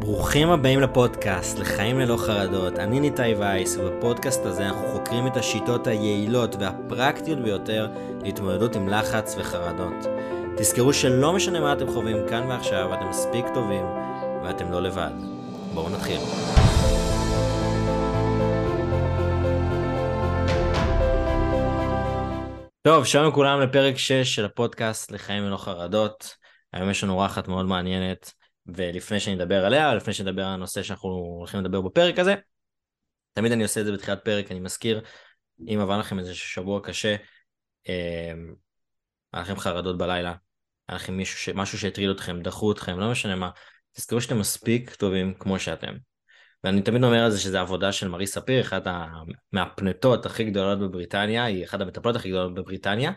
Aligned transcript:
ברוכים 0.00 0.50
הבאים 0.50 0.80
לפודקאסט, 0.80 1.58
לחיים 1.58 1.98
ללא 1.98 2.16
חרדות. 2.16 2.78
אני 2.78 3.00
ניתאי 3.00 3.34
וייס, 3.34 3.76
ובפודקאסט 3.76 4.46
הזה 4.46 4.66
אנחנו 4.66 4.88
חוקרים 4.88 5.26
את 5.26 5.36
השיטות 5.36 5.86
היעילות 5.86 6.56
והפרקטיות 6.56 7.38
ביותר 7.38 7.88
להתמודדות 8.22 8.76
עם 8.76 8.88
לחץ 8.88 9.36
וחרדות. 9.38 10.06
תזכרו 10.56 10.92
שלא 10.92 11.32
משנה 11.32 11.60
מה 11.60 11.72
אתם 11.72 11.86
חווים 11.86 12.16
כאן 12.28 12.46
ועכשיו, 12.48 12.94
אתם 12.94 13.08
מספיק 13.08 13.46
טובים 13.54 13.84
ואתם 14.44 14.72
לא 14.72 14.82
לבד. 14.82 15.10
בואו 15.74 15.88
נתחיל. 15.90 16.20
טוב, 22.82 23.04
שלום 23.04 23.28
לכולם 23.28 23.60
לפרק 23.60 23.98
6 23.98 24.12
של 24.12 24.44
הפודקאסט 24.44 25.12
לחיים 25.12 25.42
ללא 25.42 25.56
חרדות. 25.56 26.36
היום 26.72 26.90
יש 26.90 27.04
לנו 27.04 27.12
אורחת 27.12 27.48
מאוד 27.48 27.66
מעניינת. 27.66 28.39
ולפני 28.74 29.20
שאני 29.20 29.36
אדבר 29.36 29.66
עליה, 29.66 29.94
לפני 29.94 30.12
שאני 30.12 30.30
אדבר 30.30 30.44
על 30.44 30.52
הנושא 30.52 30.82
שאנחנו 30.82 31.10
הולכים 31.10 31.60
לדבר 31.60 31.80
בפרק 31.80 32.18
הזה, 32.18 32.34
תמיד 33.32 33.52
אני 33.52 33.62
עושה 33.62 33.80
את 33.80 33.86
זה 33.86 33.92
בתחילת 33.92 34.24
פרק, 34.24 34.50
אני 34.50 34.60
מזכיר, 34.60 35.02
אם 35.60 35.78
עבר 35.82 35.98
לכם 35.98 36.18
איזה 36.18 36.34
שבוע 36.34 36.80
קשה, 36.82 37.16
אה, 37.88 38.32
היה 39.32 39.42
לכם 39.42 39.56
חרדות 39.56 39.98
בלילה, 39.98 40.34
היה 40.88 40.96
לכם 40.96 41.16
מישהו, 41.16 41.54
משהו 41.54 41.78
שהטריד 41.78 42.10
אתכם, 42.10 42.42
דחו 42.42 42.72
אתכם, 42.72 42.98
לא 42.98 43.10
משנה 43.10 43.36
מה, 43.36 43.50
תזכרו 43.92 44.20
שאתם 44.20 44.38
מספיק 44.38 44.94
טובים 44.94 45.34
כמו 45.38 45.58
שאתם. 45.58 45.94
ואני 46.64 46.82
תמיד 46.82 47.04
אומר 47.04 47.24
על 47.24 47.30
זה 47.30 47.40
שזה 47.40 47.60
עבודה 47.60 47.92
של 47.92 48.08
מרי 48.08 48.26
ספיר, 48.26 48.60
אחת 48.60 48.82
מהפנטות 49.52 50.26
הכי 50.26 50.44
גדולות 50.44 50.78
בבריטניה, 50.78 51.44
היא 51.44 51.64
אחת 51.64 51.80
המטפלות 51.80 52.16
הכי 52.16 52.28
גדולות 52.28 52.54
בבריטניה, 52.54 53.12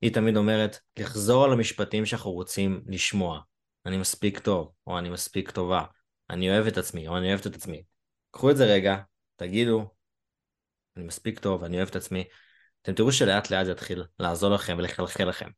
היא 0.00 0.12
תמיד 0.12 0.36
אומרת, 0.36 0.78
לחזור 0.98 1.44
על 1.44 1.52
המשפטים 1.52 2.06
שאנחנו 2.06 2.30
רוצים 2.30 2.82
לשמוע. 2.86 3.40
אני 3.86 3.96
מספיק 3.96 4.38
טוב, 4.38 4.72
או 4.86 4.98
אני 4.98 5.10
מספיק 5.10 5.50
טובה, 5.50 5.84
אני 6.30 6.50
אוהב 6.50 6.66
את 6.66 6.78
עצמי, 6.78 7.08
או 7.08 7.18
אני 7.18 7.28
אוהבת 7.28 7.46
את 7.46 7.54
עצמי. 7.54 7.82
קחו 8.30 8.50
את 8.50 8.56
זה 8.56 8.64
רגע, 8.64 8.96
תגידו, 9.36 9.90
אני 10.96 11.04
מספיק 11.04 11.38
טוב, 11.38 11.64
אני 11.64 11.76
אוהב 11.76 11.88
את 11.88 11.96
עצמי. 11.96 12.24
אתם 12.82 12.94
תראו 12.94 13.12
שלאט 13.12 13.50
לאט 13.50 13.66
זה 13.66 13.72
יתחיל 13.72 14.04
לעזור 14.18 14.50
לכם 14.50 14.74
ולחלחל 14.78 15.24
לכם. 15.24 15.48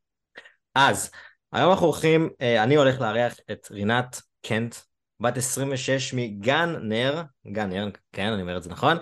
אז, 0.74 1.10
היום 1.52 1.70
אנחנו 1.70 1.86
הולכים, 1.86 2.30
אה, 2.40 2.62
אני 2.62 2.74
הולך 2.74 3.00
לארח 3.00 3.36
את 3.50 3.68
רינת 3.70 4.20
קנט, 4.46 4.76
בת 5.20 5.36
26 5.36 6.14
מגן 6.14 6.76
נר, 6.82 7.22
גן 7.52 7.70
נר, 7.70 7.88
כן, 8.12 8.32
אני 8.32 8.42
אומר 8.42 8.56
את 8.56 8.62
זה 8.62 8.70
נכון, 8.70 8.96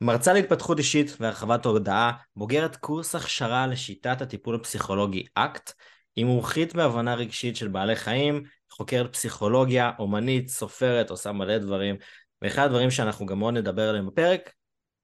מרצה 0.00 0.32
להתפתחות 0.32 0.78
אישית 0.78 1.16
והרחבת 1.20 1.64
הודעה, 1.64 2.12
בוגרת 2.36 2.76
קורס 2.76 3.14
הכשרה 3.14 3.66
לשיטת 3.66 4.22
הטיפול 4.22 4.54
הפסיכולוגי 4.54 5.26
אקט, 5.34 5.72
היא 6.16 6.24
מומחית 6.24 6.74
בהבנה 6.74 7.14
רגשית 7.14 7.56
של 7.56 7.68
בעלי 7.68 7.96
חיים, 7.96 8.42
חוקרת 8.70 9.12
פסיכולוגיה, 9.12 9.92
אומנית, 9.98 10.48
סופרת, 10.48 11.10
עושה 11.10 11.32
מלא 11.32 11.58
דברים, 11.58 11.96
ואחד 12.42 12.64
הדברים 12.64 12.90
שאנחנו 12.90 13.26
גם 13.26 13.38
מאוד 13.38 13.54
נדבר 13.54 13.88
עליהם 13.88 14.06
בפרק, 14.06 14.52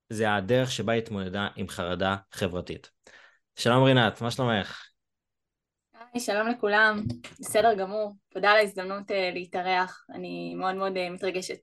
זה 0.08 0.34
הדרך 0.34 0.70
שבה 0.70 0.92
היא 0.92 1.02
התמודדה 1.02 1.48
עם 1.56 1.68
חרדה 1.68 2.16
חברתית. 2.32 2.90
שלום 3.56 3.84
רינת, 3.84 4.20
מה 4.20 4.30
שלומך? 4.30 4.82
היי, 6.12 6.20
שלום 6.20 6.48
לכולם, 6.48 7.02
בסדר 7.40 7.74
גמור, 7.74 8.12
תודה 8.28 8.50
על 8.50 8.56
ההזדמנות 8.56 9.10
uh, 9.10 9.14
להתארח, 9.34 10.04
אני 10.14 10.54
מאוד 10.54 10.74
מאוד 10.74 10.92
uh, 10.96 11.10
מתרגשת. 11.14 11.56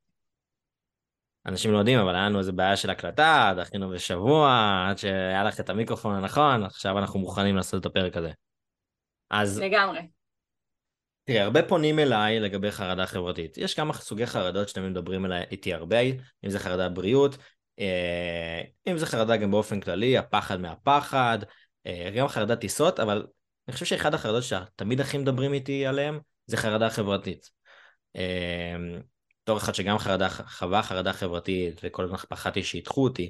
אנשים 1.45 1.72
לא 1.72 1.77
יודעים, 1.77 1.99
אבל 1.99 2.16
היה 2.16 2.25
לנו 2.25 2.39
איזה 2.39 2.52
בעיה 2.52 2.77
של 2.77 2.89
הקלטה, 2.89 3.53
דחינו 3.57 3.89
בשבוע, 3.89 4.49
עד 4.89 4.97
שהיה 4.97 5.44
לך 5.44 5.59
את 5.59 5.69
המיקרופון 5.69 6.16
הנכון, 6.16 6.63
עכשיו 6.63 6.97
אנחנו 6.97 7.19
מוכנים 7.19 7.55
לעשות 7.55 7.81
את 7.81 7.85
הפרק 7.85 8.17
הזה. 8.17 8.31
אז... 9.29 9.59
לגמרי. 9.59 9.99
תראה, 11.23 11.44
הרבה 11.44 11.64
פונים 11.64 12.00
אליי 12.00 12.39
לגבי 12.39 12.72
חרדה 12.72 13.05
חברתית. 13.05 13.58
יש 13.58 13.73
כמה 13.73 13.94
סוגי 13.94 14.25
חרדות 14.25 14.69
שאתם 14.69 14.91
מדברים 14.91 15.25
אליי 15.25 15.44
איתי 15.52 15.73
הרבה, 15.73 16.02
אם 16.45 16.50
זה 16.50 16.59
חרדה 16.59 16.89
בריאות, 16.89 17.38
אה, 17.80 18.61
אם 18.88 18.97
זה 18.97 19.05
חרדה 19.05 19.38
גם 19.38 19.52
באופן 19.52 19.80
כללי, 19.80 20.17
הפחד 20.17 20.61
מהפחד, 20.61 21.39
אה, 21.88 22.09
גם 22.16 22.28
חרדת 22.28 22.59
טיסות, 22.59 23.00
אבל 23.00 23.28
אני 23.68 23.73
חושב 23.73 23.85
שאחד 23.85 24.13
החרדות 24.13 24.44
שתמיד 24.44 25.01
הכי 25.01 25.18
מדברים 25.18 25.53
איתי 25.53 25.85
עליהם, 25.85 26.19
זה 26.46 26.57
חרדה 26.57 26.90
חברתית. 26.90 27.50
אה, 28.16 28.75
בתור 29.44 29.57
אחד 29.57 29.75
שגם 29.75 29.97
חרדה, 29.97 30.29
חווה 30.29 30.84
חרדה 30.84 31.13
חברתית, 31.13 31.81
וכל 31.84 32.03
הזמן 32.03 32.17
פחדתי 32.29 32.63
שידחו 32.63 33.03
אותי. 33.03 33.29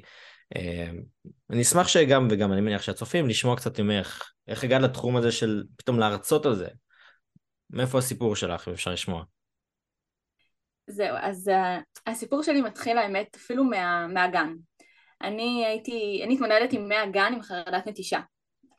אני 1.50 1.62
אשמח 1.62 1.88
שגם, 1.88 2.28
וגם 2.30 2.52
אני 2.52 2.60
מניח 2.60 2.82
שהצופים, 2.82 3.28
לשמוע 3.28 3.56
קצת 3.56 3.80
ממך, 3.80 4.22
איך 4.48 4.64
הגעת 4.64 4.82
לתחום 4.82 5.16
הזה 5.16 5.32
של 5.32 5.64
פתאום 5.76 5.98
להרצות 5.98 6.46
על 6.46 6.54
זה, 6.54 6.68
מאיפה 7.72 7.98
הסיפור 7.98 8.36
שלך, 8.36 8.68
אם 8.68 8.72
אפשר 8.72 8.92
לשמוע? 8.92 9.24
זהו, 10.86 11.16
אז 11.20 11.48
uh, 11.48 12.10
הסיפור 12.10 12.42
שלי 12.42 12.60
מתחיל 12.60 12.98
האמת 12.98 13.36
אפילו 13.36 13.64
מה, 13.64 14.06
מהגן. 14.06 14.54
אני 15.22 15.66
הייתי, 15.66 16.20
אני 16.24 16.34
התמודדת 16.34 16.72
עם 16.72 16.88
מהגן 16.88 17.32
עם 17.34 17.42
חרדת 17.42 17.86
נטישה. 17.86 18.20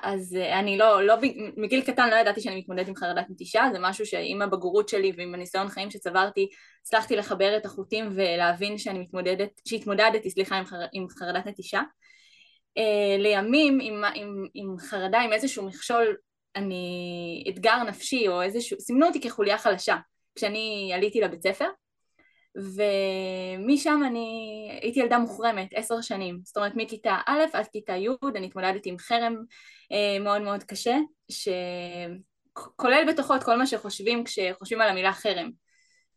אז 0.03 0.37
uh, 0.41 0.53
אני 0.59 0.77
לא, 0.77 1.03
לא, 1.03 1.15
מגיל 1.57 1.81
קטן 1.81 2.09
לא 2.09 2.15
ידעתי 2.15 2.41
שאני 2.41 2.59
מתמודדת 2.59 2.87
עם 2.87 2.95
חרדת 2.95 3.25
נטישה, 3.29 3.63
זה 3.71 3.77
משהו 3.81 4.05
שעם 4.05 4.41
הבגרות 4.41 4.89
שלי 4.89 5.11
ועם 5.17 5.33
הניסיון 5.33 5.69
חיים 5.69 5.91
שצברתי, 5.91 6.49
הצלחתי 6.81 7.15
לחבר 7.15 7.57
את 7.57 7.65
החוטים 7.65 8.09
ולהבין 8.15 8.77
שאני 8.77 8.99
מתמודדת, 8.99 9.61
שהתמודדתי, 9.67 10.29
סליחה, 10.29 10.55
עם, 10.55 10.65
חר, 10.65 10.85
עם 10.93 11.07
חרדת 11.09 11.45
נטישה. 11.45 11.81
Uh, 12.79 13.21
לימים 13.21 13.79
עם, 13.81 14.03
עם, 14.15 14.45
עם 14.53 14.75
חרדה, 14.79 15.19
עם 15.19 15.33
איזשהו 15.33 15.65
מכשול 15.65 16.15
אני, 16.55 17.43
אתגר 17.49 17.83
נפשי 17.83 18.27
או 18.27 18.41
איזשהו, 18.41 18.79
סימנו 18.79 19.07
אותי 19.07 19.21
כחוליה 19.21 19.57
חלשה 19.57 19.97
כשאני 20.35 20.91
עליתי 20.93 21.21
לבית 21.21 21.43
ספר 21.43 21.67
ומשם 22.55 24.01
אני 24.07 24.69
הייתי 24.81 24.99
ילדה 24.99 25.17
מוחרמת 25.17 25.69
עשר 25.75 26.01
שנים, 26.01 26.39
זאת 26.43 26.57
אומרת 26.57 26.71
מכיתה 26.75 27.17
א' 27.27 27.39
עד 27.53 27.67
כיתה 27.67 27.93
י' 27.93 28.09
אני 28.35 28.45
התמודדתי 28.45 28.89
עם 28.89 28.97
חרם 28.97 29.35
אה, 29.91 30.19
מאוד 30.19 30.41
מאוד 30.41 30.63
קשה 30.63 30.95
שכולל 31.31 33.05
בתוכו 33.07 33.35
את 33.35 33.43
כל 33.43 33.57
מה 33.57 33.67
שחושבים 33.67 34.23
כשחושבים 34.23 34.81
על 34.81 34.89
המילה 34.89 35.13
חרם. 35.13 35.51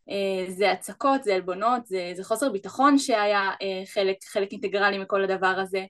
אה, 0.09 0.51
זה 0.51 0.71
הצקות, 0.71 1.23
זה 1.23 1.35
עלבונות, 1.35 1.85
זה, 1.85 2.11
זה 2.15 2.23
חוסר 2.23 2.49
ביטחון 2.49 2.97
שהיה 2.97 3.51
אה, 3.61 3.83
חלק, 3.93 4.17
חלק 4.23 4.51
אינטגרלי 4.51 4.97
מכל 4.97 5.23
הדבר 5.23 5.47
הזה 5.47 5.85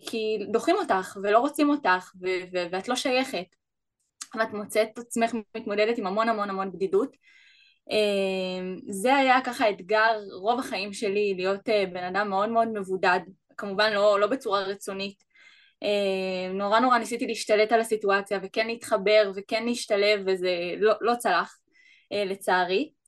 כי 0.00 0.38
דוחים 0.52 0.76
אותך 0.76 1.16
ולא 1.22 1.38
רוצים 1.38 1.70
אותך 1.70 2.12
ואת 2.70 2.88
לא 2.88 2.96
שייכת. 2.96 3.46
ואת 4.38 4.52
מוצאת 4.52 4.88
את 4.92 4.98
עצמך 4.98 5.32
מתמודדת 5.56 5.98
עם 5.98 6.06
המון 6.06 6.28
המון 6.28 6.50
המון 6.50 6.72
בדידות. 6.72 7.16
אה, 7.90 8.74
זה 8.88 9.16
היה 9.16 9.40
ככה 9.44 9.70
אתגר 9.70 10.20
רוב 10.40 10.60
החיים 10.60 10.92
שלי 10.92 11.34
להיות 11.36 11.68
אה, 11.68 11.84
בן 11.92 12.04
אדם 12.04 12.28
מאוד 12.28 12.48
מאוד 12.48 12.68
מבודד 12.68 13.20
כמובן 13.56 13.92
לא, 13.92 14.20
לא 14.20 14.26
בצורה 14.26 14.62
רצונית. 14.62 15.32
נורא 16.54 16.80
נורא 16.80 16.98
ניסיתי 16.98 17.26
להשתלט 17.26 17.72
על 17.72 17.80
הסיטואציה 17.80 18.40
וכן 18.42 18.66
להתחבר 18.66 19.32
וכן 19.36 19.64
להשתלב 19.64 20.20
וזה 20.26 20.50
לא, 20.78 20.94
לא 21.00 21.14
צלח 21.14 21.58
לצערי. 22.10 22.92
אה, 22.96 23.01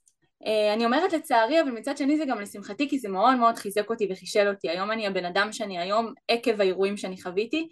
אני 0.75 0.85
אומרת 0.85 1.13
לצערי, 1.13 1.61
אבל 1.61 1.71
מצד 1.71 1.97
שני 1.97 2.17
זה 2.17 2.25
גם 2.25 2.41
לשמחתי, 2.41 2.89
כי 2.89 2.99
זה 2.99 3.09
מאוד 3.09 3.37
מאוד 3.37 3.57
חיזק 3.57 3.91
אותי 3.91 4.09
וחישל 4.11 4.49
אותי. 4.49 4.71
היום 4.71 4.93
אני 4.93 5.07
הבן 5.07 5.25
אדם 5.25 5.53
שאני 5.53 5.79
היום 5.79 6.13
עקב 6.29 6.61
האירועים 6.61 6.97
שאני 6.97 7.23
חוויתי. 7.23 7.69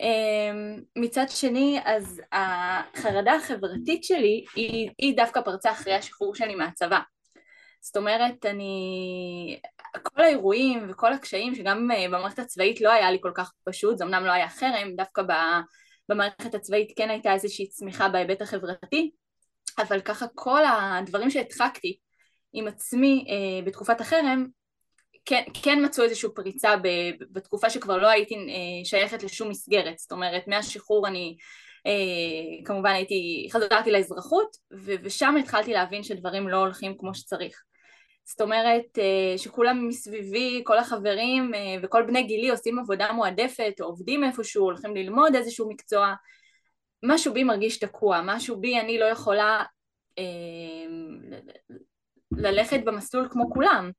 אה, 0.00 0.80
מצד 0.96 1.26
שני, 1.28 1.80
אז 1.84 2.20
החרדה 2.32 3.34
החברתית 3.34 4.04
שלי 4.04 4.44
היא, 4.54 4.90
היא 4.98 5.16
דווקא 5.16 5.40
פרצה 5.40 5.72
אחרי 5.72 5.94
השחרור 5.94 6.34
שלי 6.34 6.54
מהצבא. 6.54 7.00
זאת 7.80 7.96
אומרת, 7.96 8.46
אני... 8.46 9.60
כל 10.02 10.22
האירועים 10.22 10.86
וכל 10.90 11.12
הקשיים, 11.12 11.54
שגם 11.54 11.90
אה, 11.90 12.06
במערכת 12.08 12.38
הצבאית 12.38 12.80
לא 12.80 12.92
היה 12.92 13.10
לי 13.10 13.18
כל 13.20 13.32
כך 13.34 13.52
פשוט, 13.64 13.98
זה 13.98 14.04
אמנם 14.04 14.24
לא 14.24 14.32
היה 14.32 14.48
חרם, 14.48 14.96
דווקא 14.96 15.22
במערכת 16.08 16.54
הצבאית 16.54 16.92
כן 16.96 17.10
הייתה 17.10 17.32
איזושהי 17.32 17.68
צמיחה 17.68 18.08
בהיבט 18.08 18.42
החברתי, 18.42 19.10
אבל 19.88 20.00
ככה 20.00 20.26
כל 20.34 20.62
הדברים 20.64 21.30
שהדחקתי 21.30 21.98
עם 22.52 22.68
עצמי 22.68 23.24
אה, 23.28 23.66
בתקופת 23.66 24.00
החרם 24.00 24.46
כן, 25.24 25.42
כן 25.62 25.84
מצאו 25.84 26.04
איזושהי 26.04 26.28
פריצה 26.34 26.76
ב, 26.76 26.88
בתקופה 27.32 27.70
שכבר 27.70 27.96
לא 27.96 28.08
הייתי 28.08 28.34
אה, 28.34 28.84
שייכת 28.84 29.22
לשום 29.22 29.48
מסגרת, 29.48 29.98
זאת 29.98 30.12
אומרת 30.12 30.48
מהשחרור 30.48 31.08
אני 31.08 31.36
אה, 31.86 32.64
כמובן 32.64 32.90
הייתי, 32.90 33.48
חזרתי 33.52 33.90
לאזרחות 33.90 34.56
ו, 34.72 34.92
ושם 35.02 35.36
התחלתי 35.36 35.72
להבין 35.72 36.02
שדברים 36.02 36.48
לא 36.48 36.56
הולכים 36.56 36.94
כמו 36.98 37.14
שצריך. 37.14 37.62
זאת 38.24 38.40
אומרת 38.40 38.98
אה, 38.98 39.38
שכולם 39.38 39.88
מסביבי, 39.88 40.60
כל 40.64 40.78
החברים 40.78 41.54
אה, 41.54 41.60
וכל 41.82 42.02
בני 42.02 42.22
גילי 42.22 42.50
עושים 42.50 42.78
עבודה 42.78 43.12
מועדפת 43.12 43.74
או 43.80 43.86
עובדים 43.86 44.24
איפשהו, 44.24 44.64
הולכים 44.64 44.96
ללמוד 44.96 45.34
איזשהו 45.34 45.68
מקצוע 45.70 46.14
משהו 47.02 47.34
בי 47.34 47.44
מרגיש 47.44 47.78
תקוע, 47.78 48.20
משהו 48.24 48.60
בי 48.60 48.80
אני 48.80 48.98
לא 48.98 49.04
יכולה 49.04 49.62
אה, 50.18 50.24
ללכת 52.32 52.80
במסלול 52.84 53.28
כמו 53.30 53.50
כולם 53.50 53.90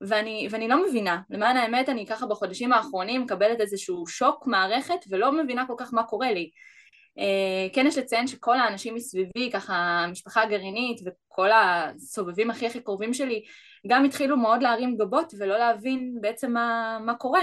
ואני, 0.00 0.48
ואני 0.50 0.68
לא 0.68 0.86
מבינה, 0.88 1.20
למען 1.30 1.56
האמת 1.56 1.88
אני 1.88 2.06
ככה 2.06 2.26
בחודשים 2.26 2.72
האחרונים 2.72 3.22
מקבלת 3.22 3.60
איזשהו 3.60 4.06
שוק 4.06 4.46
מערכת 4.46 4.98
ולא 5.10 5.32
מבינה 5.32 5.66
כל 5.66 5.74
כך 5.78 5.94
מה 5.94 6.02
קורה 6.02 6.32
לי 6.32 6.50
כן 7.72 7.86
יש 7.86 7.98
לציין 7.98 8.26
שכל 8.26 8.58
האנשים 8.58 8.94
מסביבי, 8.94 9.50
ככה 9.52 9.74
המשפחה 9.74 10.42
הגרעינית 10.42 11.00
וכל 11.06 11.48
הסובבים 11.52 12.50
הכי 12.50 12.66
הכי 12.66 12.80
קרובים 12.80 13.14
שלי 13.14 13.44
גם 13.86 14.04
התחילו 14.04 14.36
מאוד 14.36 14.62
להרים 14.62 14.96
גבות 14.96 15.32
ולא 15.38 15.58
להבין 15.58 16.18
בעצם 16.20 16.52
מה, 16.52 16.98
מה 17.06 17.14
קורה. 17.14 17.42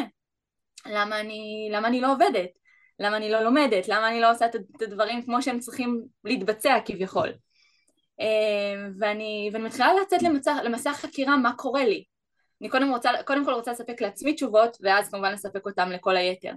למה 0.85 1.19
אני, 1.19 1.69
למה 1.71 1.87
אני 1.87 2.01
לא 2.01 2.11
עובדת? 2.11 2.49
למה 2.99 3.17
אני 3.17 3.31
לא 3.31 3.41
לומדת? 3.41 3.88
למה 3.88 4.09
אני 4.09 4.21
לא 4.21 4.31
עושה 4.31 4.45
את 4.45 4.81
הדברים 4.81 5.21
כמו 5.21 5.41
שהם 5.41 5.59
צריכים 5.59 6.05
להתבצע 6.23 6.77
כביכול? 6.85 7.33
אה, 8.21 8.88
ואני, 8.99 9.49
ואני 9.53 9.63
מתחילה 9.63 9.94
לצאת 10.01 10.21
למסע, 10.23 10.63
למסע 10.63 10.94
חקירה 10.94 11.38
מה 11.38 11.53
קורה 11.53 11.85
לי. 11.85 12.03
אני 12.61 12.69
קודם, 12.69 12.89
רוצה, 12.89 13.09
קודם 13.25 13.45
כל 13.45 13.53
רוצה 13.53 13.71
לספק 13.71 14.01
לעצמי 14.01 14.33
תשובות 14.33 14.77
ואז 14.81 15.09
כמובן 15.09 15.33
לספק 15.33 15.65
אותם 15.65 15.89
לכל 15.91 16.17
היתר. 16.17 16.51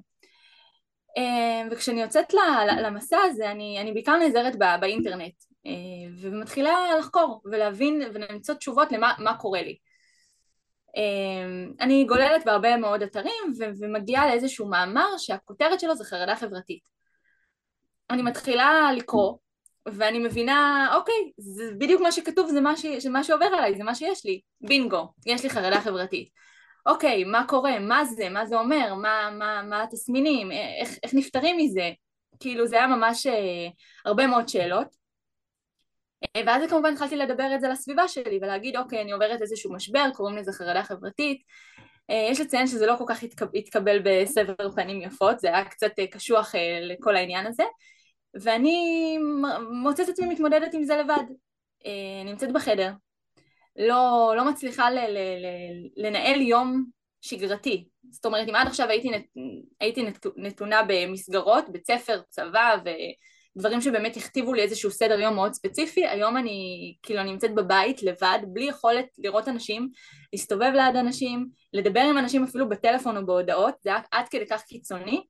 אה, 1.19 1.63
וכשאני 1.71 2.03
יוצאת 2.03 2.35
למסע 2.83 3.19
הזה 3.25 3.51
אני, 3.51 3.81
אני 3.81 3.93
בעיקר 3.93 4.17
נעזרת 4.17 4.57
בא, 4.57 4.77
באינטרנט 4.77 5.35
אה, 5.67 5.73
ומתחילה 6.21 6.97
לחקור 6.99 7.41
ולהבין 7.45 8.03
ולמצוא 8.15 8.55
תשובות 8.55 8.89
למה 8.93 9.35
קורה 9.39 9.63
לי. 9.63 9.77
אני 11.81 12.05
גוללת 12.05 12.45
בהרבה 12.45 12.77
מאוד 12.77 13.03
אתרים 13.03 13.53
ומגיעה 13.81 14.27
לאיזשהו 14.27 14.69
מאמר 14.69 15.19
שהכותרת 15.19 15.81
שלו 15.81 15.95
זה 15.95 16.05
חרדה 16.05 16.37
חברתית. 16.37 16.83
אני 18.11 18.23
מתחילה 18.23 18.91
לקרוא 18.97 19.37
ואני 19.87 20.19
מבינה, 20.19 20.89
אוקיי, 20.95 21.31
זה 21.39 21.73
בדיוק 21.79 22.03
מה 22.03 22.13
שכתוב, 22.13 22.51
זה 22.51 22.61
מה, 22.61 22.77
ש... 22.77 23.07
מה 23.11 23.25
שעובר 23.25 23.47
עליי, 23.47 23.77
זה 23.77 23.85
מה 23.85 23.95
שיש 23.95 24.25
לי, 24.25 24.41
בינגו, 24.61 25.13
יש 25.27 25.43
לי 25.43 25.51
חרדה 25.51 25.81
חברתית. 25.81 26.29
אוקיי, 26.87 27.25
מה 27.25 27.45
קורה, 27.49 27.79
מה 27.79 28.05
זה, 28.05 28.29
מה 28.29 28.47
זה 28.47 28.57
אומר, 28.57 28.95
מה, 28.95 29.31
מה, 29.39 29.63
מה 29.63 29.83
התסמינים, 29.83 30.53
איך, 30.53 30.99
איך 31.03 31.15
נפטרים 31.15 31.57
מזה, 31.57 31.91
כאילו 32.41 32.67
זה 32.67 32.77
היה 32.77 32.87
ממש 32.87 33.27
אה, 33.27 33.69
הרבה 34.05 34.27
מאוד 34.27 34.49
שאלות. 34.49 35.00
אה, 36.25 36.43
ואז 36.47 36.71
כמובן 36.71 36.93
התחלתי 36.93 37.17
לדבר 37.17 37.55
את 37.55 37.61
זה 37.61 37.69
לסביבה 37.69 38.09
שלי 38.09 38.39
ולהגיד 38.43 38.77
אוקיי 38.77 39.03
אני 39.03 39.13
עוברת 39.13 39.43
איזשהו 39.43 39.73
משבר 39.73 40.05
קוראים 40.15 40.37
לזה 40.37 40.53
חרדה 40.53 40.83
חברתית. 40.83 41.43
אה, 42.11 42.29
יש 42.31 42.41
לציין 42.41 42.67
שזה 42.67 42.87
לא 42.87 42.95
כל 42.99 43.05
כך 43.09 43.23
התקבל 43.55 43.99
בסבר 44.05 44.71
פנים 44.75 45.03
יפות 45.03 45.41
זה 45.41 45.49
היה 45.49 45.65
קצת 45.65 45.99
אה, 45.99 46.07
קשוח 46.07 46.55
לכל 46.83 47.17
העניין 47.17 47.47
הזה. 47.47 47.65
ואני 48.43 49.19
מוצאת 49.83 50.09
עצמי 50.09 50.27
מתמודדת 50.27 50.75
עם 50.75 50.85
זה 50.85 50.97
לבד. 50.97 51.25
נמצאת 52.25 52.53
בחדר. 52.53 52.93
לא, 53.77 54.33
לא 54.37 54.51
מצליחה 54.51 54.91
ל, 54.91 54.99
ל, 54.99 55.19
ל, 55.19 55.47
לנהל 56.07 56.41
יום 56.41 56.85
שגרתי. 57.21 57.89
זאת 58.11 58.27
אומרת 58.27 58.49
אם 58.49 58.55
עד 58.55 58.67
עכשיו 58.67 58.89
הייתי, 58.89 59.11
נת, 59.11 59.23
הייתי 59.81 60.07
נתונה 60.37 60.81
במסגרות 60.89 61.65
בית 61.69 61.87
ספר 61.87 62.21
צבא 62.29 62.77
ו... 62.85 62.89
דברים 63.57 63.81
שבאמת 63.81 64.17
הכתיבו 64.17 64.55
לי 64.55 64.63
איזשהו 64.63 64.91
סדר 64.91 65.21
יום 65.21 65.35
מאוד 65.35 65.53
ספציפי, 65.53 66.07
היום 66.07 66.37
אני 66.37 66.95
כאילו 67.03 67.23
נמצאת 67.23 67.55
בבית 67.55 68.03
לבד, 68.03 68.39
בלי 68.47 68.65
יכולת 68.65 69.07
לראות 69.19 69.49
אנשים, 69.49 69.89
להסתובב 70.33 70.71
ליד 70.75 70.97
אנשים, 70.97 71.49
לדבר 71.73 72.01
עם 72.01 72.19
אנשים 72.19 72.45
אפילו 72.45 72.69
בטלפון 72.69 73.17
או 73.17 73.27
בהודעות, 73.27 73.75
זה 73.81 73.91
היה 73.91 74.01
עד 74.13 74.29
כדי 74.29 74.47
כך 74.47 74.63
קיצוני, 74.63 75.27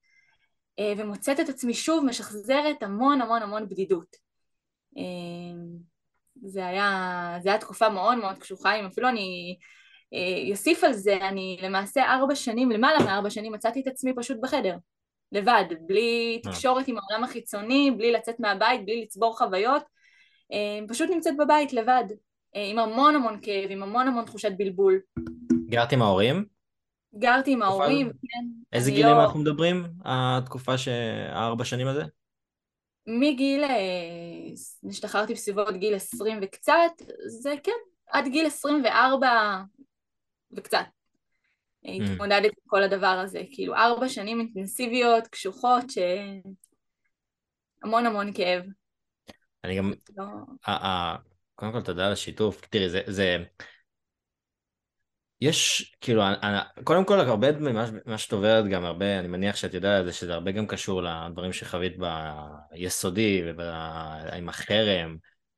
אה, 0.78 0.92
ומוצאת 0.96 1.40
את 1.40 1.48
עצמי 1.48 1.74
שוב 1.74 2.04
משחזרת 2.04 2.82
המון 2.82 3.20
המון 3.20 3.42
המון 3.42 3.68
בדידות. 3.68 4.16
אה, 4.98 5.02
זה 6.42 6.66
היה, 6.66 7.38
זה 7.42 7.48
היה 7.48 7.58
תקופה 7.58 7.88
מאוד 7.88 8.18
מאוד 8.18 8.38
קשוחה, 8.38 8.80
אם 8.80 8.86
אפילו 8.86 9.08
אני 9.08 9.56
אוסיף 10.50 10.84
על 10.84 10.92
זה, 10.92 11.16
אני 11.16 11.58
למעשה 11.62 12.04
ארבע 12.04 12.34
שנים, 12.34 12.70
למעלה 12.70 12.98
מארבע 13.04 13.30
שנים 13.30 13.52
מצאתי 13.52 13.80
את 13.80 13.86
עצמי 13.86 14.12
פשוט 14.16 14.38
בחדר. 14.40 14.76
לבד, 15.32 15.64
בלי 15.86 16.40
אה. 16.46 16.50
תקשורת 16.50 16.88
עם 16.88 16.96
העולם 16.98 17.24
החיצוני, 17.24 17.90
בלי 17.90 18.12
לצאת 18.12 18.40
מהבית, 18.40 18.84
בלי 18.84 19.02
לצבור 19.02 19.38
חוויות, 19.38 19.82
אה, 20.52 20.86
פשוט 20.88 21.10
נמצאת 21.10 21.36
בבית 21.36 21.72
לבד, 21.72 22.04
אה, 22.56 22.66
עם 22.66 22.78
המון 22.78 23.14
המון 23.14 23.38
כאב, 23.42 23.70
עם 23.70 23.82
המון 23.82 24.08
המון 24.08 24.24
תחושת 24.24 24.52
בלבול. 24.56 25.00
גרת 25.68 25.92
עם 25.92 26.02
ההורים? 26.02 26.44
גרתי 27.14 27.52
עם 27.52 27.62
ההורים, 27.62 28.10
כן. 28.10 28.46
איזה 28.72 28.90
גילים 28.90 29.06
לא... 29.06 29.22
אנחנו 29.22 29.40
מדברים, 29.40 29.84
התקופה, 30.04 30.78
ש... 30.78 30.88
הארבע 31.28 31.64
שנים 31.64 31.86
הזה? 31.86 32.02
מגיל, 33.06 33.64
השתחררתי 34.88 35.34
בסביבות 35.34 35.76
גיל 35.76 35.94
20 35.94 36.38
וקצת, 36.42 36.92
זה 37.26 37.54
כן, 37.62 37.72
עד 38.10 38.28
גיל 38.28 38.46
24 38.46 39.28
וקצת. 40.52 40.84
התמודדת 41.84 42.44
עם 42.44 42.66
כל 42.66 42.82
הדבר 42.82 43.06
הזה, 43.06 43.42
כאילו 43.52 43.74
ארבע 43.74 44.08
שנים 44.08 44.40
אינטנסיביות, 44.40 45.26
קשוחות, 45.26 45.84
שהמון 45.90 46.46
המון 48.06 48.32
כאב. 48.34 48.62
אני 49.64 49.78
גם, 49.78 49.92
לא... 50.16 50.24
קודם 51.54 51.72
כל 51.72 51.82
תודה 51.82 52.06
על 52.06 52.12
השיתוף, 52.12 52.60
תראי 52.70 52.88
זה, 52.88 53.02
זה, 53.06 53.36
יש, 55.40 55.92
כאילו, 56.00 56.22
קודם 56.84 57.04
כל 57.04 57.20
הרבה 57.20 57.52
ממה 57.52 58.18
שאת 58.18 58.32
עוברת 58.32 58.64
גם 58.70 58.84
הרבה, 58.84 59.18
אני 59.18 59.28
מניח 59.28 59.56
שאת 59.56 59.74
יודעת 59.74 60.04
זה 60.04 60.12
שזה 60.12 60.34
הרבה 60.34 60.50
גם 60.50 60.66
קשור 60.66 61.02
לדברים 61.02 61.52
שחווית 61.52 61.96
ביסודי 62.72 63.42
ועם 63.56 64.48
החרם. 64.48 65.16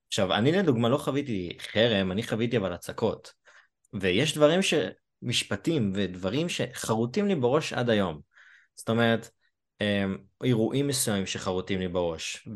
עכשיו, 0.08 0.34
אני 0.34 0.52
לדוגמה 0.52 0.88
לא 0.88 0.96
חוויתי 0.96 1.56
חרם, 1.60 2.12
אני 2.12 2.22
חוויתי 2.22 2.56
אבל 2.56 2.72
הצקות. 2.72 3.32
ויש 4.00 4.36
דברים 4.36 4.62
ש... 4.62 4.74
משפטים 5.22 5.92
ודברים 5.94 6.48
שחרוטים 6.48 7.26
לי 7.26 7.34
בראש 7.34 7.72
עד 7.72 7.90
היום. 7.90 8.20
זאת 8.74 8.88
אומרת, 8.88 9.30
אמ, 9.80 10.16
אירועים 10.44 10.86
מסוימים 10.86 11.26
שחרוטים 11.26 11.80
לי 11.80 11.88
בראש, 11.88 12.48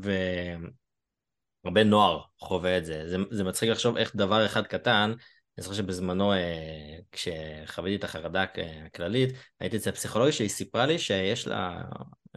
והרבה 1.64 1.84
נוער 1.84 2.22
חווה 2.38 2.78
את 2.78 2.84
זה. 2.84 3.08
זה. 3.08 3.16
זה 3.30 3.44
מצחיק 3.44 3.70
לחשוב 3.70 3.96
איך 3.96 4.16
דבר 4.16 4.46
אחד 4.46 4.66
קטן, 4.66 5.14
אני 5.58 5.62
זוכר 5.62 5.74
שבזמנו, 5.74 6.32
אה, 6.32 6.98
כשחוויתי 7.12 7.96
את 7.96 8.04
החרדה 8.04 8.44
הכללית, 8.86 9.30
הייתי 9.60 9.76
אצל 9.76 9.90
פסיכולוגיה 9.90 10.32
שהיא 10.32 10.48
סיפרה 10.48 10.86
לי 10.86 10.98
שיש 10.98 11.46
לה 11.46 11.82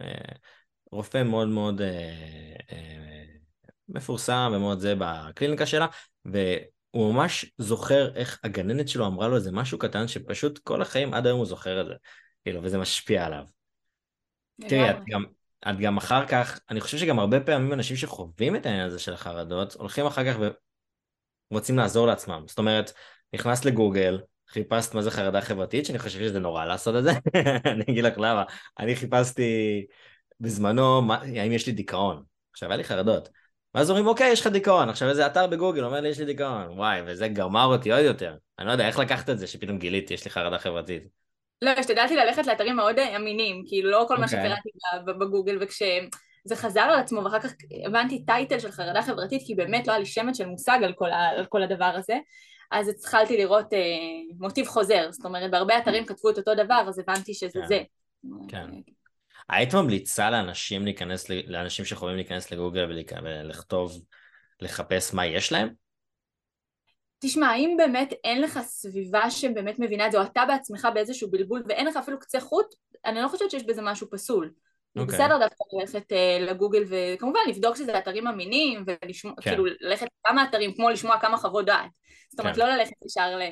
אה, 0.00 0.34
רופא 0.92 1.22
מאוד 1.22 1.48
מאוד 1.48 1.80
אה, 1.80 3.24
מפורסם 3.88 4.52
ומאוד 4.54 4.80
זה 4.80 4.94
בקליניקה 4.98 5.66
שלה, 5.66 5.86
הוא 6.90 7.14
ממש 7.14 7.52
זוכר 7.58 8.14
איך 8.14 8.40
הגננת 8.44 8.88
שלו 8.88 9.06
אמרה 9.06 9.28
לו 9.28 9.36
איזה 9.36 9.52
משהו 9.52 9.78
קטן 9.78 10.08
שפשוט 10.08 10.58
כל 10.58 10.82
החיים 10.82 11.14
עד 11.14 11.26
היום 11.26 11.38
הוא 11.38 11.46
זוכר 11.46 11.80
את 11.80 11.86
זה, 11.86 11.94
כאילו, 12.44 12.62
וזה 12.62 12.78
משפיע 12.78 13.26
עליו. 13.26 13.44
תראי, 14.68 14.90
את 14.90 14.96
גם, 15.08 15.24
את 15.68 15.78
גם 15.80 15.96
אחר 15.96 16.26
כך, 16.26 16.60
אני 16.70 16.80
חושב 16.80 16.98
שגם 16.98 17.18
הרבה 17.18 17.40
פעמים 17.40 17.72
אנשים 17.72 17.96
שחווים 17.96 18.56
את 18.56 18.66
העניין 18.66 18.86
הזה 18.86 18.98
של 18.98 19.12
החרדות, 19.12 19.74
הולכים 19.74 20.06
אחר 20.06 20.32
כך 20.32 20.38
ורוצים 21.50 21.78
לעזור 21.78 22.06
לעצמם. 22.06 22.44
זאת 22.46 22.58
אומרת, 22.58 22.92
נכנס 23.32 23.64
לגוגל, 23.64 24.20
חיפשת 24.48 24.94
מה 24.94 25.02
זה 25.02 25.10
חרדה 25.10 25.40
חברתית, 25.40 25.86
שאני 25.86 25.98
חושב 25.98 26.18
שזה 26.18 26.38
נורא 26.38 26.64
לעשות 26.64 26.94
את 26.96 27.02
זה, 27.02 27.10
אני 27.72 27.84
אגיד 27.88 28.04
לך 28.04 28.18
למה. 28.18 28.44
אני 28.78 28.96
חיפשתי 28.96 29.86
בזמנו, 30.40 31.02
מה, 31.02 31.14
האם 31.14 31.52
יש 31.52 31.66
לי 31.66 31.72
דיכאון. 31.72 32.22
עכשיו, 32.52 32.68
היה 32.68 32.76
לי 32.76 32.84
חרדות. 32.84 33.28
ואז 33.74 33.90
אומרים, 33.90 34.06
אוקיי, 34.06 34.32
יש 34.32 34.40
לך 34.40 34.46
דיכאון. 34.46 34.88
עכשיו 34.88 35.08
איזה 35.08 35.26
אתר 35.26 35.46
בגוגל 35.46 35.84
אומר 35.84 36.00
לי, 36.00 36.08
יש 36.08 36.18
לי 36.18 36.24
דיכאון. 36.24 36.78
וואי, 36.78 37.00
וזה 37.06 37.28
גמר 37.28 37.64
אותי 37.64 37.92
עוד 37.92 38.04
יותר. 38.04 38.36
אני 38.58 38.66
לא 38.66 38.72
יודע, 38.72 38.86
איך 38.86 38.98
לקחת 38.98 39.30
את 39.30 39.38
זה 39.38 39.46
שפתאום 39.46 39.78
גיליתי, 39.78 40.14
יש 40.14 40.24
לי 40.24 40.30
חרדה 40.30 40.58
חברתית. 40.58 41.02
לא, 41.62 41.70
השתדלתי 41.70 42.16
ללכת 42.16 42.46
לאתרים 42.46 42.76
מאוד 42.76 42.98
אמינים, 42.98 43.62
כאילו 43.66 43.90
לא 43.90 44.04
כל 44.08 44.16
מה 44.16 44.24
אוקיי. 44.24 44.38
שקראתי 44.40 44.68
בגוגל, 45.18 45.58
וכשזה 45.60 46.56
חזר 46.56 46.80
על 46.80 46.98
עצמו, 46.98 47.24
ואחר 47.24 47.40
כך 47.40 47.52
הבנתי 47.86 48.24
טייטל 48.24 48.58
של 48.58 48.70
חרדה 48.70 49.02
חברתית, 49.02 49.42
כי 49.46 49.54
באמת 49.54 49.86
לא 49.86 49.92
היה 49.92 49.98
לי 49.98 50.06
שמץ 50.06 50.36
של 50.38 50.46
מושג 50.46 50.78
על 50.84 50.92
כל, 50.92 51.08
על 51.38 51.46
כל 51.46 51.62
הדבר 51.62 51.92
הזה, 51.96 52.18
אז 52.70 52.88
התחלתי 52.88 53.36
לראות 53.36 53.72
אה, 53.72 53.78
מוטיב 54.38 54.66
חוזר, 54.66 55.06
זאת 55.10 55.24
אומרת, 55.24 55.50
בהרבה 55.50 55.78
אתרים 55.78 56.06
כתבו 56.06 56.30
את 56.30 56.38
אותו 56.38 56.54
דבר, 56.54 56.84
אז 56.88 56.98
הבנתי 56.98 57.34
שזה 57.34 57.60
כן. 57.60 57.66
זה. 57.66 57.82
כן. 58.48 58.70
היית 59.48 59.74
ממליצה 59.74 60.30
לאנשים 60.30 60.84
להיכנס, 60.84 61.28
לאנשים 61.28 61.84
שיכולים 61.84 62.16
להיכנס 62.16 62.50
לגוגל 62.50 62.98
ולכתוב, 63.22 64.02
לחפש 64.60 65.14
מה 65.14 65.26
יש 65.26 65.52
להם? 65.52 65.68
תשמע, 67.20 67.46
האם 67.46 67.74
באמת 67.76 68.12
אין 68.24 68.42
לך 68.42 68.60
סביבה 68.62 69.30
שבאמת 69.30 69.78
מבינה 69.78 70.06
את 70.06 70.12
זה, 70.12 70.18
או 70.18 70.22
אתה 70.22 70.44
בעצמך 70.48 70.88
באיזשהו 70.94 71.30
בלבול 71.30 71.62
ואין 71.68 71.86
לך 71.86 71.96
אפילו 71.96 72.18
קצה 72.18 72.40
חוט, 72.40 72.66
אני 73.04 73.20
לא 73.22 73.28
חושבת 73.28 73.50
שיש 73.50 73.66
בזה 73.66 73.82
משהו 73.82 74.10
פסול. 74.10 74.50
Okay. 74.98 75.00
אוקיי. 75.00 75.18
בסדר 75.18 75.38
דווקא 75.38 75.64
ללכת 75.80 76.12
uh, 76.12 76.42
לגוגל 76.42 76.84
וכמובן 76.88 77.40
לבדוק 77.48 77.76
שזה 77.76 77.98
אתרים 77.98 78.26
אמינים 78.26 78.84
ולשמוע, 78.86 79.34
כן. 79.40 79.50
כאילו 79.50 79.64
ללכת 79.80 80.06
לכמה 80.26 80.44
אתרים 80.44 80.74
כמו 80.74 80.90
לשמוע 80.90 81.20
כמה 81.20 81.36
חוות 81.36 81.66
דעת. 81.66 81.90
זאת 82.30 82.40
אומרת 82.40 82.54
כן. 82.54 82.60
לא 82.60 82.68
ללכת 82.68 82.92
ישר 83.06 83.36
ל... 83.36 83.42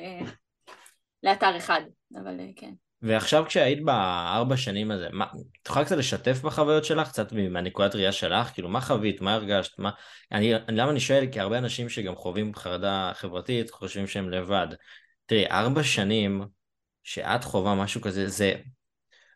לאתר 1.23 1.57
אחד, 1.57 1.81
אבל 2.15 2.39
uh, 2.39 2.59
כן. 2.59 2.71
ועכשיו 3.01 3.45
כשהיית 3.47 3.83
בארבע 3.83 4.57
שנים 4.57 4.91
הזה, 4.91 5.07
מה, 5.11 5.25
יכולה 5.67 5.85
קצת 5.85 5.97
לשתף 5.97 6.41
בחוויות 6.41 6.85
שלך, 6.85 7.07
קצת 7.07 7.31
מהנקודת 7.31 7.95
ראייה 7.95 8.11
שלך, 8.11 8.47
כאילו 8.53 8.69
מה 8.69 8.81
חווית, 8.81 9.21
מה 9.21 9.33
הרגשת, 9.33 9.79
מה... 9.79 9.89
אני, 10.31 10.53
למה 10.67 10.91
אני 10.91 10.99
שואל? 10.99 11.25
כי 11.31 11.39
הרבה 11.39 11.57
אנשים 11.57 11.89
שגם 11.89 12.15
חווים 12.15 12.55
חרדה 12.55 13.11
חברתית 13.15 13.71
חושבים 13.71 14.07
שהם 14.07 14.29
לבד. 14.29 14.67
תראי, 15.25 15.47
ארבע 15.47 15.83
שנים 15.83 16.45
שאת 17.03 17.43
חווה 17.43 17.75
משהו 17.75 18.01
כזה, 18.01 18.27
זה... 18.27 18.53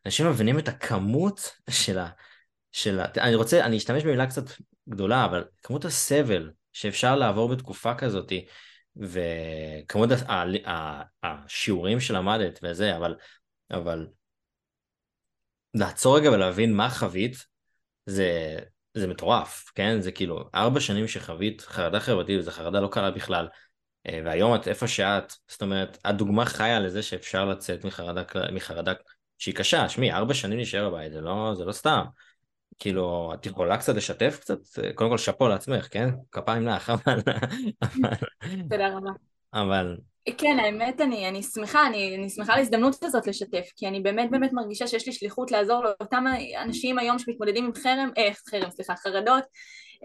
אנשים 0.05 0.29
מבינים 0.29 0.59
את 0.59 0.67
הכמות 0.67 1.51
של 1.69 1.99
של, 2.71 2.99
אני 3.17 3.35
רוצה, 3.35 3.65
אני 3.65 3.77
אשתמש 3.77 4.03
במילה 4.03 4.27
קצת 4.27 4.43
גדולה, 4.89 5.25
אבל 5.25 5.43
כמות 5.63 5.85
הסבל 5.85 6.51
שאפשר 6.73 7.15
לעבור 7.15 7.49
בתקופה 7.49 7.95
כזאת, 7.95 8.33
וכמות 8.97 10.09
השיעורים 11.23 11.99
שלמדת 11.99 12.59
וזה, 12.63 12.97
אבל, 12.97 13.15
אבל 13.71 14.07
לעצור 15.73 16.17
רגע 16.17 16.31
ולהבין 16.31 16.73
מה 16.73 16.89
חווית, 16.89 17.45
זה, 18.05 18.59
זה 18.93 19.07
מטורף, 19.07 19.71
כן? 19.75 20.01
זה 20.01 20.11
כאילו 20.11 20.49
ארבע 20.55 20.79
שנים 20.79 21.07
שחווית 21.07 21.61
חרדה 21.61 21.99
חברתית, 21.99 22.39
וזו 22.39 22.51
חרדה 22.51 22.79
לא 22.79 22.87
קלה 22.87 23.11
בכלל, 23.11 23.47
אה, 24.07 24.21
והיום 24.25 24.55
את 24.55 24.67
איפה 24.67 24.87
שאת, 24.87 25.33
זאת 25.47 25.61
אומרת, 25.61 25.97
את 26.09 26.15
דוגמה 26.15 26.45
חיה 26.45 26.79
לזה 26.79 27.03
שאפשר 27.03 27.45
לצאת 27.45 27.85
מחרדה, 27.85 28.23
מחרדה 28.51 28.93
שהיא 29.37 29.55
קשה, 29.55 29.89
שמי, 29.89 30.13
ארבע 30.13 30.33
שנים 30.33 30.57
להישאר 30.57 30.89
בבית, 30.89 31.11
זה 31.11 31.21
לא, 31.21 31.53
זה 31.57 31.65
לא 31.65 31.71
סתם. 31.71 32.03
כאילו, 32.79 33.31
את 33.33 33.45
יכולה 33.45 33.77
קצת 33.77 33.95
לשתף 33.95 34.37
קצת? 34.41 34.57
קודם 34.95 35.09
כל 35.09 35.17
שאפו 35.17 35.47
לעצמך, 35.47 35.87
כן? 35.91 36.09
כפיים 36.31 36.67
לך, 36.67 36.89
אבל... 36.95 37.19
תודה 38.69 38.97
רבה. 38.97 39.11
אבל... 39.53 39.97
כן, 40.37 40.59
האמת, 40.59 41.01
אני, 41.01 41.27
אני 41.27 41.43
שמחה, 41.43 41.87
אני, 41.87 42.15
אני 42.15 42.29
שמחה 42.29 42.53
על 42.53 42.59
ההזדמנות 42.59 43.03
הזאת 43.03 43.27
לשתף, 43.27 43.69
כי 43.75 43.87
אני 43.87 43.99
באמת 43.99 44.31
באמת 44.31 44.53
מרגישה 44.53 44.87
שיש 44.87 45.07
לי 45.07 45.13
שליחות 45.13 45.51
לעזור 45.51 45.83
לאותם 45.83 46.25
אנשים 46.61 46.99
היום 46.99 47.19
שמתמודדים 47.19 47.65
עם 47.65 47.73
חרם, 47.73 48.11
אה, 48.17 48.29
חרם, 48.49 48.71
סליחה, 48.71 48.95
חרדות, 48.95 49.43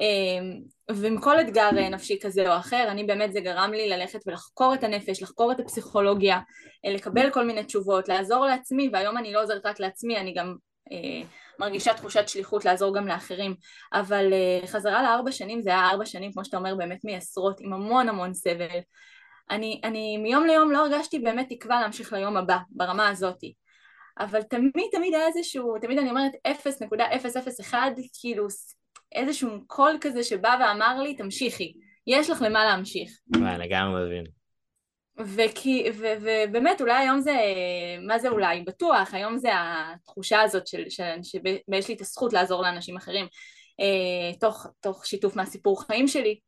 אה, 0.00 0.94
ועם 0.94 1.20
כל 1.20 1.40
אתגר 1.40 1.70
נפשי 1.70 2.18
כזה 2.22 2.52
או 2.52 2.58
אחר, 2.58 2.88
אני 2.88 3.04
באמת, 3.04 3.32
זה 3.32 3.40
גרם 3.40 3.72
לי 3.72 3.88
ללכת 3.88 4.20
ולחקור 4.26 4.74
את 4.74 4.84
הנפש, 4.84 5.22
לחקור 5.22 5.52
את 5.52 5.60
הפסיכולוגיה, 5.60 6.38
אה, 6.84 6.92
לקבל 6.92 7.30
כל 7.30 7.46
מיני 7.46 7.64
תשובות, 7.64 8.08
לעזור 8.08 8.46
לעצמי, 8.46 8.90
והיום 8.92 9.18
אני 9.18 9.32
לא 9.32 9.42
עוזרת 9.42 9.66
רק 9.66 9.80
לעצמי, 9.80 10.16
אני 10.16 10.34
גם... 10.34 10.54
אה, 10.92 11.28
מרגישה 11.60 11.94
תחושת 11.94 12.28
שליחות 12.28 12.64
לעזור 12.64 12.94
גם 12.94 13.08
לאחרים, 13.08 13.54
אבל 13.92 14.32
uh, 14.32 14.66
חזרה 14.66 15.02
לארבע 15.02 15.32
שנים 15.32 15.62
זה 15.62 15.70
היה 15.70 15.90
ארבע 15.90 16.06
שנים, 16.06 16.32
כמו 16.32 16.44
שאתה 16.44 16.56
אומר, 16.56 16.74
באמת 16.74 17.04
מעשרות, 17.04 17.60
עם 17.60 17.72
המון 17.72 18.08
המון 18.08 18.34
סבל. 18.34 18.78
אני, 19.50 19.80
אני 19.84 20.16
מיום 20.16 20.46
ליום 20.46 20.70
לא 20.70 20.78
הרגשתי 20.78 21.18
באמת 21.18 21.46
תקווה 21.48 21.80
להמשיך 21.80 22.12
ליום 22.12 22.36
הבא, 22.36 22.56
ברמה 22.70 23.08
הזאתי. 23.08 23.54
אבל 24.18 24.42
תמיד 24.42 24.88
תמיד 24.92 25.14
היה 25.14 25.26
איזשהו, 25.26 25.78
תמיד 25.80 25.98
אני 25.98 26.10
אומרת 26.10 26.32
0.001, 26.48 27.74
כאילו 28.20 28.46
איזשהו 29.14 29.50
קול 29.66 29.98
כזה 30.00 30.22
שבא 30.22 30.56
ואמר 30.60 31.02
לי, 31.02 31.14
תמשיכי, 31.14 31.72
יש 32.06 32.30
לך 32.30 32.42
למה 32.42 32.64
להמשיך. 32.64 33.10
וואי, 33.36 33.58
לגמרי 33.58 34.06
מבין. 34.06 34.24
וכי, 35.18 35.84
ו, 35.94 36.06
ובאמת 36.20 36.80
אולי 36.80 36.94
היום 36.94 37.20
זה, 37.20 37.36
מה 38.06 38.18
זה 38.18 38.28
אולי? 38.28 38.62
בטוח, 38.62 39.14
היום 39.14 39.38
זה 39.38 39.48
התחושה 39.54 40.40
הזאת 40.40 40.66
של, 40.66 40.84
של, 40.88 41.22
שיש 41.22 41.88
לי 41.88 41.94
את 41.94 42.00
הזכות 42.00 42.32
לעזור 42.32 42.62
לאנשים 42.62 42.96
אחרים 42.96 43.26
אה, 43.80 44.38
תוך, 44.40 44.66
תוך 44.80 45.06
שיתוף 45.06 45.36
מהסיפור 45.36 45.86
חיים 45.86 46.08
שלי, 46.08 46.38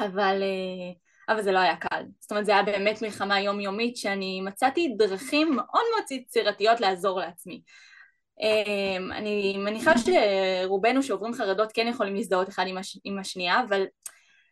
אבל, 0.00 0.42
אה, 0.42 0.92
אבל 1.28 1.42
זה 1.42 1.52
לא 1.52 1.58
היה 1.58 1.76
קל. 1.76 2.02
זאת 2.20 2.30
אומרת 2.30 2.46
זה 2.46 2.52
היה 2.52 2.62
באמת 2.62 3.02
מלחמה 3.02 3.40
יומיומית 3.40 3.96
שאני 3.96 4.40
מצאתי 4.40 4.94
דרכים 4.98 5.56
מאוד 5.56 5.82
מאוד 5.94 6.20
יצירתיות 6.20 6.80
לעזור 6.80 7.20
לעצמי. 7.20 7.62
אה, 8.42 9.16
אני 9.16 9.56
מניחה 9.58 9.92
שרובנו 9.98 11.02
שעוברים 11.02 11.34
חרדות 11.34 11.72
כן 11.72 11.86
יכולים 11.86 12.14
להזדהות 12.14 12.48
אחד 12.48 12.64
עם, 12.66 12.78
הש, 12.78 12.98
עם 13.04 13.18
השנייה, 13.18 13.60
אבל 13.68 13.84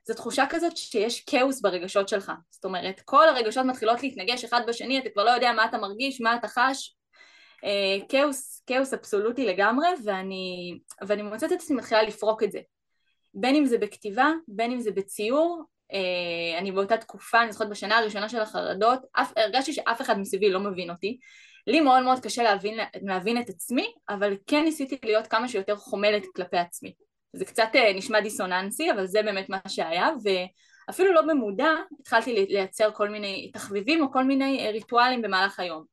זו 0.04 0.14
תחושה 0.14 0.44
כזאת 0.50 0.76
שיש 0.76 1.20
כאוס 1.20 1.60
ברגשות 1.60 2.08
שלך. 2.08 2.32
זאת 2.50 2.64
אומרת, 2.64 3.00
כל 3.04 3.28
הרגשות 3.28 3.66
מתחילות 3.66 4.02
להתנגש 4.02 4.44
אחד 4.44 4.60
בשני, 4.68 4.98
אתה 4.98 5.10
כבר 5.10 5.24
לא 5.24 5.30
יודע 5.30 5.52
מה 5.52 5.64
אתה 5.64 5.78
מרגיש, 5.78 6.20
מה 6.20 6.36
אתה 6.36 6.48
חש. 6.48 6.96
אה, 7.64 8.06
כאוס, 8.08 8.62
כאוס 8.66 8.94
אבסולוטי 8.94 9.46
לגמרי, 9.46 9.88
ואני, 10.04 10.78
ואני 11.06 11.22
מוצאת 11.22 11.52
את 11.52 11.58
עצמי 11.60 11.76
מתחילה 11.76 12.02
לפרוק 12.02 12.42
את 12.42 12.52
זה. 12.52 12.60
בין 13.34 13.54
אם 13.54 13.66
זה 13.66 13.78
בכתיבה, 13.78 14.30
בין 14.48 14.72
אם 14.72 14.80
זה 14.80 14.90
בציור. 14.90 15.62
אה, 15.92 16.58
אני 16.58 16.72
באותה 16.72 16.96
תקופה, 16.96 17.42
אני 17.42 17.52
זוכרת 17.52 17.68
בשנה 17.68 17.98
הראשונה 17.98 18.28
של 18.28 18.40
החרדות, 18.40 19.00
אף, 19.12 19.32
הרגשתי 19.36 19.72
שאף 19.72 20.00
אחד 20.00 20.18
מסביבי 20.18 20.50
לא 20.50 20.60
מבין 20.60 20.90
אותי. 20.90 21.18
לי 21.66 21.80
מאוד 21.80 22.02
מאוד 22.02 22.18
קשה 22.20 22.42
להבין, 22.42 22.78
להבין 23.02 23.40
את 23.40 23.48
עצמי, 23.48 23.92
אבל 24.08 24.36
כן 24.46 24.64
ניסיתי 24.64 24.98
להיות 25.04 25.26
כמה 25.26 25.48
שיותר 25.48 25.76
חומלת 25.76 26.22
כלפי 26.36 26.56
עצמי. 26.56 26.92
זה 27.32 27.44
קצת 27.44 27.68
אה, 27.74 27.92
נשמע 27.92 28.20
דיסוננסי, 28.20 28.90
אבל 28.90 29.06
זה 29.06 29.22
באמת 29.22 29.48
מה 29.48 29.58
שהיה, 29.68 30.08
ואפילו 30.24 31.14
לא 31.14 31.22
במודע 31.22 31.70
התחלתי 32.00 32.46
לייצר 32.48 32.90
כל 32.92 33.08
מיני 33.08 33.50
תחביבים 33.52 34.02
או 34.02 34.12
כל 34.12 34.24
מיני 34.24 34.66
אה, 34.66 34.70
ריטואלים 34.70 35.22
במהלך 35.22 35.60
היום. 35.60 35.84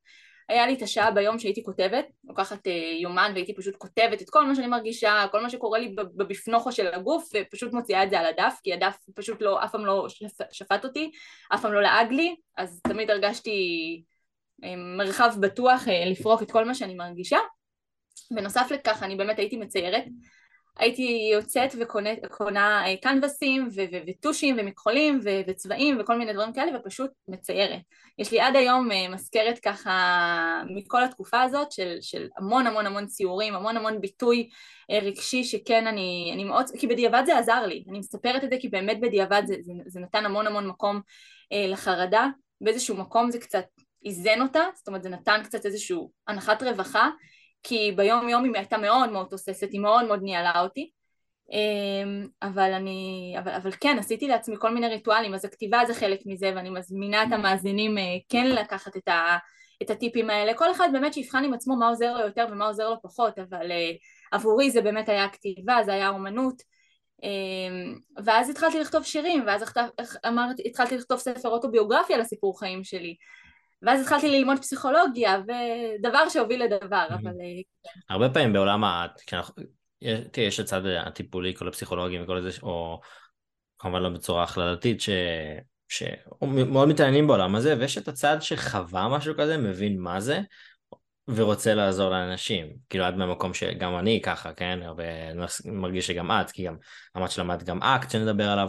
היה 0.48 0.66
לי 0.66 0.74
את 0.74 0.82
השעה 0.82 1.10
ביום 1.10 1.38
שהייתי 1.38 1.62
כותבת, 1.62 2.06
לוקחת 2.24 2.66
אה, 2.66 2.72
יומן 3.00 3.30
והייתי 3.34 3.54
פשוט 3.54 3.76
כותבת 3.76 4.22
את 4.22 4.30
כל 4.30 4.46
מה 4.46 4.54
שאני 4.54 4.66
מרגישה, 4.66 5.26
כל 5.30 5.42
מה 5.42 5.50
שקורה 5.50 5.78
לי 5.78 5.94
בבפנוכו 6.14 6.72
של 6.72 6.94
הגוף, 6.94 7.30
ופשוט 7.34 7.72
מוציאה 7.72 8.04
את 8.04 8.10
זה 8.10 8.20
על 8.20 8.26
הדף, 8.26 8.60
כי 8.64 8.74
הדף 8.74 8.96
פשוט 9.14 9.42
לא, 9.42 9.64
אף 9.64 9.72
פעם 9.72 9.86
לא 9.86 10.06
שפט 10.52 10.84
אותי, 10.84 11.10
אף 11.54 11.62
פעם 11.62 11.72
לא 11.72 11.82
לעג 11.82 12.12
לי, 12.12 12.36
אז 12.56 12.80
תמיד 12.82 13.10
הרגשתי 13.10 14.02
מרחב 14.96 15.34
בטוח 15.40 15.82
לפרוק 16.06 16.42
את 16.42 16.50
כל 16.50 16.64
מה 16.64 16.74
שאני 16.74 16.94
מרגישה. 16.94 17.38
בנוסף 18.30 18.66
לכך 18.70 19.02
אני 19.02 19.16
באמת 19.16 19.38
הייתי 19.38 19.56
מציירת, 19.56 20.04
הייתי 20.78 21.30
יוצאת 21.32 21.74
וקונה 21.80 22.86
אה, 22.86 22.96
קנבסים 23.02 23.68
וטושים 24.06 24.56
ומכחולים 24.58 25.20
וצבעים 25.46 25.98
וכל 26.00 26.18
מיני 26.18 26.32
דברים 26.32 26.52
כאלה 26.52 26.78
ופשוט 26.78 27.10
מציירת. 27.28 27.80
יש 28.18 28.32
לי 28.32 28.40
עד 28.40 28.56
היום 28.56 28.92
אה, 28.92 29.08
מזכרת 29.08 29.58
ככה 29.58 30.62
מכל 30.70 31.04
התקופה 31.04 31.42
הזאת 31.42 31.72
של, 31.72 31.96
של 32.00 32.28
המון 32.36 32.66
המון 32.66 32.86
המון 32.86 33.06
ציורים, 33.06 33.54
המון 33.54 33.76
המון 33.76 34.00
ביטוי 34.00 34.48
אה, 34.90 34.98
רגשי 34.98 35.44
שכן 35.44 35.86
אני, 35.86 36.30
אני 36.34 36.44
מאוד, 36.44 36.66
כי 36.78 36.86
בדיעבד 36.86 37.22
זה 37.26 37.38
עזר 37.38 37.66
לי, 37.66 37.84
אני 37.88 37.98
מספרת 37.98 38.44
את 38.44 38.50
זה 38.50 38.56
כי 38.60 38.68
באמת 38.68 39.00
בדיעבד 39.00 39.42
זה, 39.46 39.54
זה, 39.60 39.72
זה 39.86 40.00
נתן 40.00 40.24
המון 40.24 40.46
המון 40.46 40.66
מקום 40.66 41.00
לחרדה, 41.68 42.26
באיזשהו 42.60 42.96
מקום 42.96 43.30
זה 43.30 43.38
קצת 43.38 43.64
איזן 44.04 44.40
אותה, 44.40 44.62
זאת 44.74 44.88
אומרת 44.88 45.02
זה 45.02 45.08
נתן 45.08 45.40
קצת 45.44 45.66
איזושהי 45.66 45.96
הנחת 46.28 46.62
רווחה 46.62 47.10
כי 47.62 47.92
ביום 47.96 48.28
יום 48.28 48.44
היא 48.44 48.52
הייתה 48.54 48.78
מאוד 48.78 49.10
מאוד 49.10 49.26
תוססת, 49.30 49.68
היא 49.72 49.80
מאוד 49.80 50.04
מאוד 50.04 50.22
ניהלה 50.22 50.60
אותי. 50.60 50.90
אמ, 51.52 52.26
אבל 52.42 52.72
אני, 52.72 53.34
אבל, 53.38 53.52
אבל 53.52 53.70
כן, 53.80 53.96
עשיתי 53.98 54.28
לעצמי 54.28 54.56
כל 54.58 54.74
מיני 54.74 54.88
ריטואלים, 54.88 55.34
אז 55.34 55.44
הכתיבה 55.44 55.80
זה 55.86 55.94
חלק 55.94 56.20
מזה 56.26 56.52
ואני 56.56 56.70
מזמינה 56.70 57.22
את 57.22 57.28
המאזינים 57.32 57.98
אה, 57.98 58.02
כן 58.28 58.46
לקחת 58.46 58.96
את, 58.96 59.08
ה, 59.08 59.36
את 59.82 59.90
הטיפים 59.90 60.30
האלה, 60.30 60.54
כל 60.54 60.70
אחד 60.70 60.88
באמת 60.92 61.14
שיבחן 61.14 61.44
עם 61.44 61.54
עצמו 61.54 61.76
מה 61.76 61.88
עוזר 61.88 62.14
לו 62.14 62.20
יותר 62.20 62.46
ומה 62.50 62.66
עוזר 62.66 62.90
לו 62.90 62.96
פחות, 63.02 63.38
אבל 63.38 63.70
אה, 63.72 63.90
עבורי 64.32 64.70
זה 64.70 64.82
באמת 64.82 65.08
היה 65.08 65.24
הכתיבה, 65.24 65.78
זה 65.84 65.92
היה 65.92 66.08
אומנות 66.08 66.62
אמ, 67.22 67.98
ואז 68.24 68.50
התחלתי 68.50 68.80
לכתוב 68.80 69.02
שירים, 69.04 69.44
ואז 69.46 69.64
התחלתי 70.66 70.96
לכתוב 70.96 71.18
ספר 71.18 71.48
אוטוביוגרפיה 71.48 72.18
לסיפור 72.18 72.58
חיים 72.60 72.84
שלי 72.84 73.16
ואז 73.82 74.00
התחלתי 74.00 74.28
ללמוד 74.28 74.58
פסיכולוגיה, 74.58 75.38
ודבר 75.38 76.28
שהוביל 76.28 76.64
לדבר, 76.64 77.06
אבל... 77.10 77.30
אה, 77.30 77.90
הרבה 78.10 78.28
פעמים 78.28 78.52
בעולם 78.52 78.84
ה... 78.84 79.06
תראה, 80.32 80.46
יש 80.46 80.60
הצד 80.60 80.86
הטיפולי, 80.86 81.54
כל 81.54 81.68
הפסיכולוגים 81.68 82.22
וכל 82.22 82.40
זה, 82.40 82.50
או 82.62 83.00
כמובן 83.78 84.02
לא 84.02 84.08
בצורה 84.08 84.42
הכללתית, 84.42 85.00
ש... 85.00 85.08
שמאוד 85.88 86.88
מתעניינים 86.88 87.26
בעולם 87.26 87.54
הזה, 87.54 87.74
ויש 87.78 87.98
את 87.98 88.08
הצד 88.08 88.36
שחווה 88.40 89.08
משהו 89.08 89.34
כזה, 89.38 89.56
מבין 89.56 90.00
מה 90.00 90.20
זה, 90.20 90.40
ורוצה 91.28 91.74
לעזור 91.74 92.10
לאנשים. 92.10 92.66
כאילו 92.88 93.04
עד 93.04 93.16
מהמקום 93.16 93.54
שגם 93.54 93.98
אני 93.98 94.20
ככה, 94.24 94.52
כן? 94.52 94.78
ואני 94.96 95.40
מרגיש 95.64 96.06
שגם 96.06 96.30
את, 96.30 96.50
כי 96.50 96.64
גם 96.64 96.76
אמרת 97.16 97.30
שלמדת 97.30 97.62
גם 97.62 97.82
אקט 97.82 98.10
שנדבר 98.10 98.48
עליו. 98.48 98.68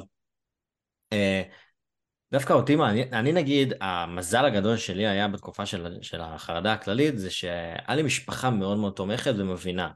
דווקא 2.31 2.53
אותי, 2.53 2.75
אני, 2.75 3.03
אני 3.03 3.31
נגיד, 3.31 3.73
המזל 3.81 4.45
הגדול 4.45 4.77
שלי 4.77 5.07
היה 5.07 5.27
בתקופה 5.27 5.65
של, 5.65 5.97
של 6.01 6.21
החרדה 6.21 6.73
הכללית, 6.73 7.17
זה 7.17 7.31
שהיה 7.31 7.95
לי 7.95 8.03
משפחה 8.03 8.49
מאוד 8.49 8.77
מאוד 8.77 8.93
תומכת 8.93 9.33
ומבינה. 9.37 9.89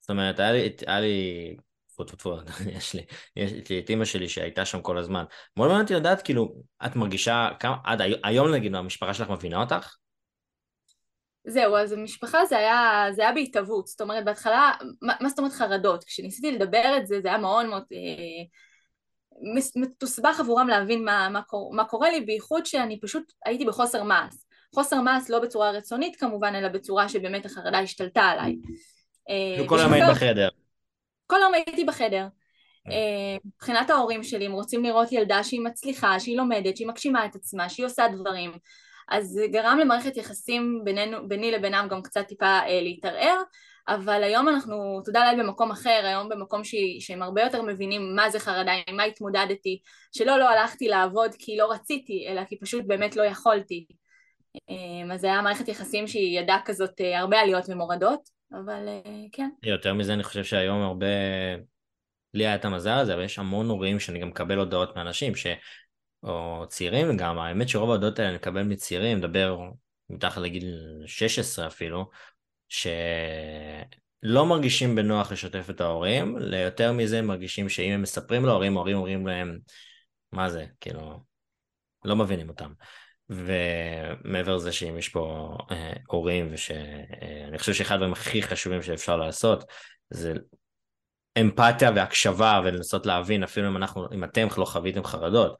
זאת 0.00 0.10
אומרת, 0.10 0.40
היה 0.40 0.52
לי, 0.52 0.68
היה 0.86 1.00
לי, 1.00 1.56
טפו 1.88 2.04
טפו 2.04 2.16
טפו, 2.16 2.52
יש 2.76 2.94
לי, 2.94 3.04
יש 3.36 3.70
לי 3.70 3.78
את 3.78 3.90
אימא 3.90 4.04
שלי 4.04 4.28
שהייתה 4.28 4.64
שם 4.64 4.80
כל 4.80 4.98
הזמן. 4.98 5.24
מאוד 5.56 5.68
מעניין 5.68 5.82
אותי 5.82 5.94
לדעת, 5.94 6.22
כאילו, 6.22 6.54
את 6.86 6.96
מרגישה, 6.96 7.48
כמה, 7.60 7.76
עד 7.84 8.00
היום 8.24 8.50
נגיד, 8.50 8.74
המשפחה 8.74 9.14
שלך 9.14 9.30
מבינה 9.30 9.60
אותך? 9.60 9.96
זהו, 11.46 11.76
אז 11.76 11.92
המשפחה 11.92 12.46
זה 12.46 12.58
היה, 12.58 13.06
זה 13.12 13.22
היה 13.22 13.32
בהתהוות, 13.32 13.86
זאת 13.86 14.00
אומרת 14.00 14.24
בהתחלה, 14.24 14.72
מה, 15.02 15.14
מה 15.20 15.28
זאת 15.28 15.38
אומרת 15.38 15.52
חרדות? 15.52 16.04
כשניסיתי 16.04 16.52
לדבר 16.52 16.96
את 16.96 17.06
זה, 17.06 17.20
זה 17.20 17.28
היה 17.28 17.38
מאוד 17.38 17.66
מאוד 17.66 17.82
אה, 17.92 18.44
מתוסבך 19.76 20.40
עבורם 20.40 20.68
להבין 20.68 21.04
מה, 21.04 21.28
מה, 21.28 21.42
קור, 21.42 21.74
מה 21.74 21.84
קורה 21.84 22.10
לי, 22.10 22.20
בייחוד 22.20 22.66
שאני 22.66 23.00
פשוט 23.00 23.32
הייתי 23.46 23.64
בחוסר 23.64 24.02
מעש. 24.02 24.34
חוסר 24.74 25.00
מעש 25.00 25.30
לא 25.30 25.38
בצורה 25.38 25.70
רצונית 25.70 26.16
כמובן, 26.16 26.54
אלא 26.54 26.68
בצורה 26.68 27.08
שבאמת 27.08 27.46
החרדה 27.46 27.78
השתלטה 27.78 28.22
עליי. 28.22 28.56
אה, 29.30 29.68
כל 29.68 29.78
היום 29.78 29.92
היית 29.92 30.08
בחדר. 30.10 30.48
כל 31.26 31.42
היום 31.42 31.54
הייתי 31.54 31.84
בחדר. 31.84 32.26
אה, 32.90 33.36
מבחינת 33.44 33.90
ההורים 33.90 34.22
שלי, 34.22 34.46
הם 34.46 34.52
רוצים 34.52 34.84
לראות 34.84 35.12
ילדה 35.12 35.44
שהיא 35.44 35.60
מצליחה, 35.60 36.20
שהיא 36.20 36.36
לומדת, 36.36 36.76
שהיא 36.76 36.88
מגשימה 36.88 37.26
את 37.26 37.34
עצמה, 37.34 37.68
שהיא 37.68 37.86
עושה 37.86 38.08
דברים. 38.08 38.52
אז 39.08 39.26
זה 39.26 39.46
גרם 39.46 39.78
למערכת 39.78 40.16
יחסים 40.16 40.80
בינינו, 40.84 41.28
ביני 41.28 41.50
לבינם 41.50 41.86
גם 41.90 42.02
קצת 42.02 42.26
טיפה 42.26 42.46
אה, 42.46 42.80
להתערער, 42.82 43.42
אבל 43.88 44.24
היום 44.24 44.48
אנחנו, 44.48 45.00
תודה 45.04 45.20
לאל, 45.24 45.42
במקום 45.42 45.70
אחר, 45.70 46.00
היום 46.04 46.28
במקום 46.28 46.64
ש... 46.64 46.74
שהם 47.00 47.22
הרבה 47.22 47.42
יותר 47.42 47.62
מבינים 47.62 48.16
מה 48.16 48.30
זה 48.30 48.38
חרדה, 48.40 48.72
עם 48.86 48.96
מה 48.96 49.02
התמודדתי, 49.02 49.80
שלא, 50.16 50.38
לא 50.38 50.48
הלכתי 50.48 50.88
לעבוד 50.88 51.30
כי 51.38 51.56
לא 51.56 51.72
רציתי, 51.72 52.26
אלא 52.28 52.44
כי 52.44 52.58
פשוט 52.58 52.84
באמת 52.86 53.16
לא 53.16 53.22
יכולתי. 53.22 53.86
אז 55.12 55.20
זה 55.20 55.26
היה 55.26 55.42
מערכת 55.42 55.68
יחסים 55.68 56.06
שהיא 56.06 56.40
ידעה 56.40 56.60
כזאת 56.64 57.00
אה, 57.00 57.18
הרבה 57.18 57.40
עליות 57.40 57.64
ומורדות, 57.68 58.28
אבל 58.52 58.88
אה, 58.88 59.24
כן. 59.32 59.48
יותר 59.62 59.94
מזה, 59.94 60.14
אני 60.14 60.22
חושב 60.22 60.44
שהיום 60.44 60.82
הרבה... 60.82 61.06
לי 62.34 62.46
היה 62.46 62.54
את 62.54 62.64
המזל 62.64 62.98
הזה, 62.98 63.14
אבל 63.14 63.24
יש 63.24 63.38
המון 63.38 63.68
הורים 63.68 64.00
שאני 64.00 64.18
גם 64.18 64.28
מקבל 64.28 64.58
הודעות 64.58 64.96
מאנשים, 64.96 65.34
ש... 65.34 65.46
או 66.22 66.64
צעירים 66.68 67.16
גם, 67.16 67.38
האמת 67.38 67.68
שרוב 67.68 67.90
ההודעות 67.90 68.18
האלה 68.18 68.28
אני 68.28 68.36
מקבל 68.36 68.62
מצעירים, 68.62 69.18
מדבר 69.18 69.60
מתחת 70.10 70.40
לגיל 70.40 70.74
16 71.06 71.66
אפילו, 71.66 72.10
שלא 72.72 74.46
מרגישים 74.46 74.94
בנוח 74.94 75.32
לשתף 75.32 75.70
את 75.70 75.80
ההורים, 75.80 76.38
ליותר 76.38 76.92
מזה 76.92 77.18
הם 77.18 77.26
מרגישים 77.26 77.68
שאם 77.68 77.92
הם 77.92 78.02
מספרים 78.02 78.44
להורים, 78.44 78.76
ההורים 78.76 78.96
אומרים 78.96 79.26
להם, 79.26 79.58
מה 80.32 80.50
זה, 80.50 80.66
כאילו, 80.80 81.20
לא 82.04 82.16
מבינים 82.16 82.48
אותם. 82.48 82.72
ומעבר 83.28 84.56
לזה 84.56 84.72
שאם 84.72 84.98
יש 84.98 85.08
פה 85.08 85.56
אה, 85.70 85.92
הורים, 86.06 86.48
ושאני 86.50 87.52
אה, 87.52 87.58
חושב 87.58 87.74
שאחד 87.74 87.94
הדברים 87.94 88.12
הכי 88.12 88.42
חשובים 88.42 88.82
שאפשר 88.82 89.16
לעשות, 89.16 89.64
זה 90.10 90.34
אמפתיה 91.40 91.90
והקשבה 91.96 92.60
ולנסות 92.64 93.06
להבין 93.06 93.42
אפילו 93.42 93.68
אם 93.68 93.76
אנחנו, 93.76 94.06
אם 94.14 94.24
אתם 94.24 94.46
לא 94.58 94.64
חוויתם 94.64 95.04
חרדות. 95.04 95.56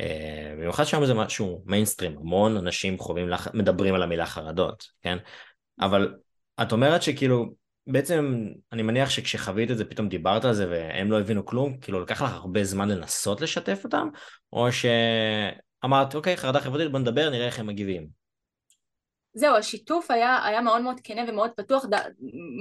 אה, 0.00 0.52
במיוחד 0.56 0.84
שם 0.84 1.06
זה 1.06 1.14
משהו 1.14 1.62
מיינסטרים, 1.66 2.18
המון 2.18 2.56
אנשים 2.56 2.98
חווים, 2.98 3.28
מדברים 3.54 3.94
על 3.94 4.02
המילה 4.02 4.26
חרדות, 4.26 4.84
כן? 5.02 5.18
אבל 5.80 6.14
את 6.62 6.72
אומרת 6.72 7.02
שכאילו, 7.02 7.46
בעצם 7.86 8.46
אני 8.72 8.82
מניח 8.82 9.10
שכשחווית 9.10 9.70
את 9.70 9.78
זה 9.78 9.84
פתאום 9.84 10.08
דיברת 10.08 10.44
על 10.44 10.54
זה 10.54 10.70
והם 10.70 11.10
לא 11.10 11.20
הבינו 11.20 11.46
כלום, 11.46 11.78
כאילו 11.78 12.00
לקח 12.00 12.22
לך 12.22 12.32
הרבה 12.32 12.64
זמן 12.64 12.88
לנסות 12.88 13.40
לשתף 13.40 13.80
אותם, 13.84 14.08
או 14.52 14.68
שאמרת 14.72 16.14
אוקיי 16.14 16.36
חרדה 16.36 16.60
חברתית 16.60 16.92
בוא 16.92 16.98
נדבר 16.98 17.30
נראה 17.30 17.46
איך 17.46 17.58
הם 17.58 17.66
מגיבים. 17.66 18.26
זהו, 19.38 19.56
השיתוף 19.56 20.10
היה, 20.10 20.44
היה 20.44 20.60
מאוד 20.60 20.82
מאוד 20.82 21.00
כנה 21.04 21.22
ומאוד 21.28 21.50
פתוח 21.56 21.84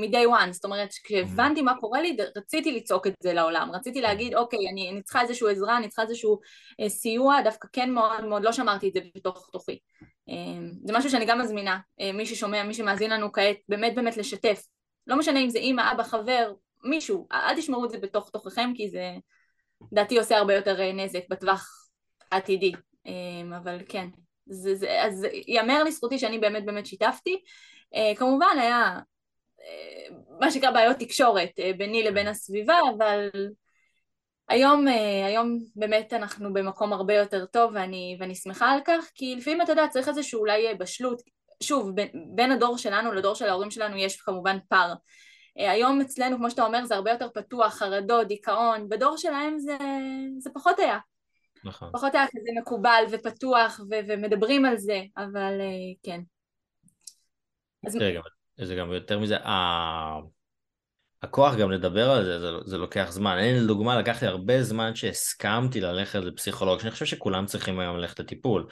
מ-day 0.02 0.28
one, 0.40 0.52
זאת 0.52 0.66
אומרת, 0.66 0.90
כשהבנתי 1.04 1.62
מה 1.62 1.74
קורה 1.80 2.02
לי, 2.02 2.18
רציתי 2.38 2.72
לצעוק 2.72 3.08
את 3.08 3.14
זה 3.24 3.34
לעולם, 3.34 3.70
רציתי 3.74 4.02
להגיד, 4.02 4.36
אוקיי, 4.36 4.60
אני, 4.70 4.90
אני 4.90 5.04
צריכה 5.04 5.22
איזושהי 5.22 5.52
עזרה, 5.52 5.78
אני 5.78 5.88
צריכה 5.88 6.02
איזשהו 6.02 6.40
אה, 6.80 6.90
סיוע, 6.90 7.42
דווקא 7.42 7.68
כן 7.74 7.92
מאוד 7.92 8.26
מאוד, 8.26 8.44
לא 8.44 8.52
שמרתי 8.52 8.90
את 8.90 8.94
זה 8.94 9.00
בתוך 9.16 9.50
תוכי. 9.52 9.80
אה, 10.30 10.68
זה 10.84 10.94
משהו 10.94 11.10
שאני 11.10 11.26
גם 11.26 11.42
מזמינה, 11.42 11.80
אה, 12.02 12.12
מי 12.12 12.26
ששומע, 12.26 12.64
מי 12.64 12.74
שמאזין 12.74 13.12
לנו 13.12 13.32
כעת, 13.32 13.58
באמת 13.70 13.96
באמת 13.96 14.18
לשתף. 14.18 14.64
לא 15.08 15.16
משנה 15.18 15.40
אם 15.40 15.50
זה 15.50 15.60
אימא, 15.60 15.92
אבא, 15.92 16.04
חבר, 16.04 16.54
מישהו, 16.84 17.28
אל 17.32 17.56
תשמרו 17.58 17.86
את 17.86 17.90
זה 17.90 17.98
בתוך 17.98 18.30
תוככם, 18.30 18.72
כי 18.76 18.90
זה, 18.90 19.14
לדעתי, 19.92 20.18
עושה 20.18 20.38
הרבה 20.38 20.56
יותר 20.56 20.82
אה, 20.82 20.94
נזק 20.94 21.30
בטווח 21.30 21.90
העתידי, 22.32 22.72
אה, 23.08 23.58
אבל 23.58 23.78
כן. 23.90 24.08
זה, 24.48 24.76
זה, 24.76 25.04
אז 25.04 25.28
ייאמר 25.48 25.84
לזכותי 25.84 26.20
שאני 26.20 26.40
באמת 26.40 26.66
באמת 26.66 26.86
שיתפתי. 26.86 27.40
Uh, 27.96 28.18
כמובן 28.18 28.56
היה 28.60 29.00
מה 30.40 30.52
שנקרא 30.52 30.72
בעיות 30.72 30.98
תקשורת 30.98 31.50
ביני 31.78 32.04
לבין 32.04 32.28
הסביבה, 32.28 32.76
אבל 32.98 33.30
היום, 34.50 34.88
uh, 34.88 34.92
היום 35.26 35.60
באמת 35.76 36.14
אנחנו 36.14 36.54
במקום 36.54 36.94
הרבה 36.94 37.14
יותר 37.14 37.46
טוב 37.46 37.72
ואני, 37.76 38.18
ואני 38.20 38.36
שמחה 38.36 38.72
על 38.72 38.80
כך, 38.86 39.06
כי 39.16 39.36
לפעמים 39.36 39.62
אתה 39.62 39.72
יודע 39.72 39.88
צריך 39.88 40.08
איזשהו 40.08 40.40
אולי 40.40 40.74
בשלות, 40.80 41.22
שוב 41.64 41.96
בין, 41.96 42.08
בין 42.36 42.52
הדור 42.52 42.78
שלנו 42.78 43.12
לדור 43.12 43.36
של 43.36 43.46
ההורים 43.46 43.72
שלנו 43.72 43.98
יש 43.98 44.22
כמובן 44.22 44.58
פער. 44.70 44.94
Uh, 45.60 45.62
היום 45.62 46.02
אצלנו 46.02 46.38
כמו 46.38 46.50
שאתה 46.50 46.66
אומר 46.66 46.86
זה 46.86 46.96
הרבה 46.96 47.12
יותר 47.12 47.28
פתוח, 47.34 47.74
חרדות, 47.74 48.28
דיכאון, 48.28 48.90
בדור 48.90 49.18
שלהם 49.18 49.60
זה, 49.60 49.78
זה 50.40 50.50
פחות 50.54 50.80
היה. 50.80 50.98
נכון. 51.64 51.90
פחות 51.94 52.16
היה 52.16 52.26
כזה 52.28 52.50
מקובל 52.62 53.04
ופתוח 53.12 53.80
ו- 53.80 54.08
ומדברים 54.08 54.66
על 54.66 54.78
זה, 54.78 55.02
אבל 55.18 55.62
כן. 56.04 56.22
אז... 57.88 57.96
רגע, 57.96 58.22
זה 58.58 58.76
גם 58.76 58.92
יותר 58.92 59.20
מזה. 59.20 59.38
הכוח 61.26 61.56
גם 61.56 61.72
לדבר 61.72 62.10
על 62.12 62.26
זה, 62.26 62.40
זה, 62.40 62.48
זה 62.66 62.78
לוקח 62.78 63.08
זמן. 63.10 63.38
אני 63.38 63.60
לדוגמה, 63.60 64.00
לקח 64.00 64.22
לי 64.22 64.28
הרבה 64.28 64.64
זמן 64.64 64.96
שהסכמתי 64.96 65.82
ללכת 65.82 66.20
לפסיכולוג, 66.20 66.80
שאני 66.80 66.92
חושב 66.92 67.06
שכולם 67.06 67.46
צריכים 67.46 67.80
היום 67.80 67.98
ללכת 67.98 68.20
לטיפול. 68.20 68.68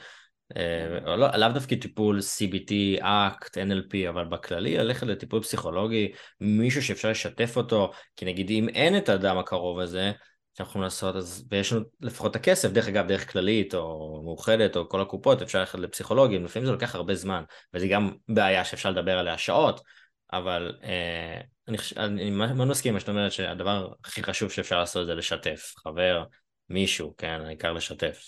אה, 0.56 1.16
לא, 1.16 1.28
לאו 1.36 1.48
דווקא 1.48 1.76
טיפול 1.76 2.18
CBT, 2.18 3.02
ACT, 3.02 3.54
NLP, 3.54 4.08
אבל 4.08 4.24
בכללי 4.24 4.76
ללכת 4.76 5.06
לטיפול 5.06 5.42
פסיכולוגי, 5.42 6.12
מישהו 6.40 6.82
שאפשר 6.82 7.10
לשתף 7.10 7.56
אותו, 7.56 7.90
כי 8.16 8.24
נגיד 8.24 8.50
אם 8.50 8.68
אין 8.68 8.96
את 8.96 9.08
האדם 9.08 9.38
הקרוב 9.38 9.78
הזה, 9.78 10.12
שאנחנו 10.54 10.70
יכולים 10.70 10.84
לעשות, 10.84 11.16
אז, 11.16 11.44
ויש 11.50 11.72
לנו 11.72 11.84
לפחות 12.00 12.30
את 12.30 12.36
הכסף, 12.36 12.70
דרך 12.70 12.88
אגב, 12.88 13.06
דרך 13.06 13.32
כללית 13.32 13.74
או 13.74 14.20
מאוחדת 14.24 14.76
או 14.76 14.88
כל 14.88 15.00
הקופות, 15.00 15.42
אפשר 15.42 15.58
ללכת 15.58 15.78
לפסיכולוגים, 15.78 16.44
לפעמים 16.44 16.66
זה 16.66 16.72
לוקח 16.72 16.94
הרבה 16.94 17.14
זמן, 17.14 17.42
וזה 17.74 17.88
גם 17.88 18.10
בעיה 18.28 18.64
שאפשר 18.64 18.90
לדבר 18.90 19.18
עליה 19.18 19.38
שעות, 19.38 19.80
אבל 20.32 20.74
אה, 20.84 21.40
אני, 21.68 21.76
אני 21.96 22.30
מאוד 22.30 22.68
מסכים 22.68 22.90
עם 22.90 22.94
מה 22.94 23.00
שאת 23.00 23.08
אומרת, 23.08 23.32
שהדבר 23.32 23.88
הכי 24.04 24.22
חשוב 24.22 24.50
שאפשר 24.50 24.78
לעשות 24.78 25.06
זה 25.06 25.14
לשתף, 25.14 25.74
חבר, 25.76 26.24
מישהו, 26.68 27.14
כן, 27.18 27.40
העיקר 27.46 27.72
לשתף. 27.72 28.18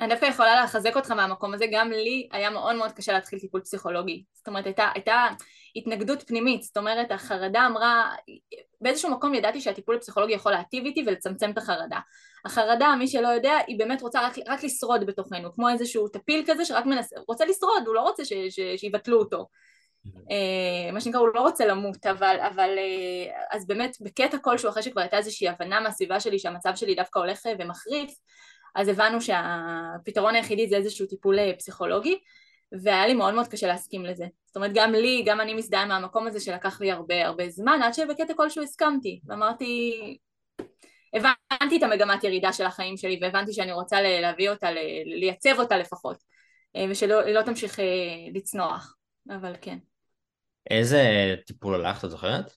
אני 0.00 0.08
דווקא 0.08 0.26
יכולה 0.26 0.64
לחזק 0.64 0.96
אותך 0.96 1.10
מהמקום 1.10 1.54
הזה, 1.54 1.64
גם 1.72 1.90
לי 1.90 2.28
היה 2.32 2.50
מאוד 2.50 2.76
מאוד 2.76 2.92
קשה 2.92 3.12
להתחיל 3.12 3.38
טיפול 3.38 3.60
פסיכולוגי. 3.60 4.24
זאת 4.32 4.48
אומרת, 4.48 4.66
הייתה, 4.66 4.88
הייתה 4.94 5.28
התנגדות 5.76 6.22
פנימית, 6.26 6.62
זאת 6.62 6.76
אומרת, 6.76 7.10
החרדה 7.10 7.66
אמרה, 7.66 8.14
באיזשהו 8.80 9.10
מקום 9.10 9.34
ידעתי 9.34 9.60
שהטיפול 9.60 9.96
הפסיכולוגי 9.96 10.32
יכול 10.32 10.52
להטיב 10.52 10.84
איתי 10.84 11.04
ולצמצם 11.06 11.50
את 11.50 11.58
החרדה. 11.58 11.98
החרדה, 12.44 12.94
מי 12.98 13.08
שלא 13.08 13.28
יודע, 13.28 13.58
היא 13.66 13.78
באמת 13.78 14.02
רוצה 14.02 14.26
רק, 14.26 14.32
רק 14.48 14.64
לשרוד 14.64 15.06
בתוכנו, 15.06 15.54
כמו 15.54 15.68
איזשהו 15.68 16.08
טפיל 16.08 16.44
כזה 16.46 16.64
שרק 16.64 16.86
מנסה, 16.86 17.16
רוצה 17.28 17.44
לשרוד, 17.44 17.82
הוא 17.86 17.94
לא 17.94 18.00
רוצה 18.00 18.24
ש, 18.24 18.32
ש, 18.50 18.60
שיבטלו 18.76 19.18
אותו. 19.18 19.46
אה, 20.06 20.92
מה 20.92 21.00
שנקרא, 21.00 21.20
הוא 21.20 21.28
לא 21.34 21.40
רוצה 21.40 21.66
למות, 21.66 22.06
אבל, 22.06 22.36
אבל 22.52 22.70
אה, 22.78 23.32
אז 23.50 23.66
באמת 23.66 23.96
בקטע 24.00 24.38
כלשהו, 24.38 24.68
אחרי 24.70 24.82
שכבר 24.82 25.00
הייתה 25.00 25.16
איזושהי 25.16 25.48
הבנה 25.48 25.80
מהסביבה 25.80 26.20
שלי 26.20 26.38
שהמצב 26.38 26.72
שלי 26.74 26.94
דווקא 26.94 27.18
הולך 27.18 27.40
ומחריף, 27.58 28.10
אז 28.74 28.88
הבנו 28.88 29.20
שהפתרון 29.20 30.34
היחידי 30.34 30.68
זה 30.68 30.76
איזשהו 30.76 31.06
טיפול 31.06 31.38
אה, 31.38 31.52
פסיכולוגי 31.58 32.18
והיה 32.82 33.06
לי 33.06 33.14
מאוד 33.14 33.34
מאוד 33.34 33.48
קשה 33.48 33.66
להסכים 33.66 34.04
לזה. 34.04 34.24
זאת 34.46 34.56
אומרת 34.56 34.70
גם 34.74 34.92
לי, 34.92 35.22
גם 35.26 35.40
אני 35.40 35.54
מזדהה 35.54 35.86
מהמקום 35.86 36.26
הזה 36.26 36.40
שלקח 36.40 36.80
לי 36.80 36.90
הרבה 36.90 37.26
הרבה 37.26 37.48
זמן 37.48 37.80
עד 37.82 37.94
שבקטע 37.94 38.34
כלשהו 38.34 38.62
הסכמתי 38.62 39.20
ואמרתי 39.26 39.92
הבנתי 41.14 41.76
את 41.78 41.82
המגמת 41.82 42.24
ירידה 42.24 42.52
של 42.52 42.64
החיים 42.64 42.96
שלי 42.96 43.18
והבנתי 43.22 43.52
שאני 43.52 43.72
רוצה 43.72 44.02
להביא 44.02 44.50
אותה, 44.50 44.68
לייצב 45.04 45.58
אותה 45.58 45.78
לפחות 45.78 46.16
אה, 46.76 46.84
ושלא 46.90 47.30
לא 47.30 47.42
תמשיך 47.42 47.80
אה, 47.80 47.84
לצנוח, 48.34 48.96
אבל 49.30 49.54
כן. 49.60 49.78
איזה 50.70 51.34
טיפול 51.46 51.74
הלכת, 51.74 52.04
את 52.04 52.10
זוכרת? 52.10 52.52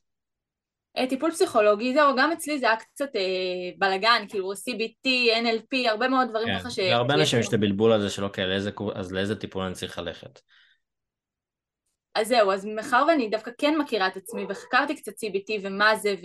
אה, 0.98 1.08
טיפול 1.08 1.32
פסיכולוגי, 1.32 1.94
זהו, 1.94 2.16
גם 2.18 2.32
אצלי 2.32 2.60
זה 2.60 2.66
היה 2.66 2.78
קצת 2.78 3.16
אה, 3.16 3.22
בלאגן, 3.78 4.26
כאילו 4.30 4.54
CBT, 4.54 5.08
NLP, 5.44 5.90
הרבה 5.90 6.08
מאוד 6.08 6.30
דברים 6.30 6.48
כן. 6.48 6.60
ככה 6.60 6.70
ש... 6.70 6.80
להרבה 6.80 7.14
אנשים 7.14 7.40
יש 7.40 7.48
את 7.48 7.54
הבלבול 7.54 7.92
הזה 7.92 8.10
של 8.10 8.24
אוקיי, 8.24 8.48
לאיזה, 8.48 8.72
אז 8.96 9.12
לאיזה 9.12 9.36
טיפול 9.36 9.64
אני 9.64 9.74
צריך 9.74 10.00
ללכת. 10.00 10.40
אז 12.16 12.28
זהו, 12.28 12.52
אז 12.52 12.66
מאחר 12.66 13.06
ואני 13.08 13.30
דווקא 13.30 13.52
כן 13.58 13.78
מכירה 13.78 14.08
את 14.08 14.18
עצמי 14.18 14.46
וחקרתי 14.50 14.96
קצת 14.96 15.12
CBT 15.12 15.60
ומה 15.62 15.96
זה 15.96 16.16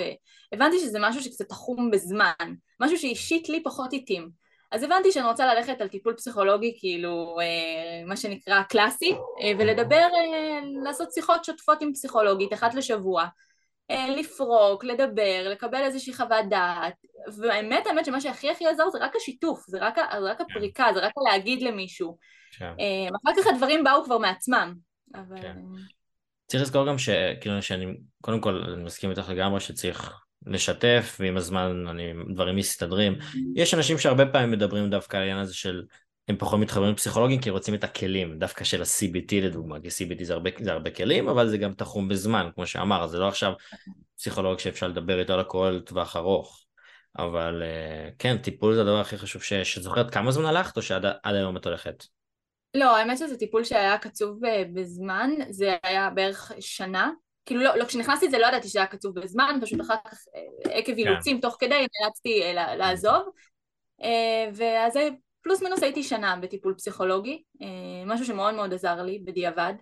והבנתי 0.53 0.79
שזה 0.79 0.99
משהו 1.01 1.23
שקצת 1.23 1.49
תחום 1.49 1.91
בזמן, 1.91 2.55
משהו 2.81 2.99
שאישית 2.99 3.49
לי 3.49 3.63
פחות 3.63 3.93
התאים. 3.93 4.31
אז 4.71 4.83
הבנתי 4.83 5.13
שאני 5.13 5.27
רוצה 5.27 5.55
ללכת 5.55 5.81
על 5.81 5.89
טיפול 5.89 6.15
פסיכולוגי 6.15 6.77
כאילו 6.81 7.37
אה, 7.41 8.07
מה 8.07 8.17
שנקרא 8.17 8.63
קלאסי 8.63 9.13
אה, 9.13 9.53
ולדבר, 9.59 9.97
אה, 10.15 10.61
לעשות 10.85 11.13
שיחות 11.13 11.45
שוטפות 11.45 11.83
עם 11.83 11.93
פסיכולוגית 11.93 12.53
אחת 12.53 12.75
לשבוע 12.75 13.27
אה, 13.91 14.11
לפרוק, 14.11 14.85
לדבר, 14.85 15.49
לקבל 15.51 15.83
איזושהי 15.83 16.15
חוות 16.15 16.49
דעת 16.51 16.95
והאמת 17.39 17.87
האמת 17.87 18.05
שמה 18.05 18.21
שהכי 18.21 18.51
הכי 18.51 18.67
עזר 18.67 18.89
זה 18.91 18.99
רק 18.99 19.17
השיתוף, 19.17 19.65
זה 19.67 19.79
רק, 19.81 19.97
זה 19.97 20.31
רק 20.31 20.41
הפריקה, 20.41 20.87
זה 20.95 21.01
רק 21.01 21.13
להגיד 21.27 21.63
למישהו 21.63 22.19
כן. 22.59 22.73
אה, 22.81 23.09
אחר 23.09 23.43
כך 23.43 23.47
הדברים 23.47 23.85
באו 23.85 24.05
כבר 24.05 24.19
מעצמם 24.19 24.75
אבל... 25.15 25.43
כן. 25.43 25.57
צריך 26.47 26.63
לזכור 26.63 26.87
גם 26.87 26.99
שכאילו 26.99 27.63
שאני 27.63 27.87
קודם 28.21 28.41
כל 28.41 28.63
אני 28.75 28.85
מסכים 28.85 29.11
איתך 29.11 29.29
לגמרי 29.29 29.61
שצריך 29.61 30.21
לשתף 30.47 31.17
ועם 31.21 31.37
הזמן 31.37 31.87
אני, 31.89 32.13
דברים 32.35 32.57
מסתדרים 32.57 33.19
יש 33.55 33.75
אנשים 33.75 33.99
שהרבה 33.99 34.27
פעמים 34.27 34.51
מדברים 34.51 34.91
דווקא 34.91 35.17
על 35.17 35.23
העניין 35.23 35.41
הזה 35.41 35.55
של 35.55 35.83
הם 36.29 36.37
פחות 36.37 36.61
מתחברים 36.61 36.93
לפסיכולוגים 36.93 37.41
כי 37.41 37.51
רוצים 37.51 37.75
את 37.75 37.85
הכלים, 37.85 38.39
דווקא 38.39 38.65
של 38.65 38.83
ה-CBT 38.83 39.35
לדוגמה, 39.35 39.81
כי 39.81 39.89
CBT 39.89 40.25
זה 40.25 40.33
הרבה, 40.33 40.51
זה 40.61 40.73
הרבה 40.73 40.91
כלים, 40.91 41.29
אבל 41.29 41.49
זה 41.49 41.59
גם 41.59 41.73
תחום 41.73 42.09
בזמן, 42.09 42.51
כמו 42.55 42.67
שאמר, 42.67 43.07
זה 43.07 43.19
לא 43.19 43.29
עכשיו 43.29 43.53
פסיכולוג 44.17 44.59
שאפשר 44.59 44.89
לדבר 44.89 45.21
איתו 45.21 45.33
על 45.33 45.41
הכל 45.41 45.81
טווח 45.85 46.17
ארוך. 46.17 46.65
אבל 47.19 47.63
אה, 47.63 48.11
כן, 48.19 48.39
טיפול 48.39 48.75
זה 48.75 48.81
הדבר 48.81 49.01
הכי 49.01 49.19
חשוב 49.19 49.43
ש... 49.43 49.53
שזוכרת 49.53 50.11
כמה 50.11 50.31
זמן 50.31 50.45
הלכת 50.45 50.77
או 50.77 50.83
שעד 50.83 51.05
היום 51.25 51.57
את 51.57 51.67
הולכת? 51.67 52.05
לא, 52.75 52.97
האמת 52.97 53.19
שזה 53.19 53.37
טיפול 53.37 53.65
שהיה 53.65 53.99
קצוב 53.99 54.41
בזמן, 54.75 55.31
זה 55.51 55.77
היה 55.83 56.11
בערך 56.11 56.53
שנה. 56.61 57.11
כאילו 57.47 57.63
לא, 57.63 57.77
לא 57.77 57.85
כשנכנסתי 57.85 58.31
זה 58.31 58.39
לא 58.39 58.47
ידעתי 58.47 58.69
שזה 58.69 58.79
היה 58.79 58.87
קצוב 58.87 59.21
בזמן, 59.21 59.59
פשוט 59.63 59.81
אחר 59.81 59.95
כך 60.11 60.19
עקב 60.65 60.93
אילוצים 60.93 61.37
כן. 61.37 61.41
תוך 61.41 61.57
כדי 61.61 61.87
נאלצתי 62.01 62.43
לעזוב. 62.55 63.23
ואז 64.55 64.99
פלוס 65.43 65.63
מינוס 65.63 65.83
הייתי 65.83 66.03
שנה 66.03 66.37
בטיפול 66.37 66.75
פסיכולוגי, 66.75 67.43
משהו 68.07 68.27
שמאוד 68.27 68.55
מאוד 68.55 68.75
עזר 68.75 69.03
לי 69.03 69.19
בדיעבד. 69.19 69.75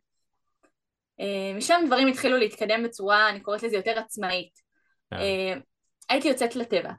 משם 1.55 1.81
דברים 1.87 2.09
התחילו 2.09 2.37
להתקדם 2.37 2.83
בצורה, 2.83 3.31
אני 3.31 3.40
קוראת 3.40 3.62
לזה 3.62 3.77
יותר 3.77 3.99
עצמאית. 3.99 4.53
כן. 5.11 5.16
הייתי 6.09 6.29
יוצאת 6.29 6.57
לטבע, 6.57 6.92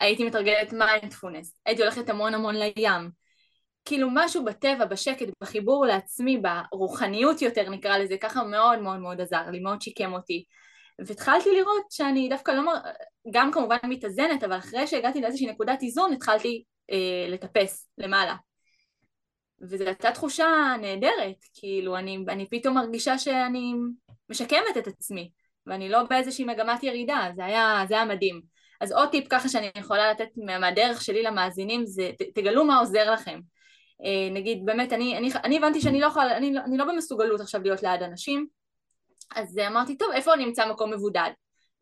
הייתי 0.00 0.24
מתרגלת 0.24 0.72
מיינדפולנס, 0.72 1.56
הייתי 1.66 1.82
הולכת 1.82 2.08
המון 2.08 2.34
המון 2.34 2.54
לים. 2.56 3.21
כאילו 3.84 4.08
משהו 4.12 4.44
בטבע, 4.44 4.84
בשקט, 4.84 5.26
בחיבור 5.40 5.86
לעצמי, 5.86 6.42
ברוחניות 6.72 7.42
יותר 7.42 7.70
נקרא 7.70 7.98
לזה, 7.98 8.16
ככה 8.16 8.44
מאוד 8.44 8.78
מאוד 8.78 8.98
מאוד 8.98 9.20
עזר 9.20 9.50
לי, 9.50 9.60
מאוד 9.60 9.82
שיקם 9.82 10.12
אותי. 10.12 10.44
והתחלתי 11.06 11.48
לראות 11.54 11.90
שאני 11.90 12.28
דווקא 12.28 12.50
לא, 12.50 12.72
גם 13.32 13.52
כמובן 13.52 13.76
מתאזנת, 13.84 14.44
אבל 14.44 14.58
אחרי 14.58 14.86
שהגעתי 14.86 15.20
לאיזושהי 15.20 15.46
נקודת 15.46 15.82
איזון 15.82 16.12
התחלתי 16.12 16.64
אה, 16.90 17.26
לטפס 17.28 17.88
למעלה. 17.98 18.34
וזו 19.62 19.84
הייתה 19.84 20.12
תחושה 20.12 20.46
נהדרת, 20.80 21.36
כאילו 21.54 21.96
אני, 21.96 22.24
אני 22.28 22.46
פתאום 22.50 22.74
מרגישה 22.74 23.18
שאני 23.18 23.72
משקמת 24.28 24.76
את 24.78 24.86
עצמי, 24.86 25.30
ואני 25.66 25.88
לא 25.88 26.02
באיזושהי 26.02 26.44
מגמת 26.44 26.82
ירידה, 26.82 27.30
זה 27.36 27.44
היה, 27.44 27.84
זה 27.88 27.94
היה 27.94 28.04
מדהים. 28.04 28.40
אז 28.80 28.92
עוד 28.92 29.08
טיפ 29.10 29.28
ככה 29.28 29.48
שאני 29.48 29.70
יכולה 29.78 30.10
לתת 30.10 30.28
מהדרך 30.60 31.02
שלי 31.02 31.22
למאזינים 31.22 31.86
זה 31.86 32.10
תגלו 32.34 32.64
מה 32.64 32.78
עוזר 32.78 33.12
לכם. 33.12 33.40
אה, 34.04 34.28
נגיד 34.30 34.64
באמת 34.64 34.92
אני, 34.92 35.18
אני, 35.18 35.30
אני 35.44 35.56
הבנתי 35.56 35.80
שאני 35.80 36.00
לא 36.00 36.06
יכולה, 36.06 36.36
אני, 36.36 36.58
אני 36.58 36.76
לא 36.76 36.84
במסוגלות 36.84 37.40
עכשיו 37.40 37.62
להיות 37.62 37.82
ליד 37.82 38.02
אנשים 38.02 38.46
אז 39.36 39.58
אמרתי 39.66 39.96
טוב 39.96 40.08
איפה 40.14 40.34
אני 40.34 40.44
אמצא 40.44 40.68
מקום 40.68 40.92
מבודד? 40.92 41.30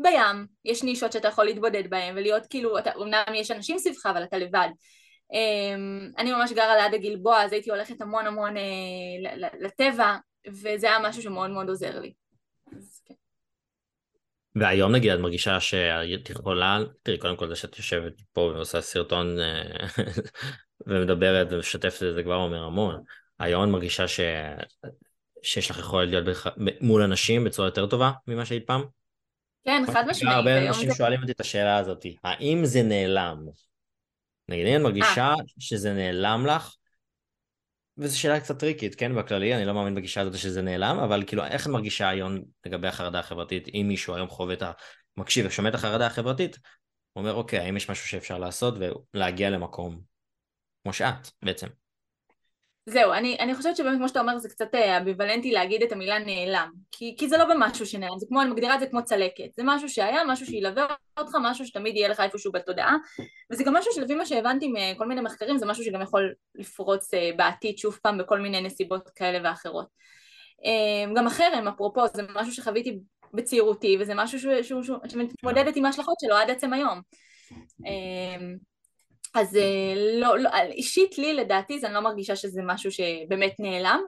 בים, 0.03 0.47
יש 0.65 0.83
נישות 0.83 1.13
שאתה 1.13 1.29
יכול 1.29 1.45
להתבודד 1.45 1.91
בהם 1.91 2.15
ולהיות 2.17 2.47
כאילו, 2.47 2.79
אתה, 2.79 2.91
אמנם 2.97 3.35
יש 3.35 3.51
אנשים 3.51 3.79
סביבך 3.79 4.07
אבל 4.07 4.25
אתה 4.25 4.39
לבד 4.39 4.69
אמ, 5.33 6.11
אני 6.19 6.33
ממש 6.33 6.53
גרה 6.53 6.77
ליד 6.77 6.95
הגלבוע 6.95 7.43
אז 7.43 7.53
הייתי 7.53 7.71
הולכת 7.71 8.01
המון 8.01 8.27
המון 8.27 8.57
אה, 8.57 9.49
לטבע 9.61 10.17
וזה 10.49 10.87
היה 10.87 10.99
משהו 11.03 11.23
שמאוד 11.23 11.51
מאוד 11.51 11.69
עוזר 11.69 12.01
לי 12.01 12.13
אז, 12.77 13.03
כן. 13.05 13.15
והיום 14.57 14.93
נגיד 14.93 15.11
את 15.11 15.19
מרגישה 15.19 15.61
שאת 15.61 16.31
יכולה, 16.31 16.79
תראי 17.03 17.19
קודם 17.19 17.37
כל 17.37 17.49
זה 17.49 17.57
שאת 17.57 17.79
יושבת 17.79 18.13
פה 18.33 18.41
ועושה 18.41 18.81
סרטון 18.81 19.41
אה, 19.41 19.87
ומדברת 20.87 21.49
ומשתפת 21.51 22.03
את 22.03 22.15
זה 22.15 22.23
כבר 22.23 22.37
אומר 22.37 22.65
המון. 22.65 23.03
היום 23.39 23.65
את 23.65 23.69
מרגישה 23.69 24.09
ש... 24.09 24.21
שיש 25.43 25.71
לך 25.71 25.79
יכולת 25.79 26.09
להיות 26.09 26.25
בח... 26.25 26.47
מול 26.81 27.03
אנשים 27.03 27.45
בצורה 27.45 27.69
יותר 27.69 27.87
טובה 27.87 28.11
ממה 28.27 28.45
שהיית 28.45 28.67
פעם? 28.67 28.83
כן, 29.65 29.83
חד 29.93 30.05
משמעית. 30.09 30.37
הרבה 30.37 30.69
אנשים 30.69 30.91
זה... 30.91 30.95
שואלים 30.95 31.21
אותי 31.21 31.33
את 31.33 31.41
השאלה 31.41 31.79
הזאת, 31.79 32.07
האם 32.25 32.65
זה 32.65 32.83
נעלם? 32.83 33.47
נגיד, 34.49 34.67
אני 34.67 34.79
מרגישה 34.79 35.35
아. 35.35 35.41
אה. 35.41 35.45
שזה 35.59 35.93
נעלם 35.93 36.47
לך, 36.47 36.75
וזו 37.99 38.21
שאלה 38.21 38.41
קצת 38.41 38.59
טריקית, 38.59 38.95
כן, 38.95 39.15
בכללי, 39.15 39.55
אני 39.55 39.65
לא 39.65 39.75
מאמין 39.75 39.95
בגישה 39.95 40.21
הזאת 40.21 40.39
שזה 40.39 40.63
נעלם, 40.63 40.99
אבל 40.99 41.25
כאילו, 41.27 41.45
איך 41.45 41.67
את 41.67 41.71
מרגישה 41.71 42.09
היום 42.09 42.39
לגבי 42.67 42.89
החרדה 42.89 43.19
החברתית, 43.19 43.69
אם 43.69 43.85
מישהו 43.89 44.15
היום 44.15 44.29
חווה 44.29 44.55
את 44.55 44.63
ה... 44.63 44.73
מקשיב 45.17 45.47
ושומע 45.47 45.69
את 45.69 45.75
החרדה 45.75 46.07
החברתית, 46.07 46.59
הוא 47.13 47.21
אומר, 47.21 47.35
אוקיי, 47.35 47.59
האם 47.59 47.77
יש 47.77 47.91
משהו 47.91 48.09
שאפשר 48.09 48.39
לעשות 48.39 48.75
ולהגיע 49.15 49.51
למקום 49.51 50.01
כמו 50.83 50.93
שאת, 50.93 51.31
בעצם. 51.43 51.67
זהו, 52.87 53.13
אני, 53.13 53.37
אני 53.41 53.55
חושבת 53.55 53.77
שבאמת 53.77 53.99
כמו 53.99 54.09
שאתה 54.09 54.21
אומר 54.21 54.39
זה 54.39 54.49
קצת 54.49 54.75
אה, 54.75 54.99
אביוולנטי 54.99 55.51
להגיד 55.51 55.83
את 55.83 55.93
המילה 55.93 56.19
נעלם. 56.19 56.71
כי, 56.93 57.15
כי 57.19 57.29
זה 57.29 57.39
לא 57.39 57.45
במשהו 57.45 57.87
שנעלם, 57.87 58.19
זה 58.19 58.27
כמו, 58.29 58.43
אני 58.43 58.51
מגדירה 58.51 58.75
את 58.75 58.81
זה 58.81 58.87
כמו 58.87 59.05
צלקת. 59.05 59.55
זה 59.57 59.63
משהו 59.65 59.89
שהיה, 59.89 60.25
משהו 60.25 60.47
שילווה 60.47 60.87
אותך, 61.19 61.33
משהו 61.43 61.67
שתמיד 61.67 61.97
יהיה 61.97 62.09
לך 62.09 62.21
איפשהו 62.21 62.53
בתודעה. 62.53 62.97
וזה 63.53 63.65
גם 63.65 63.75
משהו 63.75 63.93
שלפי 63.93 64.15
מה 64.15 64.27
שהבנתי 64.27 64.73
מכל 64.73 65.09
מיני 65.09 65.21
מחקרים 65.21 65.59
זה 65.59 65.67
משהו 65.67 65.85
שגם 65.85 66.03
יכול 66.03 66.35
לפרוץ 66.55 67.15
אה, 67.15 67.31
בעתיד 67.37 67.79
שוב 67.79 67.99
פעם 68.03 68.19
בכל 68.19 68.41
מיני 68.41 68.61
נסיבות 68.61 69.09
כאלה 69.15 69.49
ואחרות. 69.49 69.87
אה, 70.65 71.13
גם 71.17 71.27
החרם 71.27 71.69
אפרופו 71.69 72.01
זה 72.15 72.23
משהו 72.35 72.53
שחוויתי 72.53 72.99
בצעירותי 73.35 73.97
וזה 74.01 74.15
משהו 74.15 74.39
שמתמודדת 75.09 75.77
עם 75.77 75.85
ההשלכות 75.85 76.15
שלו 76.21 76.37
עד 76.37 76.51
עצם 76.51 76.73
היום 76.73 77.01
אז 79.35 79.57
אה, 79.57 79.95
לא, 80.21 80.39
לא, 80.39 80.51
אישית 80.71 81.19
לי 81.19 81.35
לדעתי 81.35 81.81
זה 81.81 81.87
אני 81.87 81.95
לא 81.95 82.01
מרגישה 82.01 82.37
שזה 82.37 82.61
משהו 82.65 82.91
שבאמת 82.91 83.55
נעלם, 83.59 84.01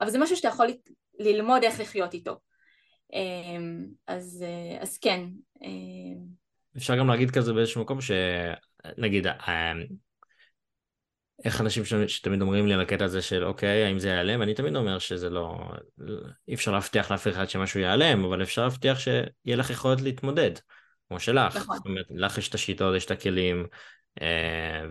אבל 0.00 0.10
זה 0.10 0.18
משהו 0.18 0.36
שאתה 0.36 0.48
יכול 0.48 0.66
ללמוד 1.18 1.64
איך 1.64 1.80
לחיות 1.80 2.14
איתו. 2.14 2.38
אמ, 3.12 3.86
אז, 4.06 4.44
אה, 4.46 4.82
אז 4.82 4.98
כן. 4.98 5.20
אמ. 5.62 6.44
אפשר 6.76 6.98
גם 6.98 7.08
להגיד 7.08 7.30
כזה 7.30 7.52
באיזשהו 7.52 7.80
מקום 7.80 7.98
שנגיד 8.00 9.26
אה, 9.26 9.72
איך 11.44 11.60
אנשים 11.60 11.82
שתמיד 12.06 12.42
אומרים 12.42 12.66
לי 12.66 12.74
על 12.74 12.80
הקטע 12.80 13.04
הזה 13.04 13.22
של 13.22 13.44
אוקיי 13.44 13.84
האם 13.84 13.98
זה 13.98 14.08
ייעלם 14.08 14.42
אני 14.42 14.54
תמיד 14.54 14.76
אומר 14.76 14.98
שזה 14.98 15.30
לא 15.30 15.58
אי 16.48 16.54
אפשר 16.54 16.72
להבטיח 16.72 17.10
לאף 17.10 17.28
אחד 17.28 17.48
שמשהו 17.48 17.80
ייעלם 17.80 18.24
אבל 18.24 18.42
אפשר 18.42 18.62
להבטיח 18.62 18.98
שיהיה 18.98 19.56
לך 19.56 19.70
יכולת 19.70 20.00
להתמודד 20.00 20.50
כמו 21.08 21.20
שלך, 21.20 21.56
נכון. 21.56 21.76
זאת 21.76 21.86
אומרת 21.86 22.06
לך 22.10 22.38
יש 22.38 22.48
את 22.48 22.54
השיטות 22.54 22.96
יש 22.96 23.04
את 23.04 23.10
הכלים 23.10 23.60
אה, 23.60 23.66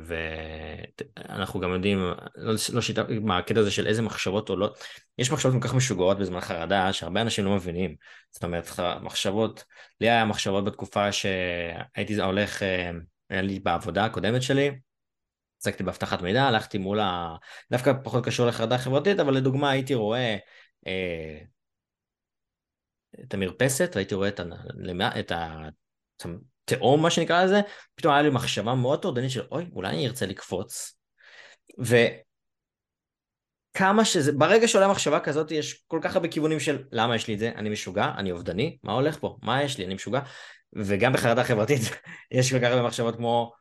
ואנחנו 0.06 1.60
גם 1.60 1.74
יודעים, 1.74 1.98
לא, 2.36 2.54
לא 2.74 2.82
שיטה, 2.82 3.04
מה 3.22 3.38
הקטע 3.38 3.60
הזה 3.60 3.72
של 3.72 3.88
איזה 3.88 4.02
מחשבות 4.02 4.50
עולות, 4.50 4.84
יש 5.18 5.32
מחשבות 5.32 5.54
כל 5.54 5.68
כך 5.68 5.74
משוגעות 5.74 6.20
בזמן 6.20 6.42
חרדה 6.42 6.94
שהרבה 6.94 7.22
אנשים 7.22 7.46
לא 7.46 7.56
מבינים, 7.56 7.96
זאת 8.32 8.44
אומרת 8.44 8.68
מחשבות, 9.02 9.64
לי 10.02 10.10
היה 10.10 10.26
מחשבות 10.26 10.66
בתקופה 10.66 11.12
שהייתי 11.12 12.22
הולך, 12.22 12.64
אה, 12.64 12.92
היה 13.30 13.42
לי 13.42 13.60
בעבודה 13.60 14.06
הקודמת 14.06 14.42
שלי, 14.42 14.72
עסקתי 15.62 15.84
באבטחת 15.84 16.22
מידע, 16.22 16.44
הלכתי 16.44 16.78
מול 16.78 17.00
ה... 17.00 17.36
דווקא 17.72 17.94
פחות 18.04 18.26
קשור 18.26 18.48
לחרדה 18.48 18.78
חברתית, 18.78 19.20
אבל 19.20 19.34
לדוגמה 19.34 19.70
הייתי 19.70 19.94
רואה 19.94 20.38
אה, 20.88 21.40
את 23.24 23.34
המרפסת, 23.34 23.92
והייתי 23.96 24.16
רואה 24.16 24.30
את, 24.30 24.40
ה... 24.40 25.20
את 25.20 25.32
ה... 25.32 25.68
תהום 26.66 27.02
מה 27.02 27.10
שנקרא 27.10 27.44
לזה, 27.44 27.62
פתאום 27.96 28.14
היה 28.14 28.24
לי 28.24 28.30
מחשבה 28.30 28.74
מאוד 28.74 29.02
טורדנית 29.02 29.32
של 29.32 29.44
אוי 29.52 29.66
אולי 29.74 29.90
אני 29.90 30.08
ארצה 30.08 30.26
לקפוץ. 30.26 30.98
וכמה 33.78 34.06
שזה, 34.06 34.32
ברגע 34.32 34.68
שעולה 34.68 34.88
מחשבה 34.88 35.20
כזאת 35.20 35.52
יש 35.52 35.84
כל 35.88 36.00
כך 36.02 36.16
הרבה 36.16 36.28
כיוונים 36.28 36.60
של 36.60 36.84
למה 36.92 37.16
יש 37.16 37.28
לי 37.28 37.34
את 37.34 37.40
זה, 37.40 37.52
אני 37.56 37.70
משוגע, 37.70 38.12
אני 38.18 38.32
אובדני, 38.32 38.78
מה 38.84 38.94
הולך 38.94 39.20
פה, 39.20 39.38
מה 39.44 39.64
יש 39.64 39.78
לי, 39.78 39.86
אני 39.86 39.94
משוגע. 39.94 40.20
וגם 40.76 41.14
בחרדה 41.14 41.44
חברתית 41.44 41.82
יש 42.32 42.54
כל 42.54 42.60
כך 42.60 42.68
הרבה 42.68 42.82
מחשבות 42.82 43.16
כמו 43.16 43.52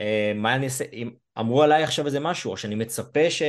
אה, 0.00 0.32
מה 0.34 0.54
אני 0.54 0.64
אעשה, 0.64 0.84
אם 0.92 1.10
אמרו 1.38 1.62
עליי 1.62 1.82
עכשיו 1.82 2.06
איזה 2.06 2.20
משהו, 2.20 2.50
או 2.50 2.56
שאני 2.56 2.74
מצפה 2.74 3.30
ש, 3.30 3.42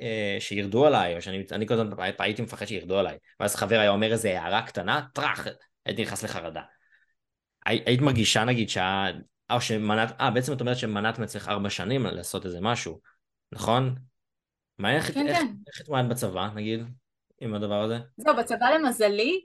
אה, 0.00 0.36
שירדו 0.38 0.86
עליי, 0.86 1.16
או 1.16 1.22
שאני 1.22 1.66
כל 1.66 1.74
הזמן 1.74 1.90
הייתי 2.18 2.42
מפחד 2.42 2.66
שירדו 2.66 2.98
עליי, 2.98 3.16
ואז 3.40 3.56
חבר 3.56 3.78
היה 3.78 3.90
אומר 3.90 4.12
איזה 4.12 4.40
הערה 4.40 4.62
קטנה, 4.62 5.06
טראח, 5.14 5.46
הייתי 5.86 6.02
נכנס 6.02 6.22
לחרדה. 6.22 6.62
היית 7.66 8.00
מרגישה 8.00 8.44
נגיד 8.44 8.68
שה... 8.68 9.04
או 9.50 9.60
שמנעת, 9.60 10.20
אה 10.20 10.30
בעצם 10.30 10.52
את 10.52 10.60
אומרת 10.60 10.76
שמנעת 10.76 11.18
מעצמך 11.18 11.48
ארבע 11.48 11.70
שנים 11.70 12.06
לעשות 12.06 12.46
איזה 12.46 12.58
משהו, 12.60 13.00
נכון? 13.52 13.94
מה 14.78 14.96
איך 14.96 15.14
כן, 15.14 15.28
איך, 15.28 15.38
כן. 15.38 15.46
איך 15.46 15.80
התמודדת 15.80 16.08
בצבא 16.08 16.48
נגיד 16.54 16.80
עם 17.40 17.54
הדבר 17.54 17.82
הזה? 17.82 17.98
זהו, 18.16 18.36
בצבא 18.36 18.66
למזלי 18.66 19.40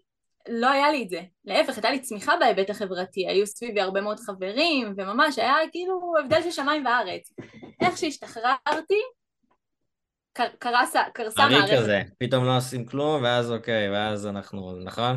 לא 0.49 0.69
היה 0.69 0.91
לי 0.91 1.03
את 1.03 1.09
זה. 1.09 1.21
להפך, 1.45 1.73
הייתה 1.75 1.91
לי 1.91 1.99
צמיחה 1.99 2.33
בהיבט 2.39 2.69
החברתי, 2.69 3.27
היו 3.27 3.47
סביבי 3.47 3.81
הרבה 3.81 4.01
מאוד 4.01 4.19
חברים, 4.19 4.93
וממש 4.97 5.39
היה 5.39 5.55
כאילו 5.71 6.13
הבדל 6.23 6.41
של 6.41 6.51
שמיים 6.51 6.85
וארץ. 6.85 7.33
איך 7.81 7.97
שהשתחררתי, 7.97 9.01
קרסה, 10.59 11.01
קרסה 11.13 11.49
מערכת. 11.49 11.69
אני 11.69 11.77
כזה, 11.77 12.01
פתאום 12.19 12.45
לא 12.45 12.57
עושים 12.57 12.85
כלום, 12.85 13.23
ואז 13.23 13.51
אוקיי, 13.51 13.89
ואז 13.89 14.27
אנחנו, 14.27 14.79
נכון? 14.83 15.15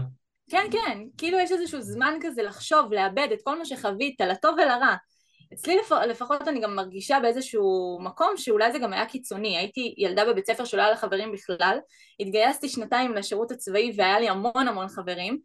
כן, 0.50 0.66
כן, 0.70 0.98
כאילו 1.18 1.38
יש 1.38 1.52
איזשהו 1.52 1.80
זמן 1.80 2.14
כזה 2.20 2.42
לחשוב, 2.42 2.92
לאבד 2.92 3.28
את 3.32 3.38
כל 3.44 3.58
מה 3.58 3.64
שחווית, 3.64 4.20
לטוב 4.20 4.54
ולרע. 4.54 4.94
אצלי 5.54 5.76
לפ... 5.76 5.92
לפחות 5.92 6.48
אני 6.48 6.60
גם 6.60 6.76
מרגישה 6.76 7.18
באיזשהו 7.22 7.98
מקום 8.02 8.36
שאולי 8.36 8.72
זה 8.72 8.78
גם 8.78 8.92
היה 8.92 9.06
קיצוני. 9.06 9.56
הייתי 9.56 9.94
ילדה 9.98 10.24
בבית 10.24 10.46
ספר 10.46 10.64
שלא 10.64 10.82
היה 10.82 10.90
לה 10.90 10.96
חברים 10.96 11.32
בכלל, 11.32 11.78
התגייסתי 12.20 12.68
שנתיים 12.68 13.14
לשירות 13.14 13.50
הצבאי 13.50 13.92
והיה 13.96 14.20
לי 14.20 14.28
המון 14.28 14.68
המון 14.68 14.88
חברים, 14.88 15.38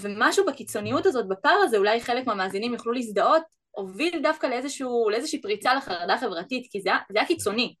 ומשהו 0.00 0.46
בקיצוניות 0.46 1.06
הזאת, 1.06 1.28
בפער 1.28 1.58
הזה, 1.64 1.76
אולי 1.76 2.00
חלק 2.00 2.26
מהמאזינים 2.26 2.72
יוכלו 2.72 2.92
להזדהות, 2.92 3.42
הוביל 3.70 4.22
דווקא 4.22 4.46
לאיזשהו, 4.46 5.10
לאיזושהי 5.10 5.40
פריצה 5.42 5.74
לחרדה 5.74 6.18
חברתית, 6.18 6.66
כי 6.70 6.80
זה, 6.80 6.90
זה 7.12 7.18
היה 7.18 7.28
קיצוני. 7.28 7.74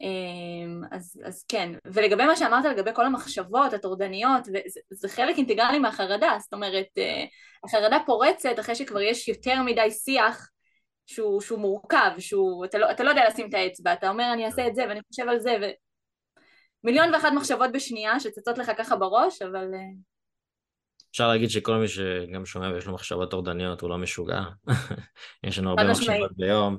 אמ, 0.00 0.82
אז, 0.90 1.20
אז 1.24 1.44
כן, 1.48 1.72
ולגבי 1.84 2.24
מה 2.26 2.36
שאמרת 2.36 2.64
לגבי 2.64 2.90
כל 2.94 3.06
המחשבות 3.06 3.72
הטורדניות, 3.72 4.44
זה, 4.44 4.58
זה 4.90 5.08
חלק 5.08 5.36
אינטגרלי 5.36 5.78
מהחרדה, 5.78 6.36
זאת 6.40 6.52
אומרת, 6.52 6.86
אה, 6.98 7.24
החרדה 7.64 7.98
פורצת 8.06 8.60
אחרי 8.60 8.74
שכבר 8.74 9.00
יש 9.00 9.28
יותר 9.28 9.62
מדי 9.62 9.90
שיח 9.90 10.50
שהוא, 11.06 11.40
שהוא 11.40 11.58
מורכב, 11.58 12.10
שהוא, 12.18 12.64
אתה 12.64 12.78
לא, 12.78 12.90
אתה 12.90 13.04
לא 13.04 13.08
יודע 13.10 13.28
לשים 13.28 13.48
את 13.48 13.54
האצבע, 13.54 13.92
אתה 13.92 14.08
אומר 14.08 14.30
אני 14.32 14.46
אעשה 14.46 14.66
את 14.66 14.74
זה 14.74 14.82
ואני 14.88 15.00
חושב 15.08 15.28
על 15.28 15.38
זה, 15.38 15.56
ו... 15.62 15.64
מיליון 16.84 17.14
ואחת 17.14 17.32
מחשבות 17.36 17.72
בשנייה 17.72 18.20
שצצות 18.20 18.58
לך 18.58 18.70
ככה 18.78 18.96
בראש, 18.96 19.42
אבל... 19.42 19.74
אה, 19.74 19.78
אפשר 21.10 21.28
להגיד 21.28 21.50
שכל 21.50 21.76
מי 21.76 21.88
שגם 21.88 22.46
שומע 22.46 22.72
ויש 22.72 22.86
לו 22.86 22.94
מחשבות 22.94 23.30
טורדניות 23.30 23.80
הוא 23.80 23.90
לא 23.90 23.98
משוגע. 23.98 24.40
יש 25.46 25.58
לנו 25.58 25.70
הרבה 25.70 25.90
מחשבות 25.90 26.30
ביום, 26.36 26.78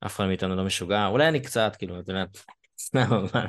אף 0.00 0.16
אחד 0.16 0.26
מאיתנו 0.26 0.56
לא 0.56 0.64
משוגע, 0.64 1.06
אולי 1.06 1.28
אני 1.28 1.40
קצת, 1.40 1.76
כאילו, 1.78 2.00
אתה 2.00 2.10
יודע, 2.10 2.24
סתם, 2.80 3.08
אבל, 3.32 3.46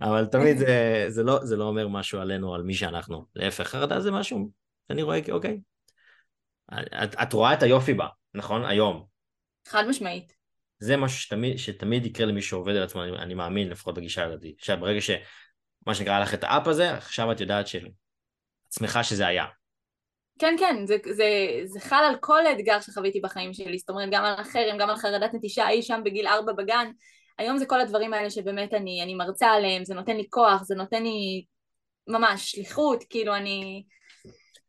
אבל 0.00 0.26
תמיד 0.26 0.58
זה, 0.58 1.04
זה, 1.08 1.22
לא, 1.22 1.44
זה 1.44 1.56
לא 1.56 1.64
אומר 1.64 1.88
משהו 1.88 2.20
עלינו, 2.20 2.54
על 2.54 2.62
מי 2.62 2.74
שאנחנו. 2.74 3.26
להפך, 3.34 3.66
חרדה 3.66 4.00
זה 4.00 4.10
משהו 4.10 4.50
שאני 4.88 5.02
רואה, 5.02 5.20
אוקיי. 5.30 5.60
את, 6.74 7.14
את 7.22 7.32
רואה 7.32 7.54
את 7.54 7.62
היופי 7.62 7.94
בה, 7.94 8.06
נכון? 8.34 8.64
היום. 8.64 9.06
חד 9.68 9.84
משמעית. 9.88 10.32
זה 10.78 10.96
משהו 10.96 11.18
שתמיד, 11.18 11.58
שתמיד 11.58 12.06
יקרה 12.06 12.26
למי 12.26 12.42
שעובד 12.42 12.76
על 12.76 12.82
עצמו, 12.82 13.02
אני, 13.02 13.12
אני 13.12 13.34
מאמין, 13.34 13.68
לפחות 13.68 13.94
בגישה 13.94 14.24
הילדית. 14.24 14.58
עכשיו, 14.58 14.76
ברגע 14.80 15.00
שמה 15.00 15.94
שנקרא 15.94 16.20
לך 16.20 16.34
את 16.34 16.44
האפ 16.44 16.66
הזה, 16.66 16.94
עכשיו 16.94 17.32
את 17.32 17.40
יודעת 17.40 17.66
של 17.66 17.88
עצמך 18.68 18.98
שזה 19.02 19.26
היה. 19.26 19.44
כן, 20.38 20.54
כן, 20.58 20.86
זה, 20.86 20.96
זה, 21.12 21.24
זה 21.64 21.80
חל 21.80 22.04
על 22.08 22.16
כל 22.20 22.46
אתגר 22.46 22.80
שחוויתי 22.80 23.20
בחיים 23.20 23.54
שלי, 23.54 23.78
זאת 23.78 23.90
אומרת 23.90 24.08
גם 24.12 24.24
על 24.24 24.34
החרם, 24.38 24.78
גם 24.78 24.90
על 24.90 24.96
חרדת 24.96 25.34
נטישה 25.34 25.68
אי 25.68 25.82
שם 25.82 26.00
בגיל 26.04 26.26
ארבע 26.26 26.52
בגן, 26.52 26.90
היום 27.38 27.58
זה 27.58 27.66
כל 27.66 27.80
הדברים 27.80 28.14
האלה 28.14 28.30
שבאמת 28.30 28.74
אני, 28.74 29.02
אני 29.02 29.14
מרצה 29.14 29.46
עליהם, 29.46 29.84
זה 29.84 29.94
נותן 29.94 30.16
לי 30.16 30.24
כוח, 30.30 30.62
זה 30.62 30.74
נותן 30.74 31.02
לי 31.02 31.44
ממש 32.08 32.50
שליחות, 32.50 33.04
כאילו 33.10 33.36
אני... 33.36 33.82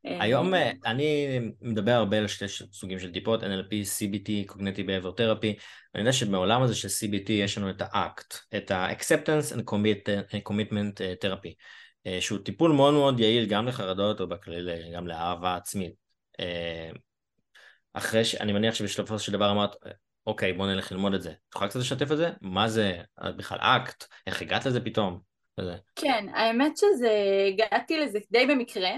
אה, 0.06 0.24
היום 0.24 0.54
אה, 0.54 0.72
אני 0.86 1.40
מדבר 1.62 1.92
הרבה 1.92 2.18
על 2.18 2.28
שתי 2.28 2.46
סוגים 2.72 3.00
של 3.00 3.12
טיפות, 3.12 3.44
NLP, 3.44 3.74
CBT, 4.00 4.52
Cognitive 4.52 4.88
Behavior 4.88 5.20
Therapy. 5.20 5.62
אני 5.96 6.02
יודע 6.02 6.14
שבעולם 6.14 6.62
הזה 6.62 6.76
של 6.76 6.88
CBT 6.88 7.32
יש 7.32 7.58
לנו 7.58 7.70
את 7.70 7.82
ה-ACT, 7.82 8.58
את 8.58 8.72
ה-Acceptance 8.72 9.56
and 9.56 9.62
Commitment 10.50 11.02
אה, 11.02 11.14
Therapy, 11.24 11.54
שהוא 12.20 12.40
טיפול 12.40 12.72
מאוד 12.72 12.94
מאוד 12.94 13.20
יעיל 13.20 13.46
גם 13.46 13.68
לחרדות 13.68 14.22
או 14.22 14.28
בכלל 14.28 14.92
גם 14.96 15.08
לאהבה 15.08 15.56
עצמית. 15.56 15.94
אחרי 17.94 18.26
ש... 18.26 18.36
אני 18.36 18.54
מניח 18.54 18.74
שבשלפו 18.74 19.20
של 19.20 19.32
דבר 19.32 19.52
אמרת, 19.52 19.76
אוקיי, 20.28 20.54
בוא 20.54 20.68
נלך 20.68 20.92
ללמוד 20.92 21.14
את 21.14 21.22
זה. 21.22 21.30
את 21.30 21.54
יכולה 21.56 21.70
קצת 21.70 21.80
לשתף 21.80 22.12
את 22.12 22.18
זה? 22.18 22.30
מה 22.42 22.70
זה 22.70 22.98
בכלל 23.38 23.58
אקט? 23.62 24.04
איך 24.28 24.42
הגעת 24.42 24.66
לזה 24.66 24.82
פתאום? 24.82 25.20
וזה. 25.60 25.76
כן, 25.96 26.26
האמת 26.34 26.78
שזה, 26.78 27.12
הגעתי 27.48 28.00
לזה 28.00 28.20
די 28.32 28.46
במקרה, 28.46 28.90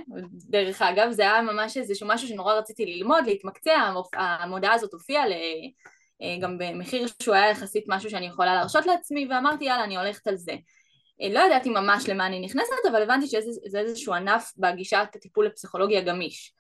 דרך 0.50 0.82
אגב, 0.82 1.12
זה 1.12 1.22
היה 1.22 1.42
ממש 1.42 1.78
איזשהו 1.78 2.08
משהו 2.08 2.28
שנורא 2.28 2.54
רציתי 2.54 2.86
ללמוד, 2.86 3.26
להתמקצע, 3.26 3.94
המודעה 4.14 4.74
הזאת 4.74 4.94
הופיעה 4.94 5.28
ל... 5.28 5.32
אה, 6.22 6.38
גם 6.42 6.58
במחיר 6.58 7.08
שהוא 7.24 7.36
היה 7.36 7.50
יחסית 7.50 7.86
משהו 7.88 8.10
שאני 8.10 8.26
יכולה 8.26 8.56
להרשות 8.56 8.86
לעצמי, 8.86 9.28
ואמרתי 9.30 9.66
יאללה 9.66 9.84
אני 9.84 9.98
הולכת 9.98 10.28
על 10.28 10.38
זה. 10.38 10.54
אה, 11.22 11.30
לא 11.30 11.40
ידעתי 11.40 11.70
ממש 11.70 12.10
למה 12.10 12.28
אני 12.28 12.40
נכנסת, 12.40 12.86
אבל 12.92 13.02
הבנתי 13.02 13.28
שזה 13.28 13.80
איזשהו 13.80 14.14
ענף 14.14 14.52
בגישת 14.58 15.08
הטיפול 15.16 15.46
לפסיכולוגיה 15.46 16.02
גמיש. 16.02 16.54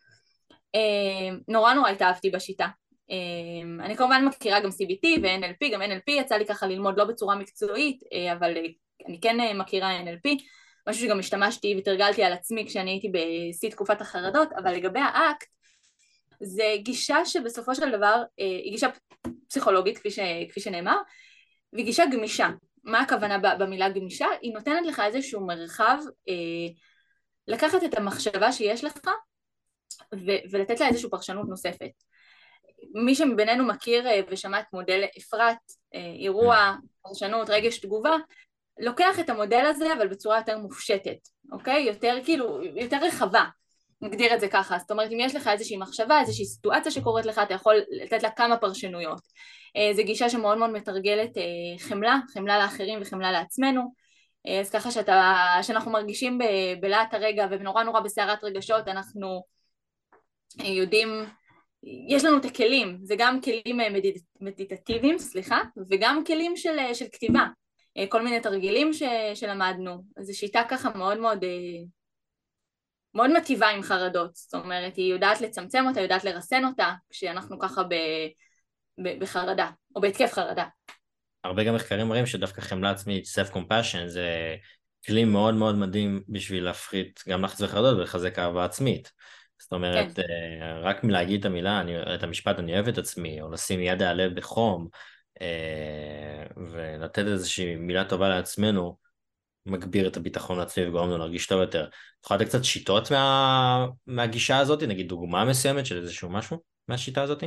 אה, 0.75 1.35
נורא 1.47 1.73
נורא 1.73 1.89
התאהבתי 1.89 2.29
בשיטה. 2.29 2.67
אני 3.79 3.95
כמובן 3.97 4.25
מכירה 4.25 4.59
גם 4.59 4.69
CBT 4.69 5.19
ו-NLP, 5.21 5.73
גם 5.73 5.81
NLP 5.81 6.11
יצא 6.11 6.35
לי 6.35 6.45
ככה 6.45 6.67
ללמוד 6.67 6.97
לא 6.97 7.05
בצורה 7.05 7.35
מקצועית, 7.35 7.99
אבל 8.33 8.57
אני 9.07 9.19
כן 9.21 9.39
אה, 9.39 9.53
מכירה 9.53 9.99
NLP, 10.01 10.29
משהו 10.89 11.01
שגם 11.05 11.19
השתמשתי 11.19 11.75
ותרגלתי 11.77 12.23
על 12.23 12.33
עצמי 12.33 12.65
כשאני 12.67 12.91
הייתי 12.91 13.11
בשיא 13.11 13.69
תקופת 13.69 14.01
החרדות, 14.01 14.49
אבל 14.53 14.73
לגבי 14.73 14.99
האקט, 14.99 15.47
זה 16.41 16.75
גישה 16.77 17.25
שבסופו 17.25 17.75
של 17.75 17.91
דבר 17.91 18.23
אה, 18.39 18.45
היא 18.45 18.71
גישה 18.71 18.87
פסיכולוגית, 19.49 19.97
כפי, 19.97 20.11
ש, 20.11 20.19
כפי 20.49 20.59
שנאמר, 20.59 20.97
והיא 21.73 21.85
גישה 21.85 22.03
גמישה. 22.11 22.49
מה 22.83 23.01
הכוונה 23.01 23.37
במילה 23.37 23.89
גמישה? 23.89 24.27
היא 24.41 24.53
נותנת 24.53 24.87
לך 24.87 25.01
איזשהו 25.05 25.47
מרחב 25.47 25.97
אה, 26.29 26.73
לקחת 27.47 27.83
את 27.83 27.97
המחשבה 27.97 28.51
שיש 28.51 28.83
לך 28.83 28.97
ו- 30.15 30.41
ולתת 30.51 30.79
לה 30.79 30.87
איזושהי 30.87 31.09
פרשנות 31.09 31.49
נוספת. 31.49 31.91
מי 32.93 33.15
שבינינו 33.15 33.65
מכיר 33.65 34.05
ושמע 34.29 34.59
את 34.59 34.65
מודל 34.73 35.03
אפרת, 35.17 35.57
אירוע, 36.19 36.73
פרשנות, 37.01 37.49
רגש, 37.49 37.79
תגובה, 37.79 38.15
לוקח 38.79 39.19
את 39.19 39.29
המודל 39.29 39.65
הזה 39.65 39.93
אבל 39.93 40.07
בצורה 40.07 40.37
יותר 40.37 40.57
מופשטת, 40.57 41.17
אוקיי? 41.51 41.83
יותר 41.83 42.17
כאילו, 42.25 42.63
יותר 42.63 42.97
רחבה, 43.03 43.45
נגדיר 44.01 44.33
את 44.33 44.39
זה 44.39 44.47
ככה. 44.47 44.77
זאת 44.79 44.91
אומרת, 44.91 45.11
אם 45.11 45.19
יש 45.19 45.35
לך 45.35 45.47
איזושהי 45.47 45.77
מחשבה, 45.77 46.19
איזושהי 46.19 46.45
סיטואציה 46.45 46.91
שקורית 46.91 47.25
לך, 47.25 47.39
אתה 47.43 47.53
יכול 47.53 47.75
לתת 47.91 48.23
לה 48.23 48.29
כמה 48.29 48.57
פרשנויות. 48.57 49.21
אה, 49.77 49.93
זו 49.93 50.03
גישה 50.03 50.29
שמאוד 50.29 50.57
מאוד 50.57 50.69
מתרגלת 50.69 51.37
אה, 51.37 51.43
חמלה, 51.79 52.19
חמלה 52.33 52.59
לאחרים 52.59 52.99
וחמלה 53.01 53.31
לעצמנו. 53.31 53.81
אה, 54.47 54.59
אז 54.59 54.69
ככה 54.69 54.91
שאתה, 54.91 55.35
שאנחנו 55.61 55.91
מרגישים 55.91 56.39
בלהט 56.81 57.13
הרגע 57.13 57.47
ונורא 57.51 57.83
נורא 57.83 57.99
בסערת 57.99 58.43
רגשות, 58.43 58.87
אנחנו 58.87 59.43
יודעים, 60.63 61.25
יש 62.09 62.25
לנו 62.25 62.37
את 62.37 62.45
הכלים, 62.45 62.97
זה 63.03 63.15
גם 63.17 63.41
כלים 63.41 63.79
מדיטטיביים, 64.41 65.19
סליחה, 65.19 65.61
וגם 65.89 66.23
כלים 66.25 66.57
של, 66.57 66.93
של 66.93 67.05
כתיבה. 67.11 67.45
כל 68.09 68.21
מיני 68.21 68.39
תרגילים 68.39 68.93
ש, 68.93 69.03
שלמדנו. 69.33 70.03
זו 70.19 70.37
שיטה 70.37 70.61
ככה 70.69 70.89
מאוד 70.89 71.19
מאוד, 71.19 71.43
מאוד 73.15 73.31
מטיבה 73.37 73.69
עם 73.69 73.83
חרדות, 73.83 74.35
זאת 74.35 74.53
אומרת 74.53 74.95
היא 74.95 75.13
יודעת 75.13 75.41
לצמצם 75.41 75.85
אותה, 75.87 76.01
יודעת 76.01 76.23
לרסן 76.23 76.65
אותה, 76.65 76.91
כשאנחנו 77.09 77.59
ככה 77.59 77.83
ב, 77.83 77.93
ב, 79.03 79.19
בחרדה, 79.19 79.69
או 79.95 80.01
בהתקף 80.01 80.33
חרדה. 80.33 80.65
הרבה 81.43 81.63
גם 81.63 81.75
מחקרים 81.75 82.07
מראים 82.07 82.25
שדווקא 82.25 82.61
חמלה 82.61 82.91
עצמית, 82.91 83.25
self-compassion, 83.25 84.07
זה 84.07 84.55
כלי 85.05 85.25
מאוד 85.25 85.53
מאוד 85.53 85.75
מדהים 85.75 86.23
בשביל 86.29 86.63
להפחית 86.63 87.23
גם 87.29 87.43
לחץ 87.43 87.61
וחרדות 87.61 87.97
ולחזק 87.97 88.39
אהבה 88.39 88.65
עצמית. 88.65 89.11
זאת 89.59 89.73
אומרת, 89.73 90.13
כן. 90.15 90.21
אה, 90.21 90.79
רק 90.79 91.03
מלהגיד 91.03 91.39
את 91.39 91.45
המילה, 91.45 91.81
אני, 91.81 92.15
את 92.15 92.23
המשפט 92.23 92.59
אני 92.59 92.73
אוהב 92.73 92.87
את 92.87 92.97
עצמי, 92.97 93.41
או 93.41 93.51
לשים 93.51 93.79
יד 93.79 94.01
על 94.01 94.07
הלב 94.07 94.35
בחום, 94.35 94.87
אה, 95.41 96.45
ולתת 96.71 97.27
איזושהי 97.27 97.75
מילה 97.75 98.05
טובה 98.05 98.29
לעצמנו, 98.29 98.97
מגביר 99.65 100.07
את 100.07 100.17
הביטחון 100.17 100.59
העצמי 100.59 100.87
וגורם 100.87 101.09
לנו 101.09 101.17
להרגיש 101.17 101.47
טוב 101.47 101.61
יותר. 101.61 101.83
את 101.83 102.25
יכולה 102.25 102.39
לתת 102.39 102.49
קצת 102.49 102.63
שיטות 102.63 103.11
מה... 103.11 103.87
מהגישה 104.07 104.57
הזאת? 104.57 104.83
נגיד 104.83 105.07
דוגמה 105.07 105.45
מסוימת 105.45 105.85
של 105.85 105.97
איזשהו 105.97 106.29
משהו 106.29 106.57
מהשיטה 106.87 107.21
הזאת? 107.21 107.43